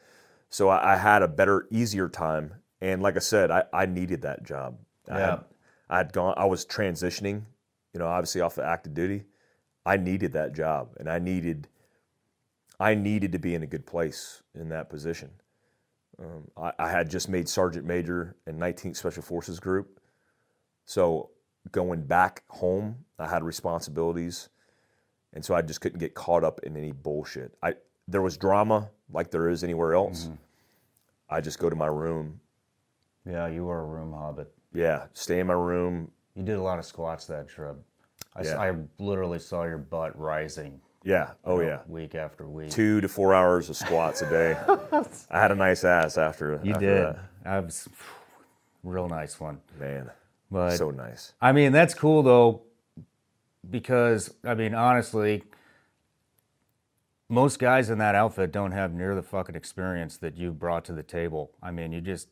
[0.50, 4.24] So I, I had a better, easier time, and like I said, I, I needed
[4.24, 4.78] that job.
[5.08, 5.16] Yeah.
[5.16, 5.40] I had,
[5.90, 7.44] I had gone, I was transitioning,
[7.94, 9.24] you know, obviously off of active duty.
[9.86, 11.70] I needed that job, and I needed,
[12.80, 15.32] I needed to be in a good place in that position.
[16.22, 20.00] Um, I, I, had just made sergeant major in 19th Special Forces Group,
[20.86, 21.32] so
[21.72, 24.50] going back home, I had responsibilities,
[25.34, 27.54] and so I just couldn't get caught up in any bullshit.
[27.64, 27.74] I
[28.08, 30.26] there was drama like there is anywhere else.
[30.26, 30.36] Mm-hmm.
[31.30, 32.40] I just go to my room.
[33.26, 34.52] Yeah, you were a room hobbit.
[34.74, 36.12] Yeah, stay in my room.
[36.36, 37.78] You did a lot of squats that trip.
[38.36, 38.60] I, yeah.
[38.60, 41.32] I literally saw your butt rising Yeah.
[41.44, 41.80] Oh you know, yeah.
[41.88, 42.70] week after week.
[42.70, 44.58] Two to four hours of squats a day.
[45.32, 46.60] I had a nice ass after.
[46.64, 47.06] you after did.
[47.06, 47.20] that.
[47.46, 47.90] I was
[48.84, 49.60] real nice one.
[49.80, 50.10] man.
[50.52, 51.34] But so nice.
[51.42, 52.64] I mean, that's cool though,
[53.70, 55.44] because I mean, honestly,
[57.30, 60.94] most guys in that outfit don't have near the fucking experience that you brought to
[60.94, 61.52] the table.
[61.64, 62.28] I mean, you just,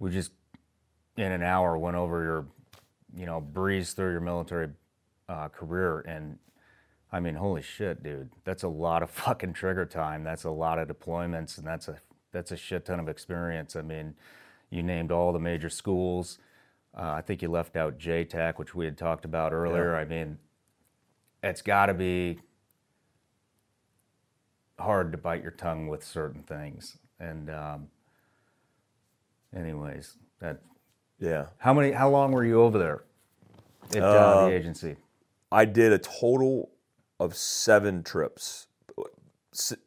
[0.00, 0.32] we just
[1.16, 2.46] in an hour went over your,
[3.16, 4.68] you know, breeze through your military
[5.28, 6.38] uh, career, and
[7.12, 10.24] I mean, holy shit, dude, that's a lot of fucking trigger time.
[10.24, 11.98] That's a lot of deployments, and that's a
[12.32, 13.74] that's a shit ton of experience.
[13.74, 14.14] I mean,
[14.70, 16.38] you named all the major schools.
[16.96, 19.96] Uh, I think you left out JTAC, which we had talked about earlier.
[19.96, 20.38] I mean,
[21.42, 22.38] it's got to be
[24.78, 26.98] hard to bite your tongue with certain things.
[27.18, 27.88] And, um,
[29.54, 30.62] anyways, that
[31.18, 31.46] Yeah.
[31.58, 31.92] how many?
[31.92, 33.02] How long were you over there
[33.94, 34.96] at uh, Uh, the agency?
[35.52, 36.70] I did a total
[37.20, 38.66] of seven trips,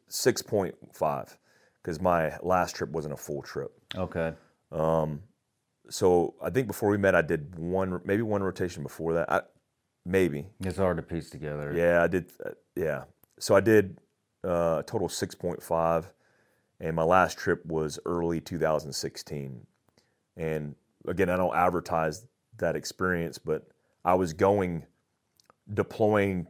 [0.08, 1.36] six point five,
[1.82, 3.72] because my last trip wasn't a full trip.
[3.94, 4.32] Okay.
[5.90, 9.30] So I think before we met, I did one, maybe one rotation before that.
[9.30, 9.42] I,
[10.06, 10.46] maybe.
[10.60, 11.72] It's hard to piece together.
[11.76, 12.32] Yeah, I did.
[12.44, 13.04] Uh, yeah.
[13.38, 13.98] So I did
[14.44, 16.06] uh, a total of 6.5,
[16.80, 19.66] and my last trip was early 2016.
[20.36, 20.74] And
[21.06, 22.26] again, I don't advertise
[22.58, 23.68] that experience, but
[24.04, 24.84] I was going,
[25.72, 26.46] deploying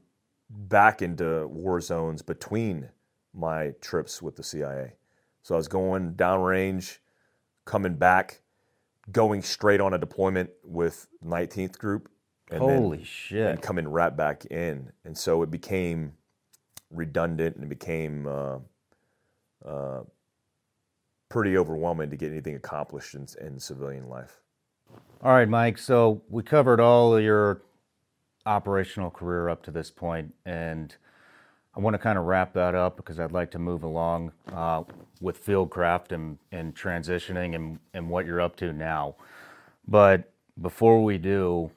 [0.50, 2.88] back into war zones between
[3.32, 4.92] my trips with the CIA.
[5.42, 6.98] So I was going downrange,
[7.64, 8.40] coming back,
[9.10, 12.08] going straight on a deployment with 19th Group.
[12.50, 13.46] And then- Holy shit.
[13.50, 14.92] and coming right back in.
[15.04, 16.12] And so it became
[16.90, 18.58] redundant and it became uh,
[19.66, 20.02] uh,
[21.28, 24.40] pretty overwhelming to get anything accomplished in, in civilian life.
[25.22, 25.78] All right, Mike.
[25.78, 27.62] So we covered all of your
[28.46, 30.94] operational career up to this point, and
[31.76, 34.84] I want to kind of wrap that up because I'd like to move along uh,
[35.20, 39.16] with Fieldcraft and, and transitioning and, and what you're up to now.
[39.88, 40.30] But
[40.60, 41.70] before we do,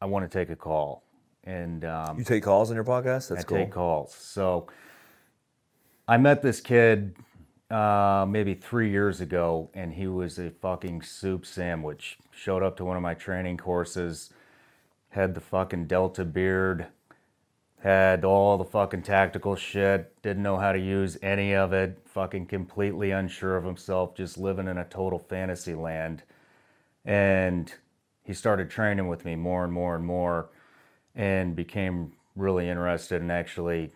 [0.00, 1.04] I want to take a call.
[1.44, 3.28] And um, You take calls on your podcast?
[3.28, 3.58] That's cool.
[3.58, 3.66] I cool.
[3.66, 4.14] take calls.
[4.14, 4.66] So
[6.08, 7.16] I met this kid
[7.70, 12.18] uh, maybe three years ago, and he was a fucking soup sandwich.
[12.30, 14.30] Showed up to one of my training courses,
[15.10, 16.86] had the fucking Delta beard,
[17.82, 22.46] had all the fucking tactical shit, didn't know how to use any of it, fucking
[22.46, 26.22] completely unsure of himself, just living in a total fantasy land.
[27.04, 27.72] And
[28.22, 30.50] he started training with me more and more and more
[31.14, 33.92] and became really interested in actually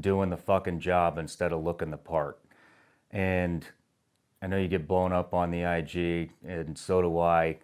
[0.00, 2.38] doing the fucking job instead of looking the part.
[3.10, 3.66] And
[4.42, 7.58] I know you get blown up on the IG, and so do I,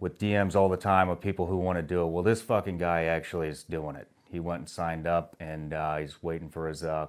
[0.00, 2.06] with DMs all the time of people who want to do it.
[2.06, 4.08] Well, this fucking guy actually is doing it.
[4.30, 7.06] He went and signed up, and uh, he's waiting for his uh,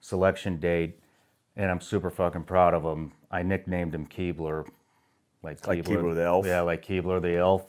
[0.00, 0.98] selection date.
[1.56, 3.12] And I'm super fucking proud of him.
[3.30, 4.66] I nicknamed him Keebler,
[5.42, 6.46] like Like Keebler the elf?
[6.46, 7.66] Yeah, like Keebler the elf,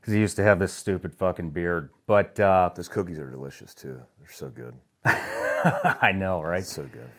[0.00, 1.90] because he used to have this stupid fucking beard.
[2.06, 4.00] But uh, Those cookies are delicious too.
[4.18, 4.74] They're so good.
[5.04, 6.64] I know, right?
[6.64, 7.10] So good.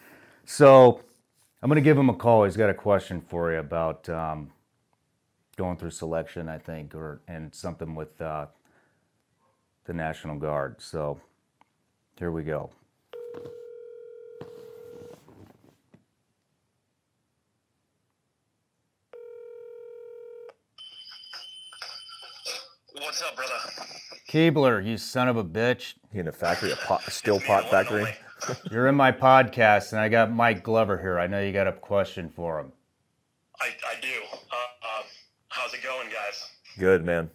[0.45, 1.01] So
[1.61, 2.45] I'm going to give him a call.
[2.45, 4.51] He's got a question for you about um,
[5.55, 8.47] going through selection, I think, or and something with uh,
[9.85, 10.81] the National Guard.
[10.81, 11.19] So
[12.17, 12.69] here we go.
[22.93, 23.53] What's up, brother?
[24.29, 25.93] Keebler, you son of a bitch.
[26.11, 28.07] He in a factory, a, pot, a steel pot the one and
[28.47, 28.59] factory.
[28.71, 31.19] You're in my podcast, and I got Mike Glover here.
[31.19, 32.71] I know you got a question for him.
[33.59, 34.22] I, I do.
[35.73, 36.51] How's it going, guys?
[36.77, 37.31] Good man.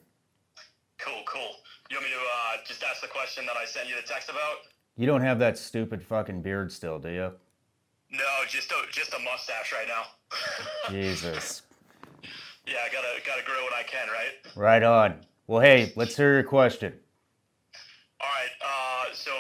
[0.98, 1.56] Cool, cool.
[1.90, 4.28] You want me to uh, just ask the question that I sent you the text
[4.28, 4.58] about?
[4.96, 7.32] You don't have that stupid fucking beard still, do you?
[8.12, 10.04] No, just a just a mustache right now.
[10.88, 11.62] Jesus.
[12.64, 14.54] yeah, I gotta gotta grow what I can, right?
[14.54, 15.16] Right on.
[15.48, 16.92] Well, hey, let's hear your question.
[18.20, 18.54] All right.
[18.62, 19.32] Uh, so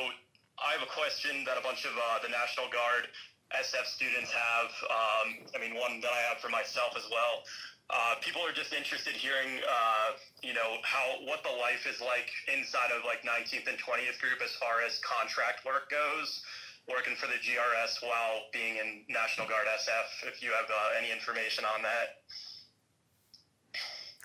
[0.58, 3.06] I have a question that a bunch of uh, the National Guard
[3.54, 4.70] SF students have.
[4.90, 7.44] Um, I mean, one that I have for myself as well.
[7.90, 10.12] Uh, people are just interested hearing, uh,
[10.42, 14.40] you know, how what the life is like inside of like 19th and 20th group
[14.44, 16.42] as far as contract work goes,
[16.88, 20.28] working for the GRS while being in National Guard SF.
[20.28, 22.20] If you have uh, any information on that.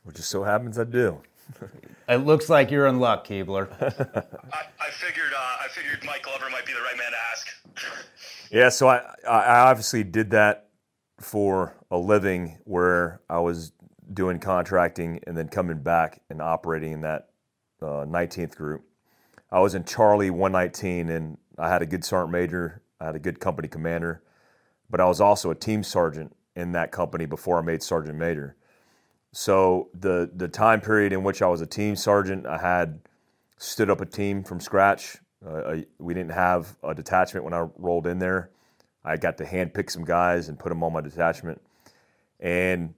[0.03, 1.22] Which just so happens I do.
[2.06, 3.72] It looks like you're in luck, Keebler.
[3.81, 7.48] I, I figured uh, I figured Mike Glover might be the right man to ask.
[8.52, 10.68] Yeah, so I, I obviously did that
[11.24, 13.72] for a living where I was
[14.12, 17.30] doing contracting and then coming back and operating in that
[17.82, 18.84] uh, 19th group.
[19.52, 22.82] I was in Charlie 119, and I had a good sergeant major.
[23.00, 24.24] I had a good company commander,
[24.90, 28.56] but I was also a team sergeant in that company before I made sergeant major.
[29.32, 33.02] So the the time period in which I was a team sergeant, I had
[33.58, 35.18] stood up a team from scratch.
[35.45, 38.52] Uh, I, we didn't have a detachment when I rolled in there.
[39.05, 41.61] I got to handpick some guys and put them on my detachment,
[42.39, 42.93] and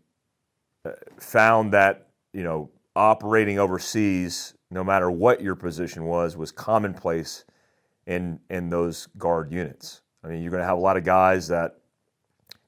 [0.85, 7.45] uh, found that you know operating overseas, no matter what your position was, was commonplace
[8.05, 10.01] in in those guard units.
[10.23, 11.77] I mean, you're going to have a lot of guys that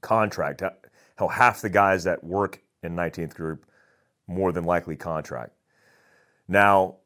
[0.01, 0.61] contract.
[1.17, 3.65] Hell, half the guys that work in 19th Group
[4.27, 5.53] more than likely contract.
[6.47, 6.97] Now,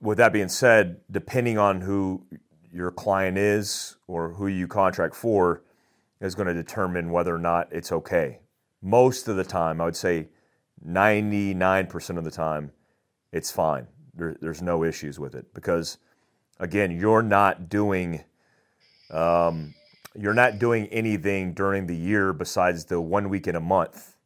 [0.00, 2.24] with that being said, depending on who
[2.72, 5.62] your client is or who you contract for,
[6.20, 8.40] is going to determine whether or not it's okay.
[8.82, 10.28] Most of the time, I would say
[10.86, 12.72] 99% of the time,
[13.32, 13.86] it's fine.
[14.14, 15.98] There, there's no issues with it because,
[16.58, 18.24] again, you're not doing
[19.10, 19.74] um,
[20.18, 24.16] you're not doing anything during the year besides the one week in a month,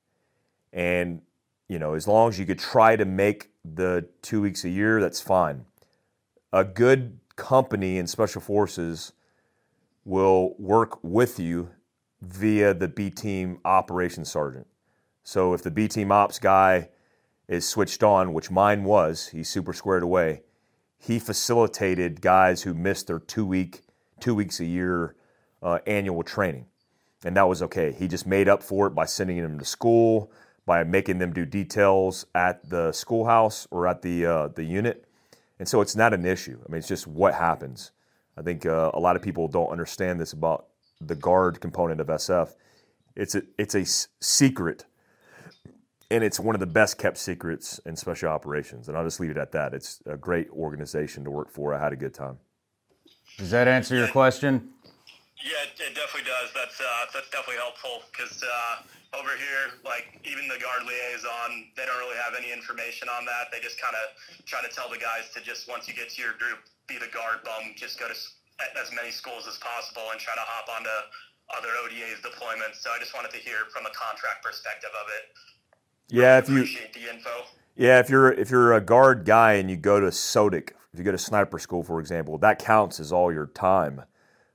[0.73, 1.21] and
[1.69, 5.01] you know as long as you could try to make the two weeks a year,
[5.01, 5.67] that's fine.
[6.53, 9.13] A good company in special forces
[10.05, 11.71] will work with you
[12.23, 14.67] via the B team operations sergeant.
[15.25, 16.89] So if the B team ops guy
[17.49, 20.43] is switched on, which mine was, he's super squared away.
[20.99, 23.83] He facilitated guys who missed their two week,
[24.21, 25.17] two weeks a year
[25.63, 26.67] uh, annual training,
[27.25, 27.93] and that was okay.
[27.93, 30.31] He just made up for it by sending them to school,
[30.65, 35.05] by making them do details at the schoolhouse or at the uh, the unit,
[35.59, 36.59] and so it's not an issue.
[36.65, 37.91] I mean, it's just what happens.
[38.37, 40.69] I think uh, a lot of people don't understand this about
[41.09, 42.55] the guard component of SF.
[43.15, 43.85] It's a it's a
[44.25, 44.87] secret
[46.13, 48.89] and it's one of the best kept secrets in special operations.
[48.89, 49.73] And I'll just leave it at that.
[49.73, 51.73] It's a great organization to work for.
[51.73, 52.37] I had a good time.
[53.39, 54.69] Does that answer your question?
[55.41, 56.53] Yeah, it definitely does.
[56.55, 56.85] That's uh,
[57.15, 62.21] that's definitely helpful because uh, over here, like even the guard liaison, they don't really
[62.21, 63.49] have any information on that.
[63.51, 66.23] They just kind of try to tell the guys to just once you get to
[66.23, 68.15] your group, be the guard bum, just go to
[68.81, 70.97] as many schools as possible and try to hop onto
[71.57, 72.81] other ODA's deployments.
[72.81, 75.25] So I just wanted to hear from a contract perspective of it
[76.13, 77.31] yeah, if you the info.
[77.75, 81.05] Yeah, if you're if you're a guard guy and you go to SOTIC, if you
[81.05, 84.03] go to sniper school, for example, that counts as all your time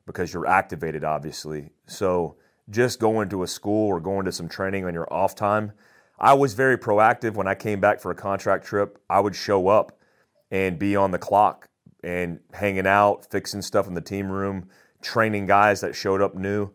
[0.06, 1.72] because you're activated, obviously.
[1.88, 2.36] So
[2.70, 5.72] just going to a school or going to some training on your off time.
[6.20, 9.00] I was very proactive when I came back for a contract trip.
[9.10, 9.98] I would show up
[10.52, 11.67] and be on the clock
[12.04, 14.70] and hanging out, fixing stuff in the team room,
[15.02, 16.70] training guys that showed up new.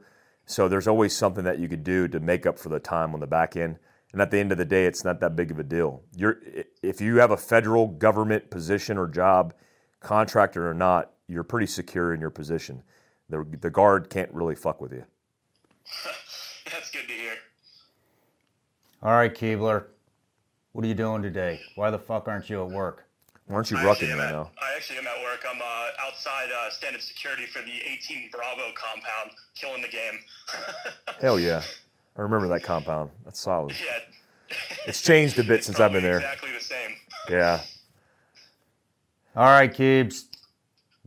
[0.46, 3.20] So there's always something that you could do to make up for the time on
[3.20, 3.78] the back end.
[4.12, 6.02] And at the end of the day, it's not that big of a deal.
[6.14, 6.38] You're,
[6.82, 9.54] if you have a federal government position or job,
[10.00, 12.82] contractor or not, you're pretty secure in your position.
[13.30, 15.04] The, the guard can't really fuck with you.
[16.70, 17.34] That's good to hear.
[19.02, 19.84] All right, Keebler.
[20.72, 21.60] What are you doing today?
[21.74, 23.06] Why the fuck aren't you at work?
[23.52, 24.50] Why aren't you I rucking actually right at- now?
[24.62, 25.44] I actually am at work.
[25.46, 30.20] I'm uh, outside uh, standard security for the 18 Bravo compound, killing the game.
[31.20, 31.60] Hell yeah.
[32.16, 33.10] I remember that compound.
[33.26, 33.74] That's solid.
[33.78, 33.98] yeah.
[34.86, 36.16] It's changed a bit It's since I've been there.
[36.16, 36.92] Exactly the same.
[37.28, 37.60] Yeah.
[39.36, 40.24] All right, Keebs.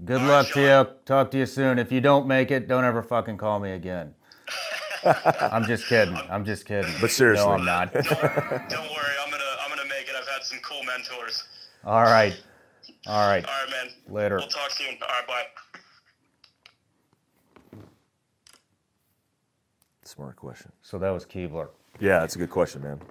[0.04, 0.62] Good All luck right, to
[0.92, 0.96] you.
[1.06, 1.80] Talk to you soon.
[1.80, 4.14] If you don't make it, don't ever fucking call me again.
[5.04, 6.16] I'm just kidding.
[6.30, 6.94] I'm just kidding.
[7.02, 7.46] But seriously.
[7.48, 7.92] No, I'm not.
[7.94, 10.16] Don't worry, I'm gonna I'm gonna make it.
[10.16, 11.44] I've had some cool mentors.
[11.86, 12.36] All right.
[13.06, 13.46] All right.
[13.46, 13.94] All right, man.
[14.10, 14.38] Later.
[14.38, 14.98] We'll talk soon.
[15.02, 15.44] All right, bye.
[20.04, 20.72] Smart question.
[20.82, 21.70] So that was Keebler.
[22.00, 23.02] Yeah, that's a good question, man.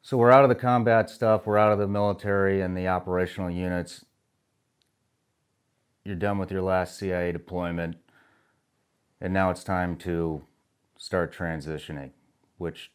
[0.00, 1.46] So we're out of the combat stuff.
[1.46, 4.04] We're out of the military and the operational units.
[6.04, 7.96] You're done with your last CIA deployment.
[9.20, 10.42] And now it's time to
[10.96, 12.10] start transitioning,
[12.56, 12.90] which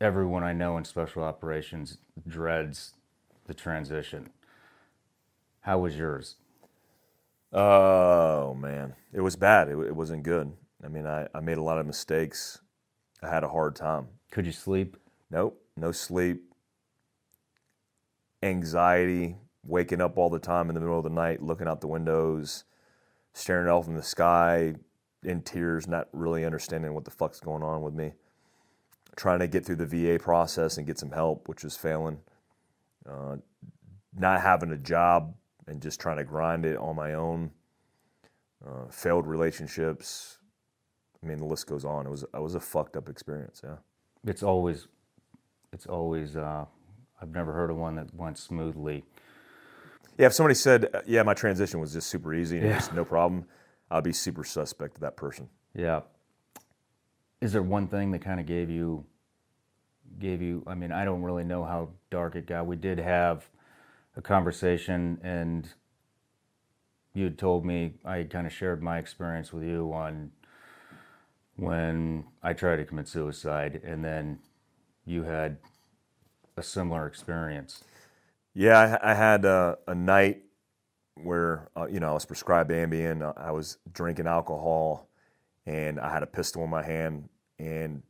[0.00, 2.94] everyone I know in special operations dreads
[3.46, 4.30] the transition.
[5.60, 6.36] How was yours?
[7.52, 9.68] Oh man, it was bad.
[9.68, 10.52] It, it wasn't good.
[10.84, 12.60] I mean, I, I made a lot of mistakes.
[13.22, 14.08] I had a hard time.
[14.30, 14.96] Could you sleep?
[15.30, 16.52] Nope, no sleep,
[18.42, 21.88] anxiety, waking up all the time in the middle of the night, looking out the
[21.88, 22.64] windows,
[23.32, 24.74] staring off in the sky,
[25.24, 28.12] in tears, not really understanding what the fuck's going on with me.
[29.16, 32.18] Trying to get through the VA process and get some help, which was failing.
[33.08, 33.36] Uh,
[34.14, 35.34] not having a job
[35.66, 37.50] and just trying to grind it on my own.
[38.66, 40.38] Uh, failed relationships.
[41.22, 42.06] I mean, the list goes on.
[42.06, 43.60] It was it was a fucked up experience.
[43.64, 43.76] Yeah.
[44.24, 44.88] It's always,
[45.72, 46.36] it's always.
[46.36, 46.64] Uh,
[47.20, 49.04] I've never heard of one that went smoothly.
[50.18, 52.74] Yeah, if somebody said, uh, "Yeah, my transition was just super easy and Yeah.
[52.74, 53.46] just no problem,"
[53.90, 55.48] I'd be super suspect of that person.
[55.74, 56.00] Yeah.
[57.40, 59.04] Is there one thing that kind of gave you
[60.18, 62.66] gave you I mean, I don't really know how dark it got.
[62.66, 63.48] We did have
[64.16, 65.68] a conversation and
[67.12, 70.32] you had told me I kind of shared my experience with you on
[71.56, 74.38] when I tried to commit suicide and then
[75.04, 75.58] you had
[76.56, 77.84] a similar experience.
[78.54, 80.42] Yeah, I, I had a, a night
[81.22, 83.34] where uh, you know I was prescribed Ambien.
[83.36, 85.08] I was drinking alcohol,
[85.66, 87.28] and I had a pistol in my hand.
[87.58, 88.02] And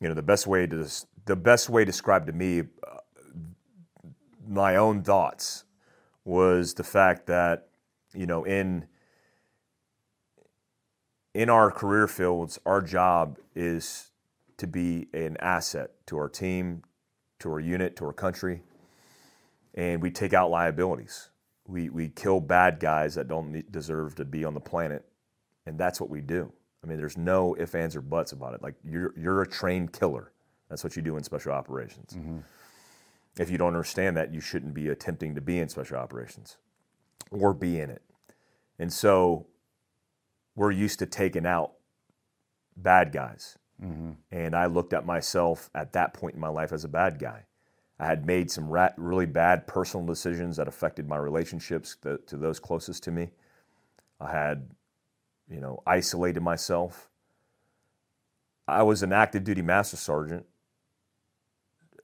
[0.00, 0.88] you know the best way to
[1.26, 2.98] the best way described to me, uh,
[4.48, 5.64] my own thoughts,
[6.24, 7.68] was the fact that
[8.14, 8.86] you know in
[11.34, 14.10] in our career fields, our job is
[14.58, 16.82] to be an asset to our team,
[17.40, 18.62] to our unit, to our country
[19.74, 21.30] and we take out liabilities.
[21.66, 25.04] We, we kill bad guys that don't deserve to be on the planet,
[25.66, 26.52] and that's what we do.
[26.82, 28.62] I mean, there's no ifs, ands, or buts about it.
[28.62, 30.32] Like you're you're a trained killer.
[30.68, 32.14] That's what you do in special operations.
[32.16, 32.38] Mm-hmm.
[33.38, 36.56] If you don't understand that, you shouldn't be attempting to be in special operations
[37.30, 38.02] or be in it.
[38.78, 39.46] And so
[40.54, 41.72] we're used to taking out
[42.76, 43.56] bad guys.
[43.82, 44.10] Mm-hmm.
[44.32, 47.44] And I looked at myself at that point in my life as a bad guy.
[48.00, 52.36] I had made some ra- really bad personal decisions that affected my relationships to, to
[52.36, 53.30] those closest to me.
[54.20, 54.68] I had,
[55.50, 57.08] you know, isolated myself.
[58.66, 60.44] I was an active duty master sergeant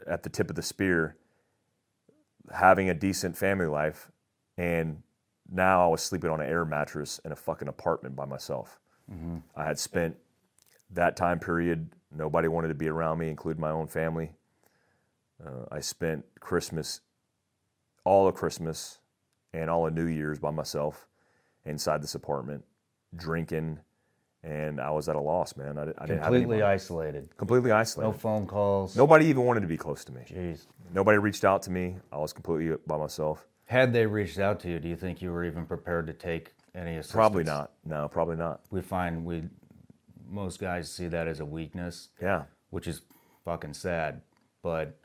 [0.07, 1.17] at the tip of the spear,
[2.53, 4.11] having a decent family life,
[4.57, 5.03] and
[5.51, 8.81] now I was sleeping on an air mattress in a fucking apartment by myself.
[9.55, 10.17] I had spent
[10.91, 14.33] that time period, nobody wanted to be around me, including my own family.
[15.45, 17.01] Uh, I spent Christmas,
[18.05, 18.99] all of Christmas
[19.53, 21.07] and all of New Year's by myself
[21.67, 22.65] inside this apartment,
[23.17, 23.79] drinking,
[24.43, 25.79] and I was at a loss, man.
[25.79, 27.29] I, I didn't have Completely isolated.
[27.37, 28.11] completely isolated.
[28.11, 28.97] No phone calls.
[28.97, 30.23] Nobody even wanted to be close to me.
[30.29, 30.67] Jeez.
[30.93, 31.97] Nobody reached out to me.
[32.13, 33.47] I was completely by myself.
[33.67, 36.53] Had they reached out to you, do you think you were even prepared to take
[36.75, 37.13] any assistance?
[37.15, 37.73] Probably not.
[37.85, 38.61] No, probably not.
[38.71, 39.45] We find we
[40.29, 42.45] most guys see that as a weakness, Yeah.
[42.71, 43.03] which is
[43.45, 44.21] fucking sad.
[44.63, 44.99] But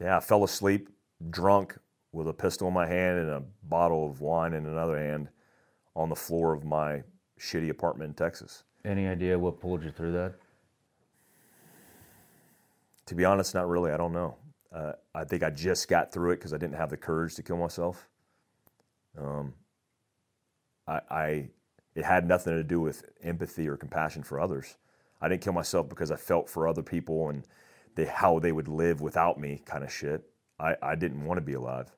[0.00, 0.90] Yeah, I fell asleep
[1.30, 1.76] drunk
[2.12, 5.28] with a pistol in my hand and a bottle of wine in another hand
[5.96, 7.02] on the floor of my
[7.40, 8.62] shitty apartment in Texas.
[8.84, 10.34] any idea what pulled you through that?
[13.06, 13.90] To be honest, not really.
[13.90, 14.36] I don't know.
[14.72, 17.42] Uh, I think I just got through it because I didn't have the courage to
[17.42, 18.08] kill myself.
[19.18, 19.54] Um,
[20.86, 21.48] I, I,
[21.94, 24.76] it had nothing to do with empathy or compassion for others.
[25.20, 27.44] I didn't kill myself because I felt for other people and
[27.94, 30.22] they, how they would live without me, kind of shit.
[30.60, 31.90] I, I didn't want to be alive,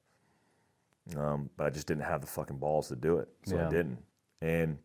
[1.17, 3.67] um, but I just didn't have the fucking balls to do it, so Yeah.
[3.67, 3.99] I didn't.
[4.41, 4.79] And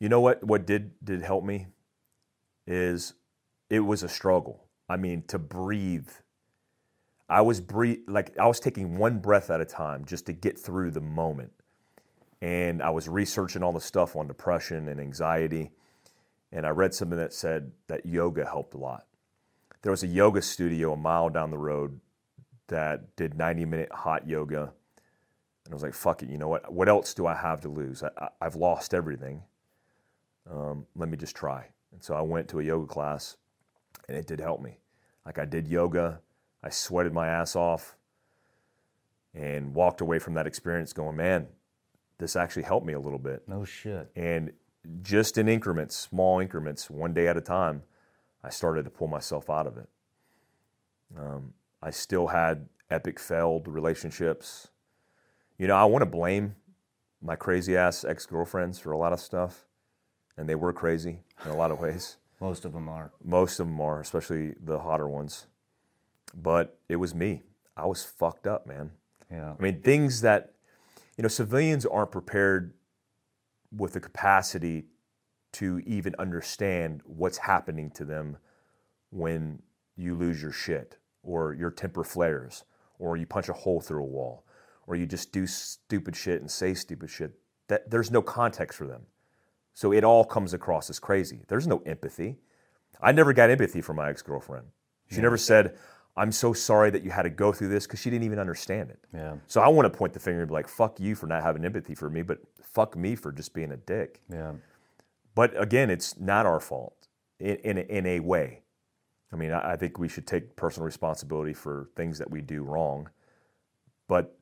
[0.00, 0.42] you know what?
[0.42, 1.66] What did did help me
[2.66, 3.14] is
[3.70, 4.64] it was a struggle.
[4.88, 6.08] I mean, to breathe.
[7.28, 10.58] I was breathe like I was taking one breath at a time just to get
[10.58, 11.52] through the moment.
[12.40, 15.70] And I was researching all the stuff on depression and anxiety.
[16.52, 19.06] And I read something that said that yoga helped a lot.
[19.82, 22.00] There was a yoga studio a mile down the road
[22.68, 24.72] that did 90 minute hot yoga.
[25.66, 26.72] And I was like, fuck it, you know what?
[26.72, 28.02] What else do I have to lose?
[28.02, 29.42] I, I've lost everything.
[30.50, 31.66] Um, let me just try.
[31.92, 33.36] And so I went to a yoga class
[34.08, 34.78] and it did help me.
[35.24, 36.20] Like I did yoga,
[36.62, 37.96] I sweated my ass off,
[39.34, 41.46] and walked away from that experience going, man,
[42.18, 43.42] this actually helped me a little bit.
[43.46, 44.10] No shit.
[44.16, 44.52] And
[45.02, 47.82] just in increments, small increments, one day at a time,
[48.42, 49.88] I started to pull myself out of it.
[51.18, 51.52] Um,
[51.82, 54.68] I still had epic failed relationships.
[55.58, 56.54] You know, I want to blame
[57.22, 59.66] my crazy ass ex girlfriends for a lot of stuff,
[60.36, 62.18] and they were crazy in a lot of ways.
[62.40, 63.12] Most of them are.
[63.24, 65.46] Most of them are, especially the hotter ones.
[66.34, 67.44] But it was me.
[67.76, 68.90] I was fucked up, man.
[69.30, 69.54] Yeah.
[69.58, 70.52] I mean, things that,
[71.16, 72.74] you know, civilians aren't prepared
[73.74, 74.84] with the capacity
[75.52, 78.36] to even understand what's happening to them
[79.10, 79.62] when
[79.96, 82.64] you lose your shit or your temper flares
[82.98, 84.45] or you punch a hole through a wall
[84.86, 87.32] or you just do stupid shit and say stupid shit.
[87.68, 89.02] That there's no context for them.
[89.74, 91.42] So it all comes across as crazy.
[91.48, 92.36] There's no empathy.
[93.00, 94.66] I never got empathy from my ex-girlfriend.
[95.10, 95.76] She never said,
[96.16, 98.90] "I'm so sorry that you had to go through this" because she didn't even understand
[98.90, 98.98] it.
[99.12, 99.36] Yeah.
[99.46, 101.64] So I want to point the finger and be like, fuck you for not having
[101.64, 104.20] empathy for me, but fuck me for just being a dick.
[104.32, 104.52] Yeah.
[105.34, 107.08] But again, it's not our fault
[107.38, 108.62] in, in, a, in a way.
[109.32, 112.62] I mean, I, I think we should take personal responsibility for things that we do
[112.62, 113.10] wrong.
[114.08, 114.35] But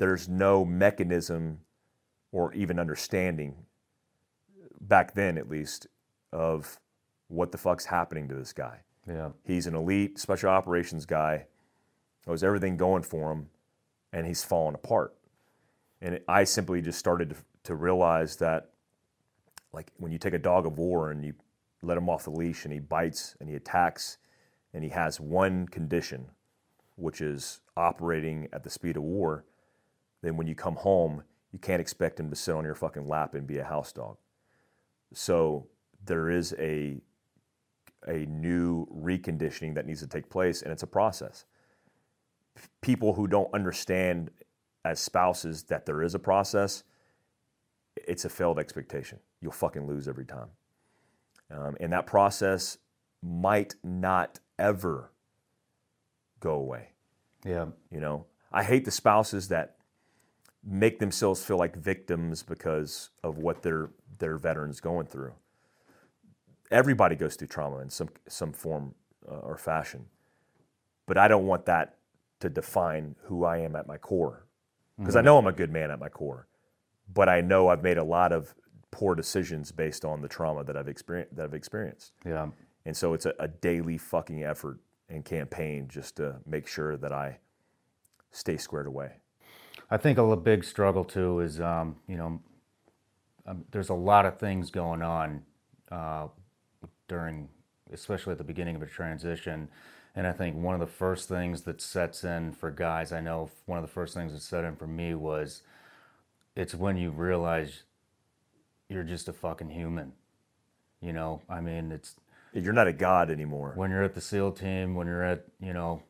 [0.00, 1.60] there's no mechanism
[2.32, 3.54] or even understanding
[4.80, 5.86] back then at least
[6.32, 6.80] of
[7.28, 8.80] what the fuck's happening to this guy.
[9.06, 9.28] Yeah.
[9.44, 11.44] He's an elite special operations guy.
[12.24, 13.50] There was everything going for him,
[14.10, 15.14] and he's fallen apart.
[16.00, 18.70] And it, I simply just started to, to realize that,
[19.74, 21.34] like, when you take a dog of war and you
[21.82, 24.16] let him off the leash and he bites and he attacks
[24.72, 26.26] and he has one condition,
[26.96, 29.44] which is operating at the speed of war,
[30.22, 31.22] then when you come home,
[31.52, 34.16] you can't expect him to sit on your fucking lap and be a house dog.
[35.12, 35.66] So
[36.04, 37.00] there is a
[38.06, 41.44] a new reconditioning that needs to take place, and it's a process.
[42.80, 44.30] People who don't understand
[44.84, 46.84] as spouses that there is a process,
[47.96, 49.18] it's a failed expectation.
[49.42, 50.48] You'll fucking lose every time.
[51.50, 52.78] Um, and that process
[53.22, 55.12] might not ever
[56.38, 56.92] go away.
[57.44, 57.66] Yeah.
[57.90, 59.76] You know, I hate the spouses that
[60.64, 65.32] make themselves feel like victims because of what their their veterans going through.
[66.70, 68.94] Everybody goes through trauma in some some form
[69.30, 70.06] uh, or fashion,
[71.06, 71.96] but I don't want that
[72.40, 74.46] to define who I am at my core,
[74.98, 76.46] because I know I'm a good man at my core,
[77.12, 78.54] but I know I've made a lot of
[78.90, 82.12] poor decisions based on the trauma that I've experienced that I've experienced.
[82.24, 82.48] Yeah.
[82.86, 87.12] And so it's a, a daily fucking effort and campaign just to make sure that
[87.12, 87.38] I
[88.30, 89.19] stay squared away.
[89.90, 92.40] I think a big struggle too is, um, you know,
[93.46, 95.42] um, there's a lot of things going on
[95.90, 96.28] uh,
[97.08, 97.48] during,
[97.92, 99.68] especially at the beginning of a transition.
[100.14, 103.50] And I think one of the first things that sets in for guys, I know
[103.66, 105.62] one of the first things that set in for me was
[106.54, 107.82] it's when you realize
[108.88, 110.12] you're just a fucking human.
[111.00, 112.16] You know, I mean, it's
[112.52, 113.72] You're not a god anymore.
[113.74, 116.02] when you're at the SEAL team, when you're at you know,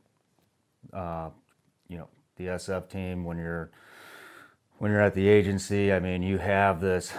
[0.93, 1.31] uh,
[1.89, 2.09] you know
[2.41, 3.71] the SF team, when you're
[4.79, 7.13] when you're at the agency, I mean, you have this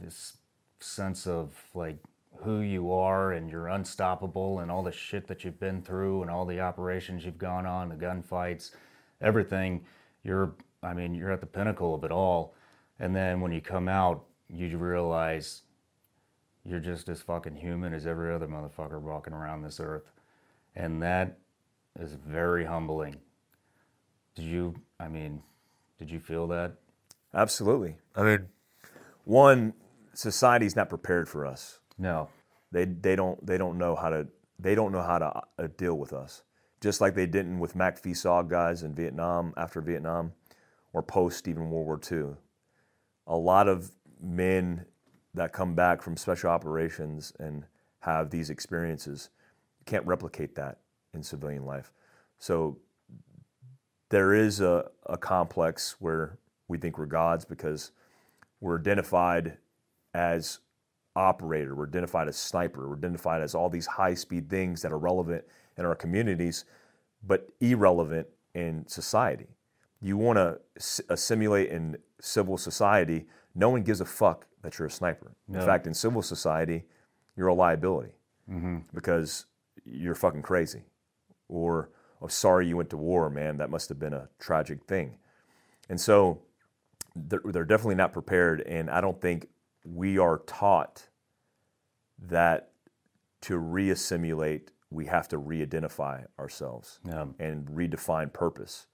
[0.00, 0.36] this
[0.80, 1.96] sense of like
[2.42, 6.30] who you are and you're unstoppable and all the shit that you've been through and
[6.30, 8.72] all the operations you've gone on, the gunfights,
[9.20, 9.84] everything.
[10.22, 12.54] You're, I mean, you're at the pinnacle of it all.
[13.00, 15.62] And then when you come out, you realize
[16.64, 20.12] you're just as fucking human as every other motherfucker walking around this earth.
[20.76, 21.38] And that
[21.98, 23.16] is very humbling.
[24.38, 25.42] Did you, I mean,
[25.98, 26.74] did you feel that?
[27.34, 27.96] Absolutely.
[28.14, 28.46] I mean,
[29.24, 29.74] one,
[30.14, 31.80] society's not prepared for us.
[31.98, 32.28] No.
[32.70, 34.28] They they don't they don't know how to
[34.60, 36.42] they don't know how to uh, deal with us.
[36.80, 40.32] Just like they didn't with MACV SOG guys in Vietnam after Vietnam,
[40.92, 42.36] or post even World War II.
[43.26, 43.90] A lot of
[44.22, 44.84] men
[45.34, 47.64] that come back from special operations and
[48.00, 49.30] have these experiences
[49.84, 50.78] can't replicate that
[51.12, 51.92] in civilian life.
[52.38, 52.78] So
[54.10, 57.92] there is a, a complex where we think we're gods because
[58.60, 59.58] we're identified
[60.14, 60.60] as
[61.14, 64.98] operator, we're identified as sniper, we're identified as all these high speed things that are
[64.98, 65.44] relevant
[65.76, 66.64] in our communities,
[67.26, 69.46] but irrelevant in society.
[70.00, 70.58] You want to
[71.08, 75.32] assimilate in civil society, no one gives a fuck that you're a sniper.
[75.48, 75.58] No.
[75.58, 76.84] In fact, in civil society,
[77.36, 78.12] you're a liability
[78.50, 78.78] mm-hmm.
[78.94, 79.46] because
[79.84, 80.82] you're fucking crazy.
[81.48, 81.90] Or,
[82.22, 83.56] oh, sorry you went to war, man.
[83.58, 85.16] That must have been a tragic thing.
[85.88, 86.42] And so
[87.16, 88.60] they're, they're definitely not prepared.
[88.62, 89.48] And I don't think
[89.84, 91.08] we are taught
[92.26, 92.70] that
[93.42, 97.26] to reassimilate, we have to re identify ourselves Yeah.
[97.38, 98.86] and redefine purpose.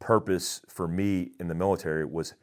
[0.00, 2.34] Purpose for me in the military was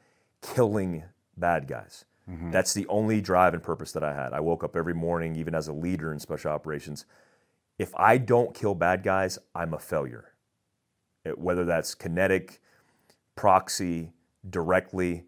[0.42, 1.04] killing
[1.38, 2.06] bad guys.
[2.30, 2.52] Mm-hmm.
[2.52, 4.34] That's the only drive and purpose that I had.
[4.34, 7.06] I woke up every morning, even as a leader in special operations.
[7.78, 10.34] If I don't kill bad guys, I'm a failure.
[11.24, 12.62] It- whether that's kinetic,
[13.36, 14.14] proxy,
[14.50, 15.26] directly,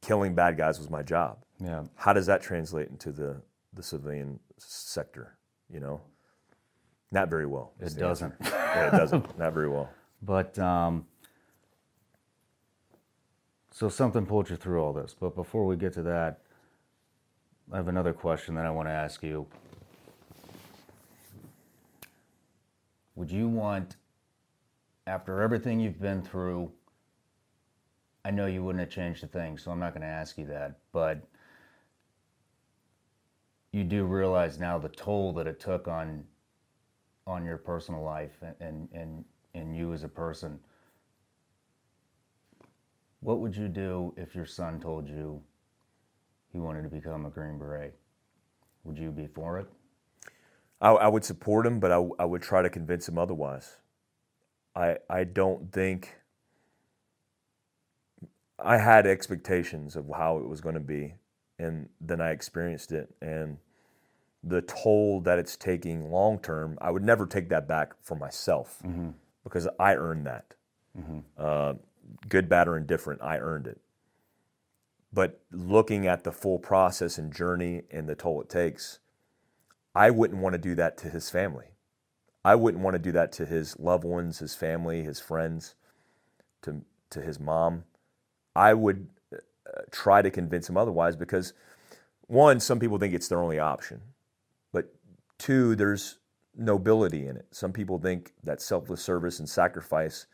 [0.00, 1.44] killing bad guys was my job.
[1.60, 1.84] Yeah.
[1.96, 3.42] How does that translate into the,
[3.72, 5.36] the civilian sector?
[5.68, 6.00] You know,
[7.10, 7.72] not very well.
[7.80, 8.34] It doesn't.
[8.40, 9.38] Yeah, it doesn't.
[9.38, 9.90] not very well.
[10.22, 11.06] But um,
[13.70, 15.14] so something pulled you through all this.
[15.18, 16.40] But before we get to that,
[17.72, 19.46] I have another question that I want to ask you.
[23.14, 23.96] Would you want,
[25.06, 26.72] after everything you've been through,
[28.24, 30.46] I know you wouldn't have changed a thing, so I'm not going to ask you
[30.46, 31.22] that, but
[33.72, 36.24] you do realize now the toll that it took on
[37.26, 39.24] on your personal life and and
[39.54, 40.58] and, you as a person.
[43.20, 45.42] What would you do if your son told you
[46.52, 47.94] he wanted to become a Green Beret?
[48.84, 49.68] Would you be for it?
[50.82, 53.78] I, I would support him, but I, I would try to convince him otherwise.
[54.76, 56.16] I I don't think
[58.58, 61.14] I had expectations of how it was going to be,
[61.58, 63.58] and then I experienced it, and
[64.44, 68.80] the toll that it's taking long term, I would never take that back for myself
[68.84, 69.10] Mm-hmm.
[69.44, 70.54] because I earned that.
[71.38, 71.74] Uh,
[72.28, 73.80] good, bad, or indifferent, I earned it.
[75.12, 78.98] But looking at the full process and journey and the toll it takes,
[79.94, 81.66] I wouldn't want to do that to his family.
[82.44, 85.74] I wouldn't want to do that to his loved ones, his family, his friends,
[86.62, 87.84] to to his mom.
[88.56, 89.36] I would uh,
[89.90, 91.52] try to convince him otherwise because
[92.26, 94.00] one, some people think it's their only option,
[94.72, 94.92] but
[95.38, 96.18] two, there's
[96.56, 97.46] nobility in it.
[97.50, 100.26] Some people think that selfless service and sacrifice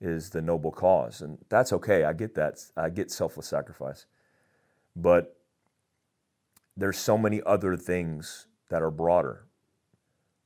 [0.00, 2.04] is the noble cause, and that's okay.
[2.04, 2.62] I get that.
[2.76, 4.06] I get selfless sacrifice,
[4.94, 5.36] but
[6.76, 9.44] there's so many other things that are broader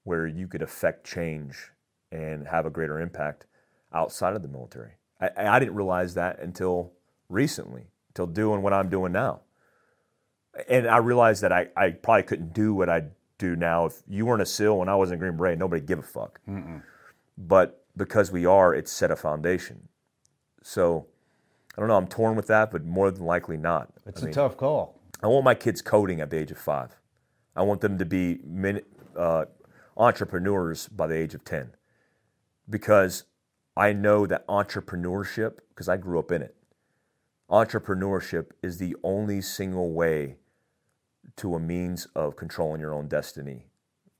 [0.05, 1.70] where you could affect change
[2.12, 3.46] and have a greater impact
[3.90, 4.92] outside of the military.
[5.18, 6.92] I, I didn't realize that until
[7.30, 9.40] recently, until doing what I'm doing now.
[10.68, 13.05] And I realized that I, I probably couldn't do what I
[13.38, 13.86] do now.
[13.86, 16.38] If you weren't a SEAL when I was in Green Beret, nobody give a fuck.
[17.38, 19.88] But because we are, it's set a foundation.
[20.62, 21.06] So
[21.74, 23.88] I don't know, I'm torn with that, but more than likely not.
[24.05, 25.00] It's I a mean, tough call.
[25.22, 26.94] I want my kids coding at the age of five.
[27.59, 28.82] I want them to be min,
[29.16, 29.47] uh,
[29.97, 31.72] entrepreneurs by the age of 10
[32.70, 33.24] because
[33.76, 36.55] I know that entrepreneurship, because I grew up in it,
[37.51, 40.36] entrepreneurship is the only single way
[41.35, 43.66] to a means of controlling your own destiny,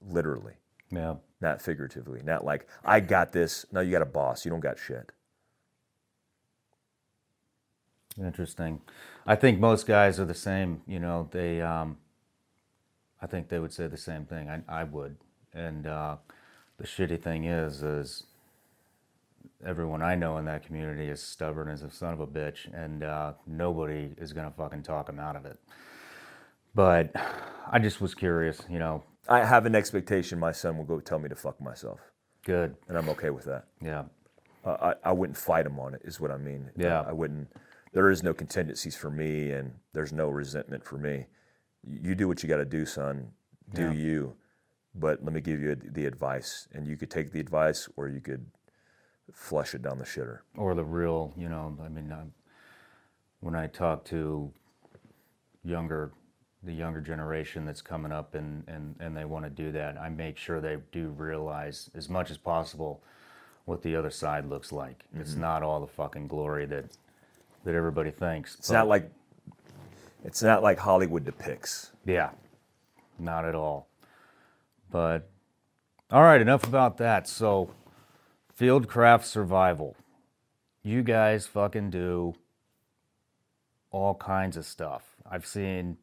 [0.01, 0.55] literally,
[0.91, 1.17] Yeah.
[1.41, 2.23] not figuratively.
[2.25, 3.67] Not like, I got this.
[3.71, 4.45] No, you got a boss.
[4.45, 5.13] You don't got shit.
[8.19, 8.81] Interesting.
[9.27, 10.83] I think most guys are the same.
[10.89, 11.63] You know, they.
[11.63, 11.99] Um,
[13.21, 14.49] I think they would say the same thing.
[14.49, 15.17] I, I would.
[15.53, 16.17] And uh,
[16.79, 18.25] the shitty thing is, is
[19.65, 23.03] everyone I know in that community is stubborn as a son of a bitch, and
[23.03, 25.59] uh, nobody is gonna fucking talk them out of it.
[26.75, 27.11] But
[27.71, 28.63] I just was curious.
[28.71, 31.99] You know, I have an expectation my son will go tell me to fuck myself,
[32.45, 32.77] good.
[32.89, 33.65] and I'm okay with that.
[33.83, 34.05] Yeah.
[34.65, 36.71] Uh, I, I wouldn't fight him on it, is what I mean.
[36.77, 37.03] Yeah.
[37.07, 37.49] I wouldn't.
[37.93, 41.27] There is no contingencies for me, and there's no resentment for me.
[41.87, 43.33] You do what you got to do, son.
[43.73, 43.93] Do Yeah.
[43.93, 44.37] you?
[44.95, 48.21] But let me give you the advice, and you could take the advice, or you
[48.21, 48.47] could
[49.33, 50.41] flush it down the shitter.
[50.57, 52.33] or the real, you know, I mean, um,
[53.41, 54.53] when I talk to
[55.63, 56.13] younger,
[56.63, 60.09] the younger generation that's coming up and, and, and they want to do that, I
[60.09, 63.03] make sure they do realize as much as possible
[63.67, 65.05] what the other side looks like.
[65.15, 66.87] It's not all the fucking glory that
[67.65, 68.55] that everybody thinks.
[68.55, 69.11] It's not like
[70.29, 71.91] it's not like Hollywood depicts.
[72.05, 72.33] Yeah,
[73.19, 73.89] not at all.
[74.91, 75.31] But
[76.11, 77.27] all right, enough about that.
[77.27, 77.71] So,
[78.55, 79.97] Fieldcraft Survival.
[80.83, 82.35] You guys fucking do
[83.91, 85.17] all kinds of stuff.
[85.25, 85.97] I've seen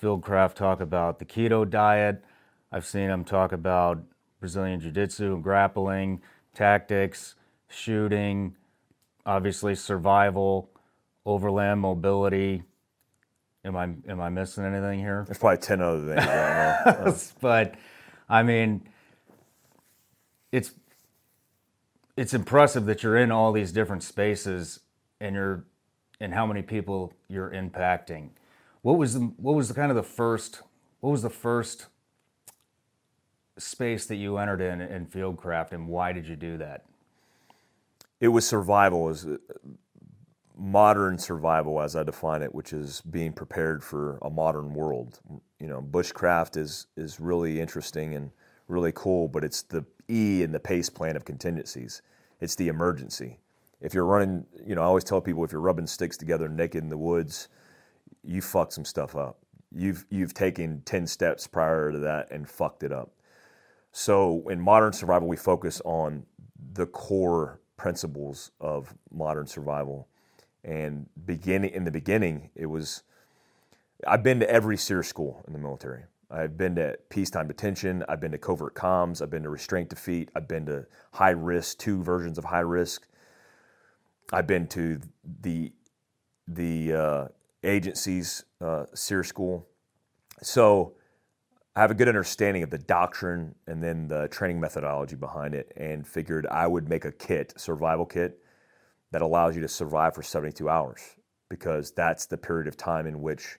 [0.00, 2.22] Fieldcraft talk about the keto diet.
[2.70, 4.04] I've seen him talk about
[4.38, 6.22] Brazilian Jiu Jitsu and grappling,
[6.54, 7.34] tactics,
[7.68, 8.54] shooting,
[9.26, 10.70] obviously survival,
[11.26, 12.62] overland mobility.
[13.68, 15.24] Am I am I missing anything here?
[15.26, 16.26] There's probably ten other things.
[16.26, 17.22] I don't know.
[17.40, 17.74] but
[18.28, 18.88] I mean,
[20.50, 20.72] it's
[22.16, 24.80] it's impressive that you're in all these different spaces
[25.20, 25.64] and you're
[26.20, 28.30] and how many people you're impacting.
[28.82, 30.62] What was the what was the kind of the first
[31.00, 31.88] what was the first
[33.58, 36.84] space that you entered in in Fieldcraft and why did you do that?
[38.20, 39.26] it was survival as
[40.58, 45.20] modern survival as I define it, which is being prepared for a modern world.
[45.60, 48.30] You know, bushcraft is is really interesting and
[48.66, 52.02] really cool, but it's the E in the pace plan of contingencies.
[52.40, 53.38] It's the emergency.
[53.80, 56.82] If you're running, you know, I always tell people if you're rubbing sticks together naked
[56.82, 57.48] in the woods,
[58.24, 59.38] you fucked some stuff up.
[59.70, 63.12] You've you've taken ten steps prior to that and fucked it up.
[63.92, 66.26] So in modern survival, we focus on
[66.72, 70.08] the core principles of modern survival.
[70.68, 73.02] And beginning in the beginning, it was
[74.06, 76.04] I've been to every SERE school in the military.
[76.30, 78.04] I've been to peacetime detention.
[78.06, 79.22] I've been to covert comms.
[79.22, 80.30] I've been to restraint defeat.
[80.36, 80.84] I've been to
[81.14, 83.08] high risk, two versions of high risk.
[84.30, 85.00] I've been to
[85.40, 85.72] the
[86.46, 87.28] the uh,
[87.64, 89.66] agencies uh, SERE school.
[90.42, 90.92] So
[91.74, 95.72] I have a good understanding of the doctrine and then the training methodology behind it,
[95.78, 98.42] and figured I would make a kit, survival kit,
[99.10, 101.00] that allows you to survive for 72 hours
[101.48, 103.58] because that's the period of time in which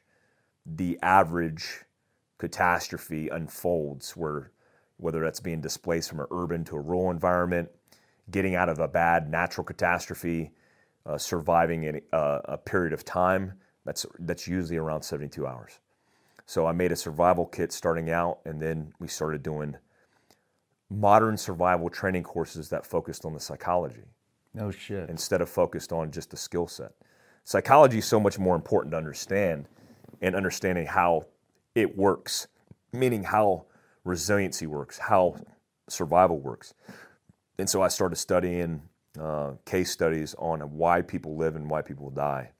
[0.65, 1.85] the average
[2.37, 4.51] catastrophe unfolds, where
[4.97, 7.69] whether that's being displaced from an urban to a rural environment,
[8.29, 10.51] getting out of a bad natural catastrophe,
[11.05, 13.53] uh, surviving in uh, a period of time
[13.85, 15.79] that's that's usually around 72 hours.
[16.45, 19.75] So I made a survival kit starting out, and then we started doing
[20.89, 24.03] modern survival training courses that focused on the psychology
[24.53, 25.09] No shit.
[25.09, 26.93] instead of focused on just the skill set.
[27.43, 29.67] Psychology is so much more important to understand
[30.21, 31.25] and understanding how
[31.75, 32.47] it works,
[32.91, 33.65] meaning how
[34.03, 35.35] resiliency works, how
[35.87, 36.73] survival works.
[37.57, 38.81] And so I started studying
[39.19, 42.51] uh, case studies on why people live and why people die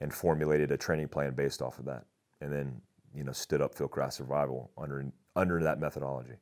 [0.00, 2.04] and formulated a training plan based off of that.
[2.40, 2.80] And then,
[3.14, 6.34] you know, stood up Fieldcraft Survival under, under that methodology.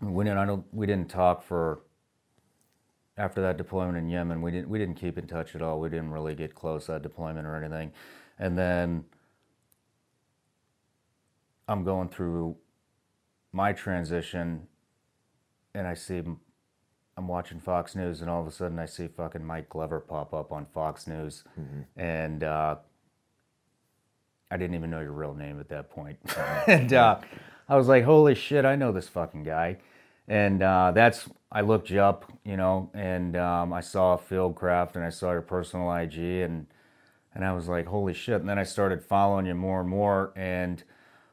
[0.00, 0.38] We didn't.
[0.38, 0.64] I don't.
[0.72, 1.80] We didn't talk for.
[3.16, 4.68] After that deployment in Yemen, we didn't.
[4.68, 5.78] We didn't keep in touch at all.
[5.78, 7.92] We didn't really get close that deployment or anything.
[8.40, 9.04] And then
[11.68, 12.56] I'm going through
[13.52, 14.66] my transition,
[15.74, 16.22] and I see
[17.16, 20.34] I'm watching Fox News, and all of a sudden I see fucking Mike Glover pop
[20.34, 21.44] up on Fox News,
[21.96, 22.76] and uh,
[24.50, 26.18] I didn't even know your real name at that point.
[26.66, 27.20] and uh,
[27.68, 29.78] I was like, holy shit, I know this fucking guy.
[30.26, 35.04] And uh, that's, I looked you up, you know, and um, I saw Fieldcraft and
[35.04, 36.66] I saw your personal IG and,
[37.34, 38.40] and I was like, holy shit.
[38.40, 40.32] And then I started following you more and more.
[40.36, 40.82] And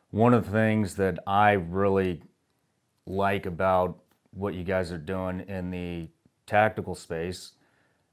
[0.09, 2.21] one of the things that I really
[3.05, 3.97] like about
[4.31, 6.09] what you guys are doing in the
[6.45, 7.53] tactical space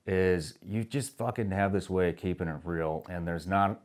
[0.07, 3.81] is you just fucking have this way of keeping it real and there's not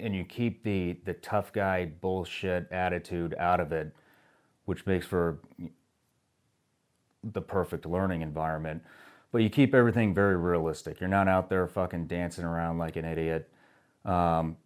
[0.00, 3.94] and you keep the the tough guy bullshit attitude out of it
[4.64, 5.40] which makes for
[7.24, 8.82] the perfect learning environment
[9.30, 13.04] but you keep everything very realistic you're not out there fucking dancing around like an
[13.04, 13.48] idiot
[14.04, 14.56] um,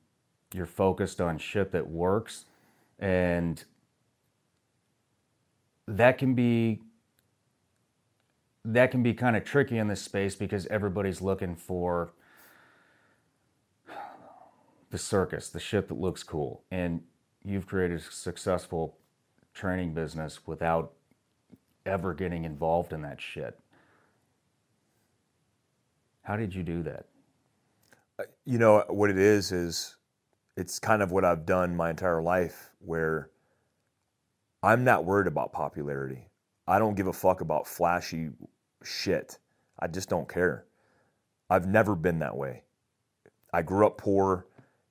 [0.54, 2.46] you're focused on shit that works
[2.98, 3.64] and
[5.86, 6.80] that can be
[8.64, 12.12] that can be kind of tricky in this space because everybody's looking for
[14.90, 16.64] the circus, the shit that looks cool.
[16.70, 17.02] And
[17.44, 18.96] you've created a successful
[19.54, 20.92] training business without
[21.86, 23.58] ever getting involved in that shit.
[26.22, 27.06] How did you do that?
[28.18, 29.96] Uh, you know what it is is
[30.56, 33.30] it's kind of what I've done my entire life where
[34.62, 36.28] I'm not worried about popularity.
[36.66, 38.30] I don't give a fuck about flashy
[38.82, 39.38] shit.
[39.78, 40.64] I just don't care.
[41.48, 42.64] I've never been that way.
[43.52, 44.46] I grew up poor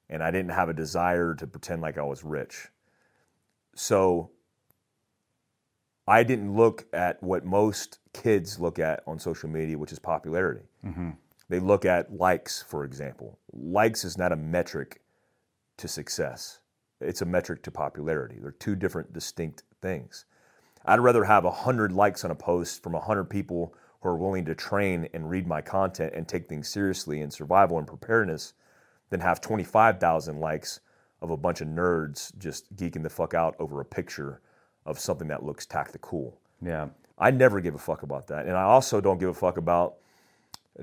[0.09, 2.67] and I didn't have a desire to pretend like I was rich.
[3.75, 4.31] So
[6.07, 10.65] I didn't look at what most kids look at on social media, which is popularity.
[10.85, 11.11] Mm-hmm.
[11.49, 13.39] They look at likes, for example.
[13.51, 15.01] Likes is not a metric
[15.77, 16.59] to success,
[17.01, 18.37] it's a metric to popularity.
[18.39, 20.25] They're two different, distinct things.
[20.85, 24.55] I'd rather have 100 likes on a post from 100 people who are willing to
[24.55, 28.53] train and read my content and take things seriously in survival and preparedness
[29.09, 30.79] than have 25,000 likes
[31.21, 34.41] of a bunch of nerds just geeking the fuck out over a picture
[34.85, 36.39] of something that looks tactical.
[36.61, 36.89] Yeah.
[37.17, 38.45] I never give a fuck about that.
[38.45, 39.95] And I also don't give a fuck about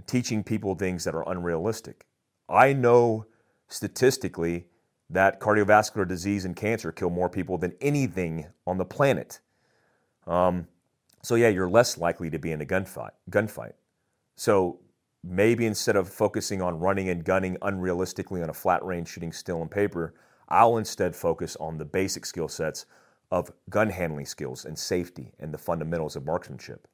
[0.06, 2.06] teaching people things that are unrealistic.
[2.48, 3.26] I know
[3.68, 4.66] statistically
[5.10, 9.40] that cardiovascular disease and cancer kill more people than anything on the planet.
[10.26, 10.66] Um,
[11.22, 13.10] so yeah, you're less likely to be in a gunfight.
[13.30, 13.72] Gunfight.
[14.36, 14.80] So
[15.22, 19.60] maybe instead of focusing on running and gunning unrealistically on a flat range shooting still
[19.60, 20.14] and paper,
[20.48, 22.86] I'll instead focus on the basic skill sets
[23.32, 26.86] of gun handling skills and safety and the fundamentals of marksmanship.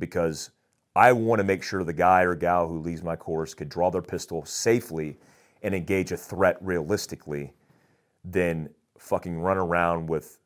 [0.00, 0.50] Because
[0.96, 3.88] I want to make sure the guy or gal who leaves my course could draw
[3.90, 5.16] their pistol safely
[5.62, 7.54] and engage a threat realistically
[8.24, 8.68] than
[8.98, 10.38] fucking run around with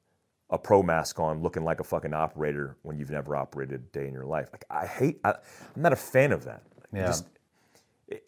[0.51, 4.07] a pro mask on looking like a fucking operator when you've never operated a day
[4.07, 4.49] in your life.
[4.53, 5.31] Like I hate I,
[5.75, 6.63] I'm not a fan of that.
[6.93, 7.07] Yeah.
[7.07, 7.27] just-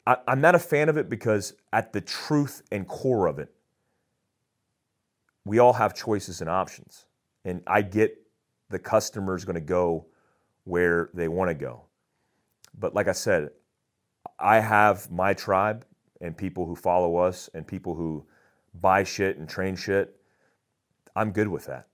[0.07, 3.53] I, I'm not a fan of it because at the truth and core of it,
[5.45, 7.07] we all have choices and options.
[7.45, 8.17] And I get
[8.71, 10.07] the customer's going to go
[10.65, 11.83] where they want to go.
[12.79, 13.51] But like I said,
[14.39, 15.85] I have my tribe
[16.21, 18.25] and people who follow us and people who
[18.75, 20.17] buy shit and train shit.
[21.15, 21.89] I'm good with that.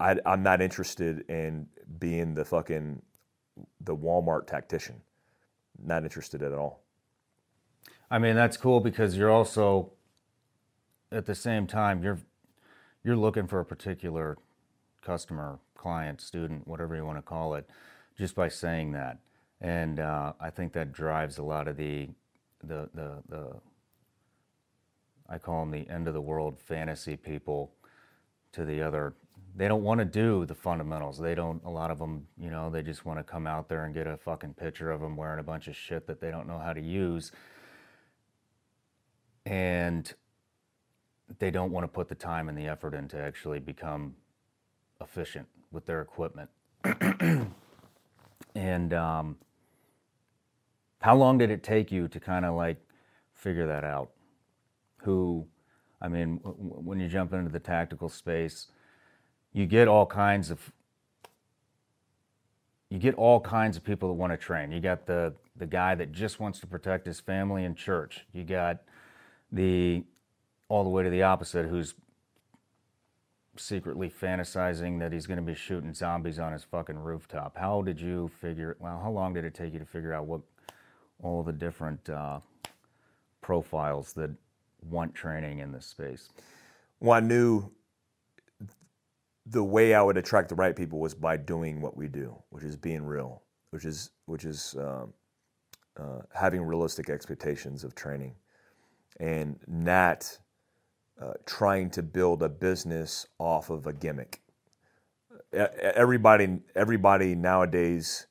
[0.00, 1.66] I, I'm not interested in
[1.98, 3.02] being the fucking
[3.80, 5.00] the Walmart tactician.
[5.84, 6.82] Not interested at all.
[8.10, 9.92] I mean, that's cool because you're also
[11.10, 12.18] at the same time you're
[13.04, 14.38] you're looking for a particular
[15.02, 17.68] customer, client, student, whatever you want to call it,
[18.16, 19.18] just by saying that.
[19.60, 22.08] And uh, I think that drives a lot of the
[22.62, 23.52] the the, the
[25.28, 27.72] I call them the end of the world fantasy people
[28.52, 29.14] to the other
[29.54, 31.18] they don't want to do the fundamentals.
[31.18, 31.62] They don't.
[31.64, 34.06] A lot of them, you know, they just want to come out there and get
[34.06, 36.72] a fucking picture of them wearing a bunch of shit that they don't know how
[36.72, 37.32] to use,
[39.44, 40.14] and
[41.38, 44.14] they don't want to put the time and the effort in to actually become
[45.00, 46.50] efficient with their equipment.
[48.54, 49.36] and um,
[51.00, 52.78] how long did it take you to kind of like
[53.34, 54.10] figure that out?
[54.98, 55.46] Who,
[56.00, 58.68] I mean, w- when you jump into the tactical space,
[59.52, 60.72] you get all kinds of
[62.88, 64.70] you get all kinds of people that want to train.
[64.70, 68.26] You got the the guy that just wants to protect his family and church.
[68.32, 68.78] You got
[69.50, 70.04] the
[70.72, 71.94] all the way to the opposite who's
[73.58, 77.58] secretly fantasizing that he's going to be shooting zombies on his fucking rooftop.
[77.58, 78.78] How did you figure?
[78.80, 80.40] Well, how long did it take you to figure out what
[81.22, 82.40] all the different uh,
[83.42, 84.30] profiles that
[84.88, 86.30] want training in this space?
[87.00, 87.70] Well, I knew
[89.44, 92.64] the way I would attract the right people was by doing what we do, which
[92.64, 93.42] is being real,
[93.72, 95.12] which is which is um,
[96.00, 98.34] uh, having realistic expectations of training,
[99.20, 100.38] and not
[101.20, 104.40] uh, trying to build a business off of a gimmick.
[105.52, 108.26] Everybody, everybody nowadays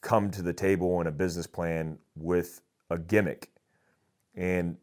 [0.00, 2.60] come to the table in a business plan with
[2.90, 3.50] a gimmick,
[4.34, 4.76] and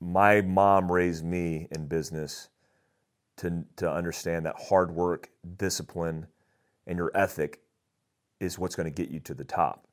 [0.00, 2.48] my mom raised me in business
[3.36, 6.26] to, to understand that hard work, discipline,
[6.86, 7.60] and your ethic
[8.38, 9.86] is what's going to get you to the top.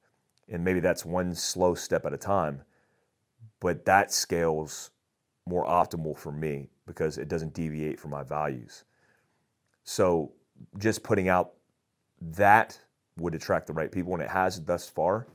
[0.50, 2.64] And maybe that's one slow step at a time,
[3.60, 4.92] but that scales
[5.48, 8.84] more optimal for me because it doesn't deviate from my values.
[9.84, 10.32] So
[10.78, 11.54] just putting out
[12.22, 12.80] that
[13.18, 15.28] would attract the right people, and it has thus far.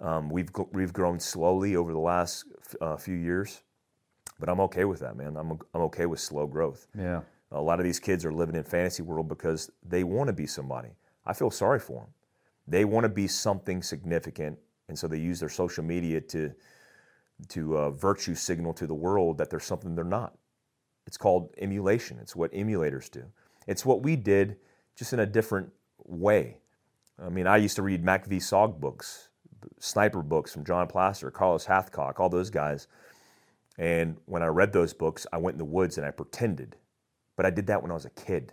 [0.00, 2.44] Um, we've we've grown slowly over the last
[2.80, 3.62] uh, few years,
[4.40, 5.36] but I'm okay with that, man.
[5.36, 6.86] I'm I'm okay with slow growth.
[6.98, 7.22] Yeah.
[7.52, 10.46] A lot of these kids are living in fantasy world because they want to be
[10.46, 10.88] somebody.
[11.26, 12.14] I feel sorry for them.
[12.66, 16.52] They want to be something significant, and so they use their social media to
[17.48, 20.34] to uh, virtue signal to the world that there's something they're not.
[21.06, 22.18] It's called emulation.
[22.20, 23.24] It's what emulators do.
[23.66, 24.56] It's what we did,
[24.96, 25.70] just in a different
[26.04, 26.58] way.
[27.22, 29.28] I mean, I used to read MACV SOG books,
[29.78, 32.88] sniper books from John Plaster, Carlos Hathcock, all those guys.
[33.78, 36.76] And when I read those books, I went in the woods and I pretended.
[37.36, 38.52] But I did that when I was a kid,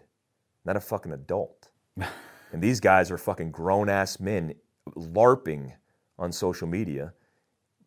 [0.65, 1.69] not a fucking adult.
[1.97, 4.53] and these guys are fucking grown ass men
[4.95, 5.73] LARPing
[6.17, 7.13] on social media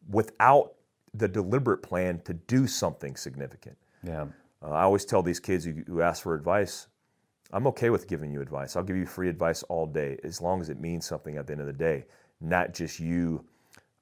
[0.09, 0.75] without
[1.15, 3.77] the deliberate plan to do something significant.
[4.03, 4.27] Yeah.
[4.63, 6.87] Uh, I always tell these kids who, who ask for advice,
[7.53, 8.77] I'm okay with giving you advice.
[8.77, 11.53] I'll give you free advice all day as long as it means something at the
[11.53, 12.07] end of the day,
[12.41, 13.45] not just you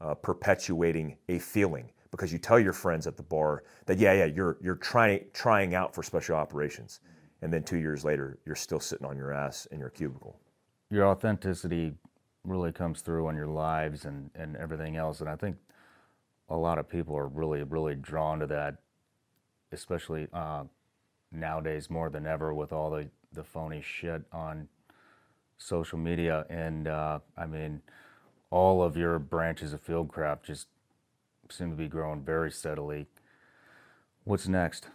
[0.00, 4.24] uh, perpetuating a feeling because you tell your friends at the bar that yeah yeah
[4.24, 7.00] you're you're trying trying out for special operations
[7.42, 10.38] and then 2 years later you're still sitting on your ass in your cubicle.
[10.90, 11.92] Your authenticity
[12.44, 15.56] really comes through on your lives and and everything else and I think
[16.50, 18.76] a lot of people are really really drawn to that
[19.72, 20.64] especially uh,
[21.32, 24.68] nowadays more than ever with all the the phony shit on
[25.60, 26.44] social media.
[26.48, 27.80] And uh, I mean,
[28.50, 30.66] all of your branches of Fieldcraft just
[31.48, 33.06] seem to be growing very steadily.
[34.24, 34.88] What's next?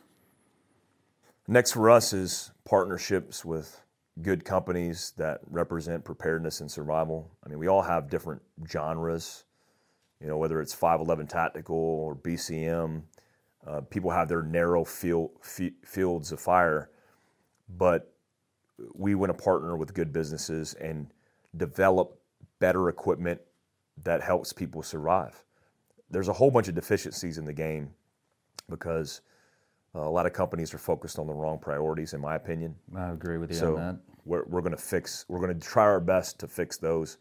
[1.47, 3.81] Next for us is partnerships with
[4.21, 7.31] good companies that represent preparedness and survival.
[7.45, 9.44] I mean, we all have different genres,
[10.25, 13.03] you know, whether it's 511 Tactical or BCM.
[13.67, 16.89] Uh, people have their narrow field, f- fields of fire,
[17.77, 18.11] but
[18.95, 21.13] we want to partner with good businesses and
[21.55, 22.19] develop
[22.57, 23.39] better equipment
[24.03, 25.43] that helps people survive.
[26.09, 27.91] There's a whole bunch of deficiencies in the game
[28.67, 29.21] because
[29.93, 32.73] uh, a lot of companies are focused on the wrong priorities, in my opinion.
[32.97, 33.99] I agree with you so on that.
[34.25, 37.19] We're, we're going to fix, we're going to try our best to fix those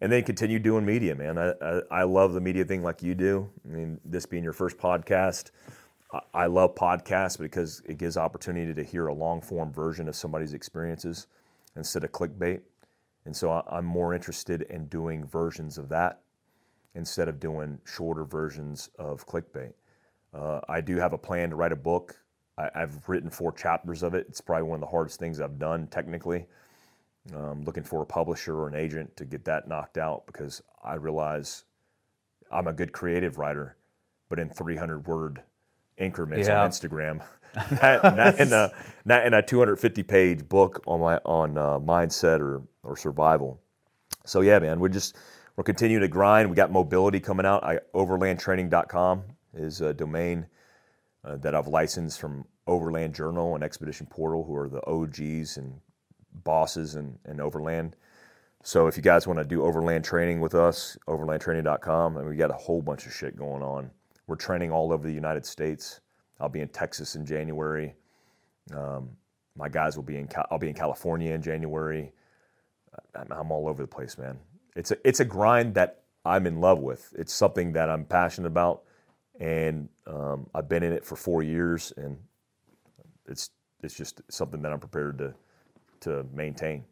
[0.00, 1.38] and then continue doing media, man.
[1.38, 3.50] I, I, I love the media thing like you do.
[3.64, 5.50] I mean, this being your first podcast,
[6.32, 10.54] I love podcasts because it gives opportunity to hear a long form version of somebody's
[10.54, 11.26] experiences
[11.76, 12.60] instead of clickbait.
[13.26, 16.20] And so I'm more interested in doing versions of that
[16.94, 19.72] instead of doing shorter versions of clickbait.
[20.32, 22.16] Uh, I do have a plan to write a book.
[22.56, 24.26] I, have written four chapters of it.
[24.28, 26.46] It's probably one of the hardest things I've done technically.
[27.34, 30.94] Um, looking for a publisher or an agent to get that knocked out because I
[30.94, 31.64] realize
[32.50, 33.76] I'm a good creative writer,
[34.30, 35.42] but in 300 word
[35.98, 36.62] increments yeah.
[36.62, 37.22] on Instagram.
[37.82, 38.72] not, not, in a
[39.04, 43.60] not in a 250 page book on my on uh, mindset or or survival.
[44.24, 45.16] So yeah, man, we're just
[45.56, 46.48] we're continuing to grind.
[46.48, 47.64] We got mobility coming out.
[47.64, 49.24] I, overlandtraining.com
[49.54, 50.46] is a domain.
[51.24, 55.80] uh, that I've licensed from Overland Journal and Expedition Portal, who are the OGs and
[56.44, 57.96] bosses and, in Overland.
[58.62, 62.50] So if you guys want to do overland training with us, overlandtraining.com, and we got
[62.50, 63.90] a whole bunch of shit going on.
[64.26, 66.00] We're training all over the United States.
[66.40, 67.94] I'll be in Texas in January.
[68.74, 69.10] Um,
[69.56, 70.28] my guys will be in.
[70.50, 72.12] I'll be in California in January.
[73.14, 74.38] I'm, I'm all over the place, man.
[74.76, 77.12] It's a it's a grind that I'm in love with.
[77.18, 78.82] It's something that I'm passionate about,
[79.40, 82.18] and um, I've been in it for four years, and
[83.26, 83.50] it's
[83.82, 85.34] it's just something that I'm prepared to
[86.02, 86.84] to maintain.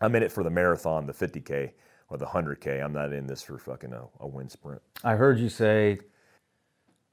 [0.00, 1.72] I'm in it for the marathon, the 50k
[2.08, 2.82] or the 100k.
[2.82, 4.82] I'm not in this for fucking a, a wind sprint.
[5.04, 6.00] I heard you say,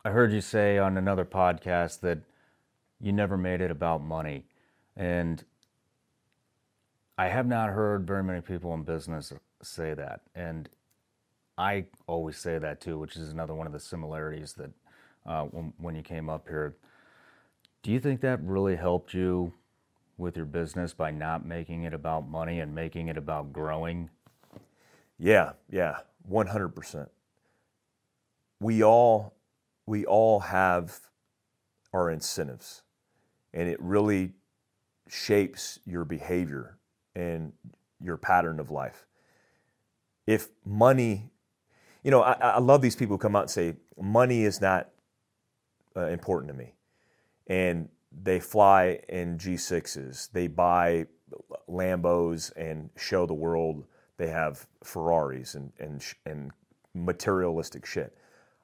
[0.06, 2.20] I heard you say on another podcast that
[3.00, 4.46] you never made it about money,
[4.96, 5.44] and
[7.18, 10.70] I have not heard very many people in business say that, and
[11.58, 14.72] I always say that too, which is another one of the similarities that
[15.26, 16.76] uh, when, when you came up here.
[17.84, 19.54] Do you think that really helped you
[20.18, 24.10] with your business by not making it about money and making it about growing?
[25.20, 27.10] Yeah, yeah, 100%.
[28.60, 29.34] We all
[29.86, 31.00] we all have
[31.94, 32.82] our incentives
[33.54, 34.34] and it really
[35.08, 36.78] shapes your behavior
[37.16, 37.54] and
[38.02, 39.06] your pattern of life.
[40.26, 41.32] If money,
[42.04, 44.90] you know, I, I love these people who come out and say, money is not
[45.96, 46.74] uh, important to me.
[47.48, 51.06] And they fly in G6s, they buy
[51.70, 53.86] Lambos and show the world
[54.18, 56.52] they have Ferraris and, and, and
[56.94, 58.18] materialistic shit.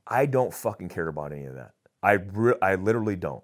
[0.08, 1.74] I don't fucking care about any of that.
[2.02, 3.44] I, re- I literally don't.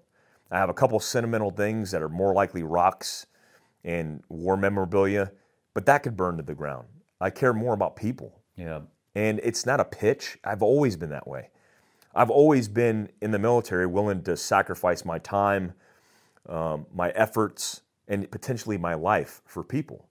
[0.50, 3.26] I have a couple sentimental things that are more likely rocks
[3.84, 5.32] and war memorabilia,
[5.72, 6.88] but that could burn to the ground.
[7.20, 8.40] I care more about people.
[8.56, 8.80] Yeah.
[9.14, 10.38] And it's not a pitch.
[10.44, 11.50] I've always been that way.
[12.14, 15.74] I've always been in the military willing to sacrifice my time,
[16.48, 20.08] um, my efforts, and potentially my life for people.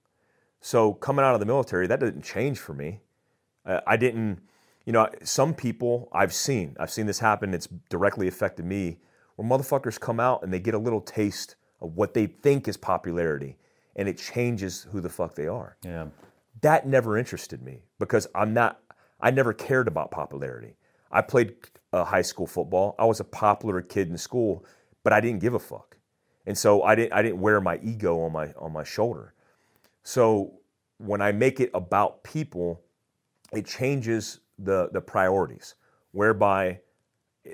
[0.62, 3.00] So coming out of the military, that didn't change for me.
[3.66, 4.42] I, I didn't,
[4.86, 7.54] you know, some people I've seen, I've seen this happen.
[7.54, 8.98] It's directly affected me
[9.36, 12.78] where motherfuckers come out and they get a little taste of what they think is
[12.78, 13.58] popularity
[13.96, 15.78] and it changes who the fuck they are.
[15.84, 16.08] Yeah.
[16.62, 18.80] That never interested me because I'm not,
[19.22, 20.76] I never cared about popularity.
[21.12, 21.56] I played
[21.92, 22.96] uh, high school football.
[23.00, 24.66] I was a popular kid in school,
[25.04, 25.98] but I didn't give a fuck.
[26.46, 29.34] And so I didn't, I didn't wear my ego on my, on my shoulder.
[30.04, 30.54] So
[30.98, 32.82] when I make it about people,
[33.54, 35.76] it changes the, the priorities,
[36.12, 36.80] whereby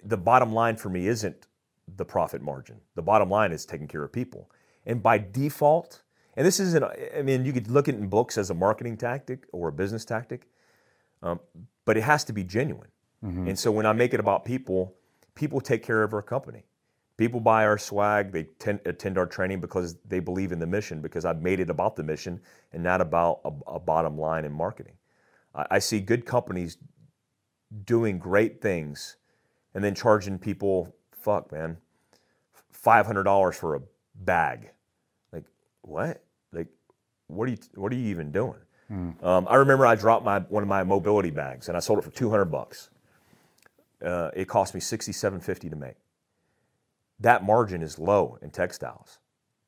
[0.04, 1.48] the bottom line for me isn't
[1.98, 2.80] the profit margin.
[2.96, 4.50] The bottom line is taking care of people.
[4.86, 6.02] And by default,
[6.36, 8.98] and this isn't, I mean, you could look at it in books as a marketing
[8.98, 10.48] tactic or a business tactic,
[11.22, 11.40] um,
[11.86, 12.90] but it has to be genuine.
[13.24, 13.48] Mm-hmm.
[13.50, 14.94] And so when I make it about people,
[15.34, 16.64] people take care of our company.
[17.18, 21.02] People buy our swag, they tend, attend our training because they believe in the mission,
[21.02, 22.42] because I've made it about the mission
[22.74, 24.96] and not about a, a bottom line in marketing.
[25.54, 26.78] I, I see good companies
[27.86, 29.16] doing great things
[29.74, 31.78] and then charging people, fuck, man,
[32.74, 33.82] $500 for a
[34.16, 34.72] bag.
[35.32, 35.46] Like,
[35.82, 36.22] what?
[36.52, 36.68] Like,
[37.28, 38.60] what are you, what are you even doing?
[38.92, 39.24] Mm.
[39.24, 42.04] Um, I remember I dropped my, one of my mobility bags and I sold it
[42.04, 42.90] for 200 bucks.
[44.04, 45.96] Uh, it cost me 67.50 to make.
[47.20, 49.20] That margin is low in textiles.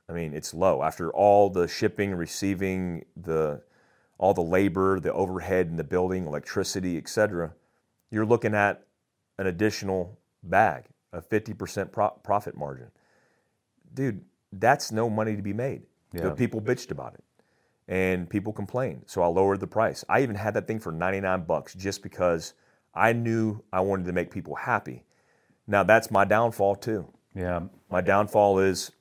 [0.09, 3.61] I mean, it's low after all the shipping, receiving, the
[4.17, 7.53] all the labor, the overhead in the building, electricity, etc.
[8.09, 8.85] You're looking at
[9.37, 12.89] an additional bag, a 50% pro- profit margin.
[13.93, 15.83] Dude, that's no money to be made.
[16.13, 16.31] Yeah.
[16.31, 17.23] people bitched about it
[17.87, 19.03] and people complained.
[19.05, 20.03] So I lowered the price.
[20.09, 22.53] I even had that thing for 99 bucks just because
[22.93, 25.03] I knew I wanted to make people happy.
[25.67, 27.11] Now that's my downfall too.
[27.37, 27.61] Yeah.
[27.91, 28.91] My downfall is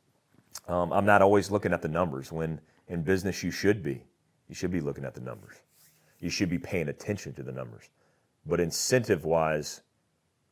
[0.69, 2.31] um, I'm not always looking at the numbers.
[2.31, 4.03] When in business you should be,
[4.49, 5.57] you should be looking at the numbers.
[6.21, 7.89] You should be paying attention to the numbers.
[8.45, 9.81] But incentive wise,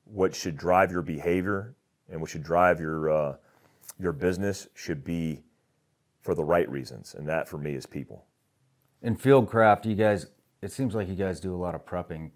[0.05, 1.75] what should drive your behavior
[2.11, 3.37] and what should drive your uh,
[4.01, 5.43] your business should be
[6.23, 8.25] for the right reasons, and that for me is people.
[9.03, 10.27] In Fieldcraft, you guys,
[10.63, 12.31] it seems like you guys do a lot of prepping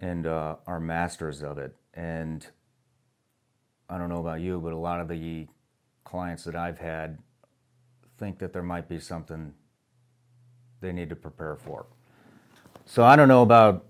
[0.00, 1.76] and uh, are masters of it.
[1.92, 2.46] And
[3.88, 5.46] I don't know about you, but a lot of the
[6.04, 7.18] clients that I've had
[8.18, 9.54] think that there might be something
[10.80, 11.86] they need to prepare for.
[12.84, 13.86] So I don't know about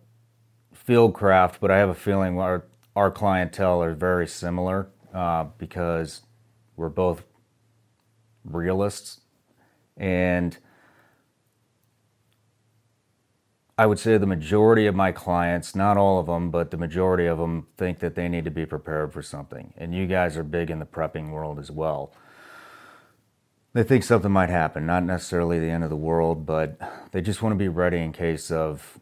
[0.87, 2.65] Fieldcraft, but I have a feeling our
[2.97, 6.23] our clientele are very similar uh, because
[6.77, 7.23] we're both
[8.45, 9.21] realists
[9.97, 10.59] and
[13.79, 17.27] I would say the majority of my clients, not all of them, but the majority
[17.27, 19.73] of them think that they need to be prepared for something.
[19.77, 22.13] And you guys are big in the prepping world as well.
[23.75, 26.77] They think something might happen, not necessarily the end of the world, but
[27.13, 28.99] they just want to be ready in case of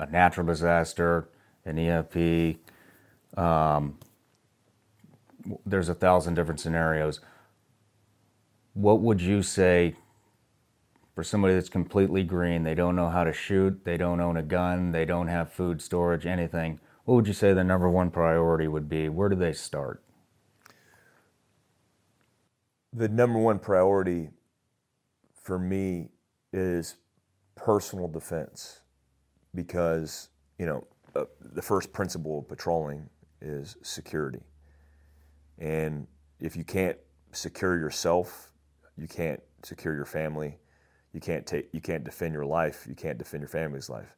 [0.00, 1.28] a natural disaster,
[1.64, 2.58] an EMP.
[3.38, 3.98] Um,
[5.64, 7.20] there's a thousand different scenarios.
[8.72, 9.94] What would you say
[11.14, 14.42] for somebody that's completely green, they don't know how to shoot, they don't own a
[14.42, 18.66] gun, they don't have food storage, anything, what would you say the number one priority
[18.66, 19.08] would be?
[19.08, 20.02] Where do they start?
[22.92, 24.30] The number one priority
[25.42, 26.08] for me
[26.52, 26.96] is
[27.54, 28.80] personal defense
[29.54, 33.08] because, you know, uh, the first principle of patrolling
[33.40, 34.40] is security.
[35.58, 36.06] And
[36.40, 36.98] if you can't
[37.32, 38.50] secure yourself,
[38.96, 40.56] you can't secure your family,
[41.14, 44.14] you can't take you can't defend your life you can't defend your family's life.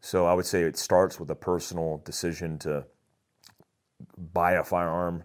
[0.00, 2.84] So i would say it starts with a personal decision to
[4.32, 5.24] buy a firearm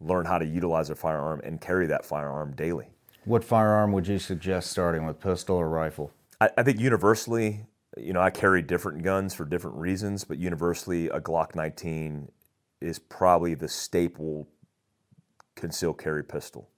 [0.00, 2.88] learn how to utilize a firearm and carry that firearm daily.
[3.24, 6.12] What firearm would you suggest starting with pistol or rifle?
[6.40, 7.66] I, I think universally
[7.96, 12.30] you know i carry different guns for different reasons but universally a glock 19
[12.80, 14.48] is probably the staple
[15.54, 16.68] concealed carry pistol.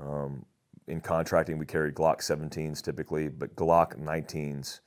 [0.00, 0.46] Um,
[0.90, 4.80] in contracting, we carry Glock 17s typically, but Glock 19s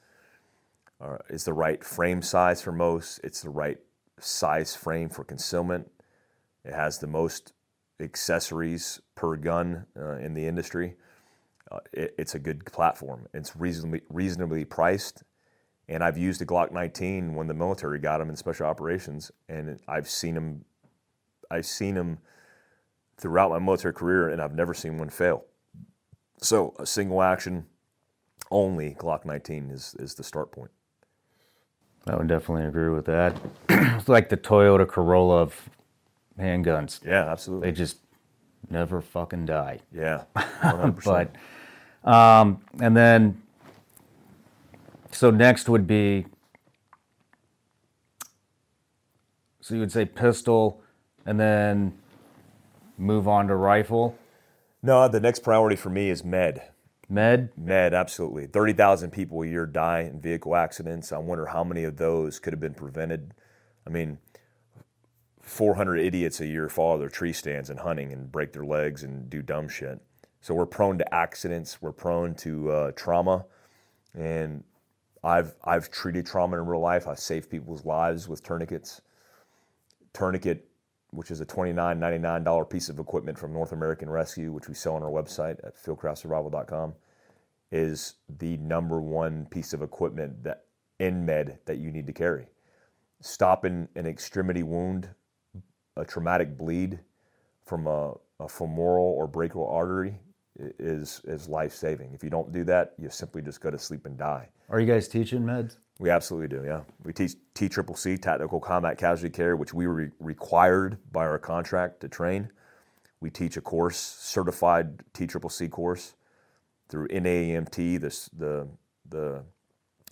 [0.99, 3.19] are, is the right frame size for most.
[3.23, 3.77] It's the right
[4.19, 5.89] size frame for concealment.
[6.65, 7.53] It has the most
[7.99, 10.95] accessories per gun uh, in the industry.
[11.71, 13.27] Uh, it, it's a good platform.
[13.33, 15.23] It's reasonably reasonably priced,
[15.87, 19.79] and I've used a Glock 19 when the military got them in special operations, and
[19.87, 20.65] I've seen them.
[21.49, 22.19] I've seen them
[23.17, 25.45] throughout my military career, and I've never seen one fail.
[26.37, 27.65] So a single action
[28.51, 30.71] only Glock 19 is, is the start point.
[32.05, 33.35] I would definitely agree with that.
[33.69, 35.69] it's like the Toyota Corolla of
[36.37, 37.03] handguns.
[37.05, 37.71] Yeah, absolutely.
[37.71, 37.97] They just
[38.69, 39.79] never fucking die.
[39.95, 40.23] Yeah,
[41.05, 41.33] but
[42.03, 43.41] um, and then
[45.11, 46.25] so next would be
[49.61, 50.81] so you would say pistol,
[51.25, 51.97] and then
[52.97, 54.17] move on to rifle.
[54.85, 56.61] No, the next priority for me is med.
[57.07, 57.49] Med?
[57.57, 58.47] Med, absolutely.
[58.47, 61.13] 30,000 people a year die in vehicle accidents.
[61.13, 63.33] I wonder how many of those could have been prevented.
[63.87, 64.17] I mean,
[65.41, 69.29] 400 idiots a year fall their tree stands and hunting and break their legs and
[69.29, 70.01] do dumb shit.
[70.41, 71.81] So we're prone to accidents.
[71.81, 73.45] We're prone to uh, trauma.
[74.13, 74.65] And
[75.23, 77.07] I've, I've treated trauma in real life.
[77.07, 79.01] I've saved people's lives with tourniquets.
[80.11, 80.67] Tourniquet
[81.13, 85.03] which is a $29.99 piece of equipment from North American Rescue, which we sell on
[85.03, 86.93] our website at fieldcraftsurvival.com,
[87.71, 90.65] is the number one piece of equipment that
[90.99, 92.47] in med that you need to carry.
[93.21, 95.09] Stopping an extremity wound,
[95.97, 96.99] a traumatic bleed
[97.65, 100.19] from a, a femoral or brachial artery
[100.79, 102.13] is is life saving.
[102.13, 104.49] If you don't do that, you simply just go to sleep and die.
[104.69, 105.77] Are you guys teaching meds?
[105.99, 106.81] We absolutely do, yeah.
[107.03, 111.37] We teach T Triple C, Tactical Combat Casualty Care, which we were required by our
[111.37, 112.49] contract to train.
[113.19, 116.15] We teach a course, certified T Triple C course
[116.89, 118.67] through NAEMT, this, the,
[119.09, 119.43] the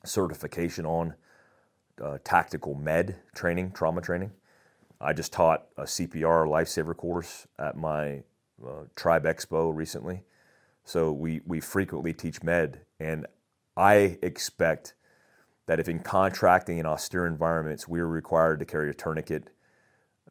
[0.05, 1.15] certification on
[2.01, 4.31] uh, tactical med training, trauma training.
[4.99, 8.23] I just taught a CPR lifesaver course at my
[8.65, 10.23] uh, Tribe Expo recently.
[10.83, 13.25] So we, we frequently teach med, and
[13.75, 14.93] I expect
[15.67, 19.49] that if in contracting in austere environments we are required to carry a tourniquet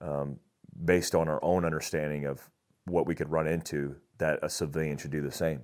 [0.00, 0.39] um,
[0.84, 2.50] based on our own understanding of
[2.86, 5.60] what we could run into, that a civilian should do the same.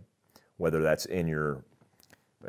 [0.56, 1.64] Whether that's in your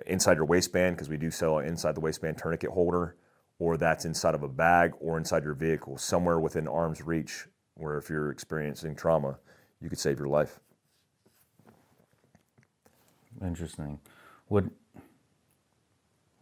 [0.06, 3.16] inside your waistband, because we do sell an inside the waistband tourniquet holder,
[3.60, 7.98] or that's inside of a bag or inside your vehicle, somewhere within arm's reach, where
[7.98, 9.38] if you're experiencing trauma,
[9.82, 10.60] you could save your life.
[13.42, 14.00] Interesting.
[14.50, 14.72] Would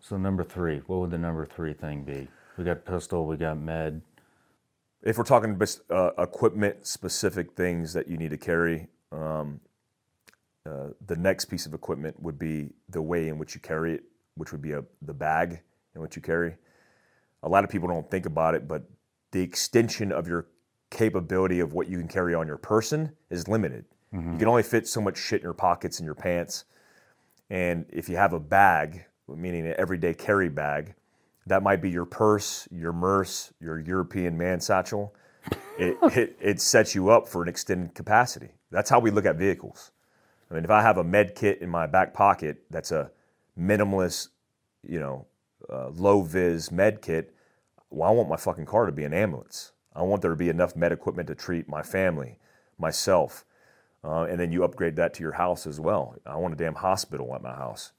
[0.08, 2.28] so number three, what would the number three thing be?
[2.58, 4.04] We got pistol, we got med.
[5.02, 5.60] If we're talking
[5.90, 9.60] uh, equipment specific things that you need to carry, um,
[10.64, 14.04] uh, the next piece of equipment would be the way in which you carry it,
[14.36, 15.62] which would be a, the bag
[15.96, 16.56] in which you carry.
[17.42, 18.88] A lot of people don't think about it, but
[19.32, 20.46] the extension of your
[20.92, 23.86] capability of what you can carry on your person is limited.
[24.14, 24.34] Mm-hmm.
[24.34, 26.66] You can only fit so much shit in your pockets and your pants.
[27.50, 30.94] And if you have a bag, meaning an everyday carry bag.
[31.48, 35.14] That might be your purse, your MERS, your European man satchel.
[35.78, 38.50] It, it, it sets you up for an extended capacity.
[38.72, 39.92] That's how we look at vehicles.
[40.50, 43.12] I mean, if I have a med kit in my back pocket, that's a
[43.60, 44.30] minimalist,
[44.88, 45.26] you know,
[45.72, 47.34] uh, low vis med kit.
[47.90, 49.72] Well, I want my fucking car to be an ambulance.
[49.96, 52.38] I want there to be enough med equipment to treat my family,
[52.78, 53.46] myself,
[54.04, 56.16] uh, and then you upgrade that to your house as well.
[56.26, 57.94] I want a damn hospital at my house.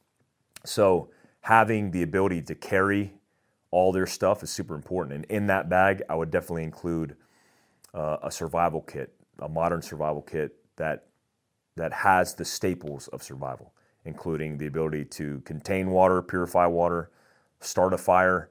[0.64, 1.08] So
[1.46, 3.12] having the ability to carry
[3.70, 5.14] all their stuff is super important.
[5.14, 7.14] And in that bag, I would definitely include
[7.94, 11.06] uh, a survival kit, a modern survival kit that
[11.76, 13.72] that has the staples of survival,
[14.06, 17.12] including the ability to contain water, purify water,
[17.60, 18.50] start a fire,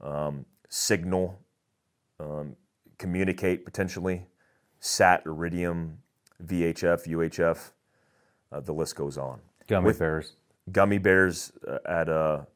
[0.00, 1.38] um, signal,
[2.18, 2.56] um,
[2.96, 4.24] communicate potentially,
[4.80, 5.98] SAT, iridium,
[6.42, 7.72] VHF, UHF.
[8.50, 9.40] Uh, the list goes on.
[9.68, 10.36] Gummy With bears.
[10.70, 12.46] Gummy bears uh, at a,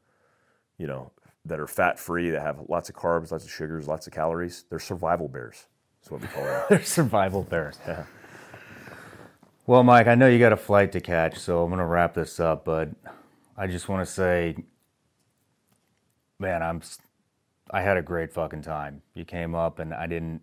[0.79, 1.11] you know,
[1.45, 4.65] that are fat free, that have lots of carbs, lots of sugars, lots of calories.
[4.69, 5.67] They're survival bears.
[6.01, 6.65] That's what we call them.
[6.71, 7.79] They're survival bears.
[7.87, 8.05] Yeah.
[9.67, 12.15] Well, Mike, I know you got a flight to catch, so I'm going to wrap
[12.15, 12.91] this up, but
[13.57, 14.57] I just want to say,
[16.39, 16.81] man, I'm
[17.71, 19.03] I had a great fucking time.
[19.15, 20.43] You came up and I didn't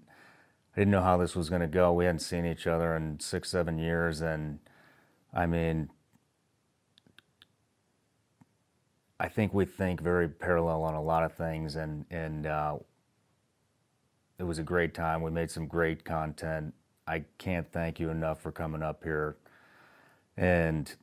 [0.75, 1.93] I didn't know how this was going to go.
[1.93, 4.59] We hadn't seen each other in 6 7 years and
[5.33, 5.89] I mean
[9.23, 12.77] I think we think very parallel on a lot of things and and uh,
[14.37, 15.21] it was a great time.
[15.21, 16.73] We made some great content.
[17.07, 19.37] I can't thank you enough for coming up here.
[20.35, 20.93] And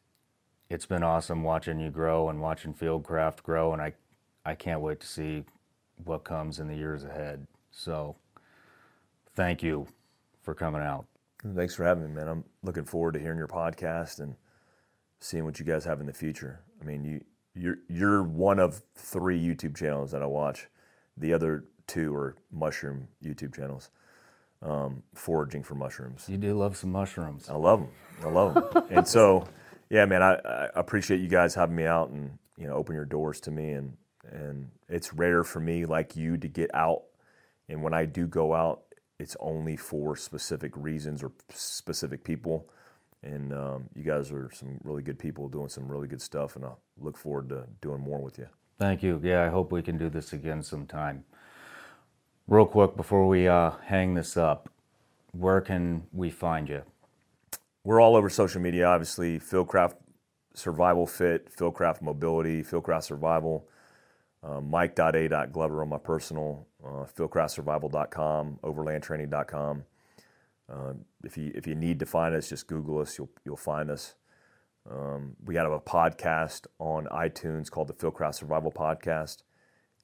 [0.68, 3.72] it's been awesome watching you grow and watching Fieldcraft grow.
[3.72, 3.94] And I,
[4.44, 5.44] I can't wait to see
[6.04, 7.46] what comes in the years ahead.
[7.70, 8.16] So
[9.34, 9.86] thank you
[10.42, 11.06] for coming out.
[11.54, 12.28] Thanks for having me, man.
[12.28, 14.36] I'm looking forward to hearing your podcast and
[15.20, 16.60] seeing what you guys have in the future.
[16.82, 17.24] I mean, you
[17.54, 20.68] you're you're one of three YouTube channels that I watch.
[21.16, 23.90] The other two are mushroom YouTube channels
[24.62, 26.26] um, foraging for mushrooms.
[26.28, 27.48] You do love some mushrooms.
[27.48, 27.90] I love them.
[28.22, 28.84] I love them.
[28.90, 29.46] and so,
[29.88, 33.04] yeah, man, I, I, appreciate you guys having me out and you know open your
[33.04, 33.70] doors to me.
[33.70, 33.96] And
[34.30, 37.02] and it's rare for me like you to get out.
[37.68, 38.82] And when I do go out,
[39.18, 42.68] it's only for specific reasons or specific people.
[43.22, 46.64] And um, you guys are some really good people doing some really good stuff, and
[46.64, 48.46] I look forward to doing more with you.
[48.78, 49.20] Thank you.
[49.22, 51.24] Yeah, I hope we can do this again sometime.
[52.48, 54.70] Real quick before we uh, hang this up,
[55.32, 56.82] where can we find you?
[57.84, 59.38] We're all over social media, obviously.
[59.38, 59.94] Fieldcraft
[60.54, 63.68] Survival Fit, Fieldcraft Mobility, Fieldcraft Survival,
[64.42, 69.84] uh, Mike.a.glover on my personal, uh, fieldcraftsurvival.com, overlandtraining.com.
[70.70, 70.92] Uh,
[71.24, 73.18] if you if you need to find us, just Google us.
[73.18, 74.14] You'll you'll find us.
[74.90, 79.42] Um, we have a podcast on iTunes called the Phil Fieldcraft Survival Podcast.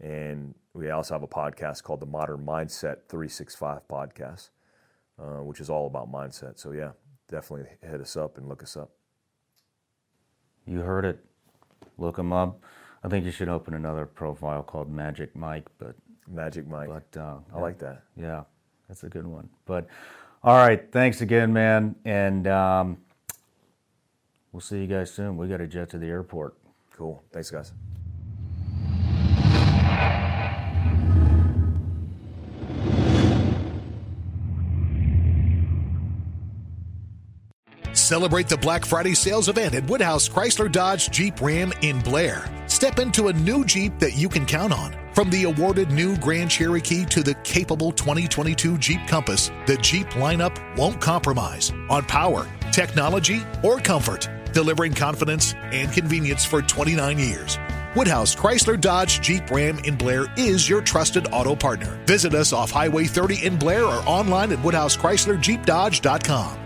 [0.00, 4.50] And we also have a podcast called the Modern Mindset 365 Podcast,
[5.18, 6.58] uh, which is all about mindset.
[6.58, 6.90] So, yeah,
[7.30, 8.90] definitely hit us up and look us up.
[10.66, 11.24] You heard it.
[11.96, 12.60] Look them up.
[13.02, 15.94] I think you should open another profile called Magic Mike, but
[16.28, 16.88] Magic Mike.
[16.88, 18.02] But uh, I like that.
[18.20, 18.42] Yeah,
[18.88, 19.48] that's a good one.
[19.64, 19.86] But
[20.42, 22.98] all right, thanks again, man, and um,
[24.52, 25.36] we'll see you guys soon.
[25.36, 26.54] We got to jet to the airport.
[26.96, 27.22] Cool.
[27.32, 27.72] Thanks, guys.
[37.92, 42.48] Celebrate the Black Friday sales event at Woodhouse Chrysler Dodge Jeep Ram in Blair.
[42.68, 44.94] Step into a new Jeep that you can count on.
[45.16, 50.58] From the awarded new Grand Cherokee to the capable 2022 Jeep Compass, the Jeep lineup
[50.76, 57.58] won't compromise on power, technology, or comfort, delivering confidence and convenience for 29 years.
[57.96, 61.98] Woodhouse Chrysler Dodge Jeep Ram in Blair is your trusted auto partner.
[62.04, 66.65] Visit us off Highway 30 in Blair or online at WoodhouseChryslerJeepDodge.com.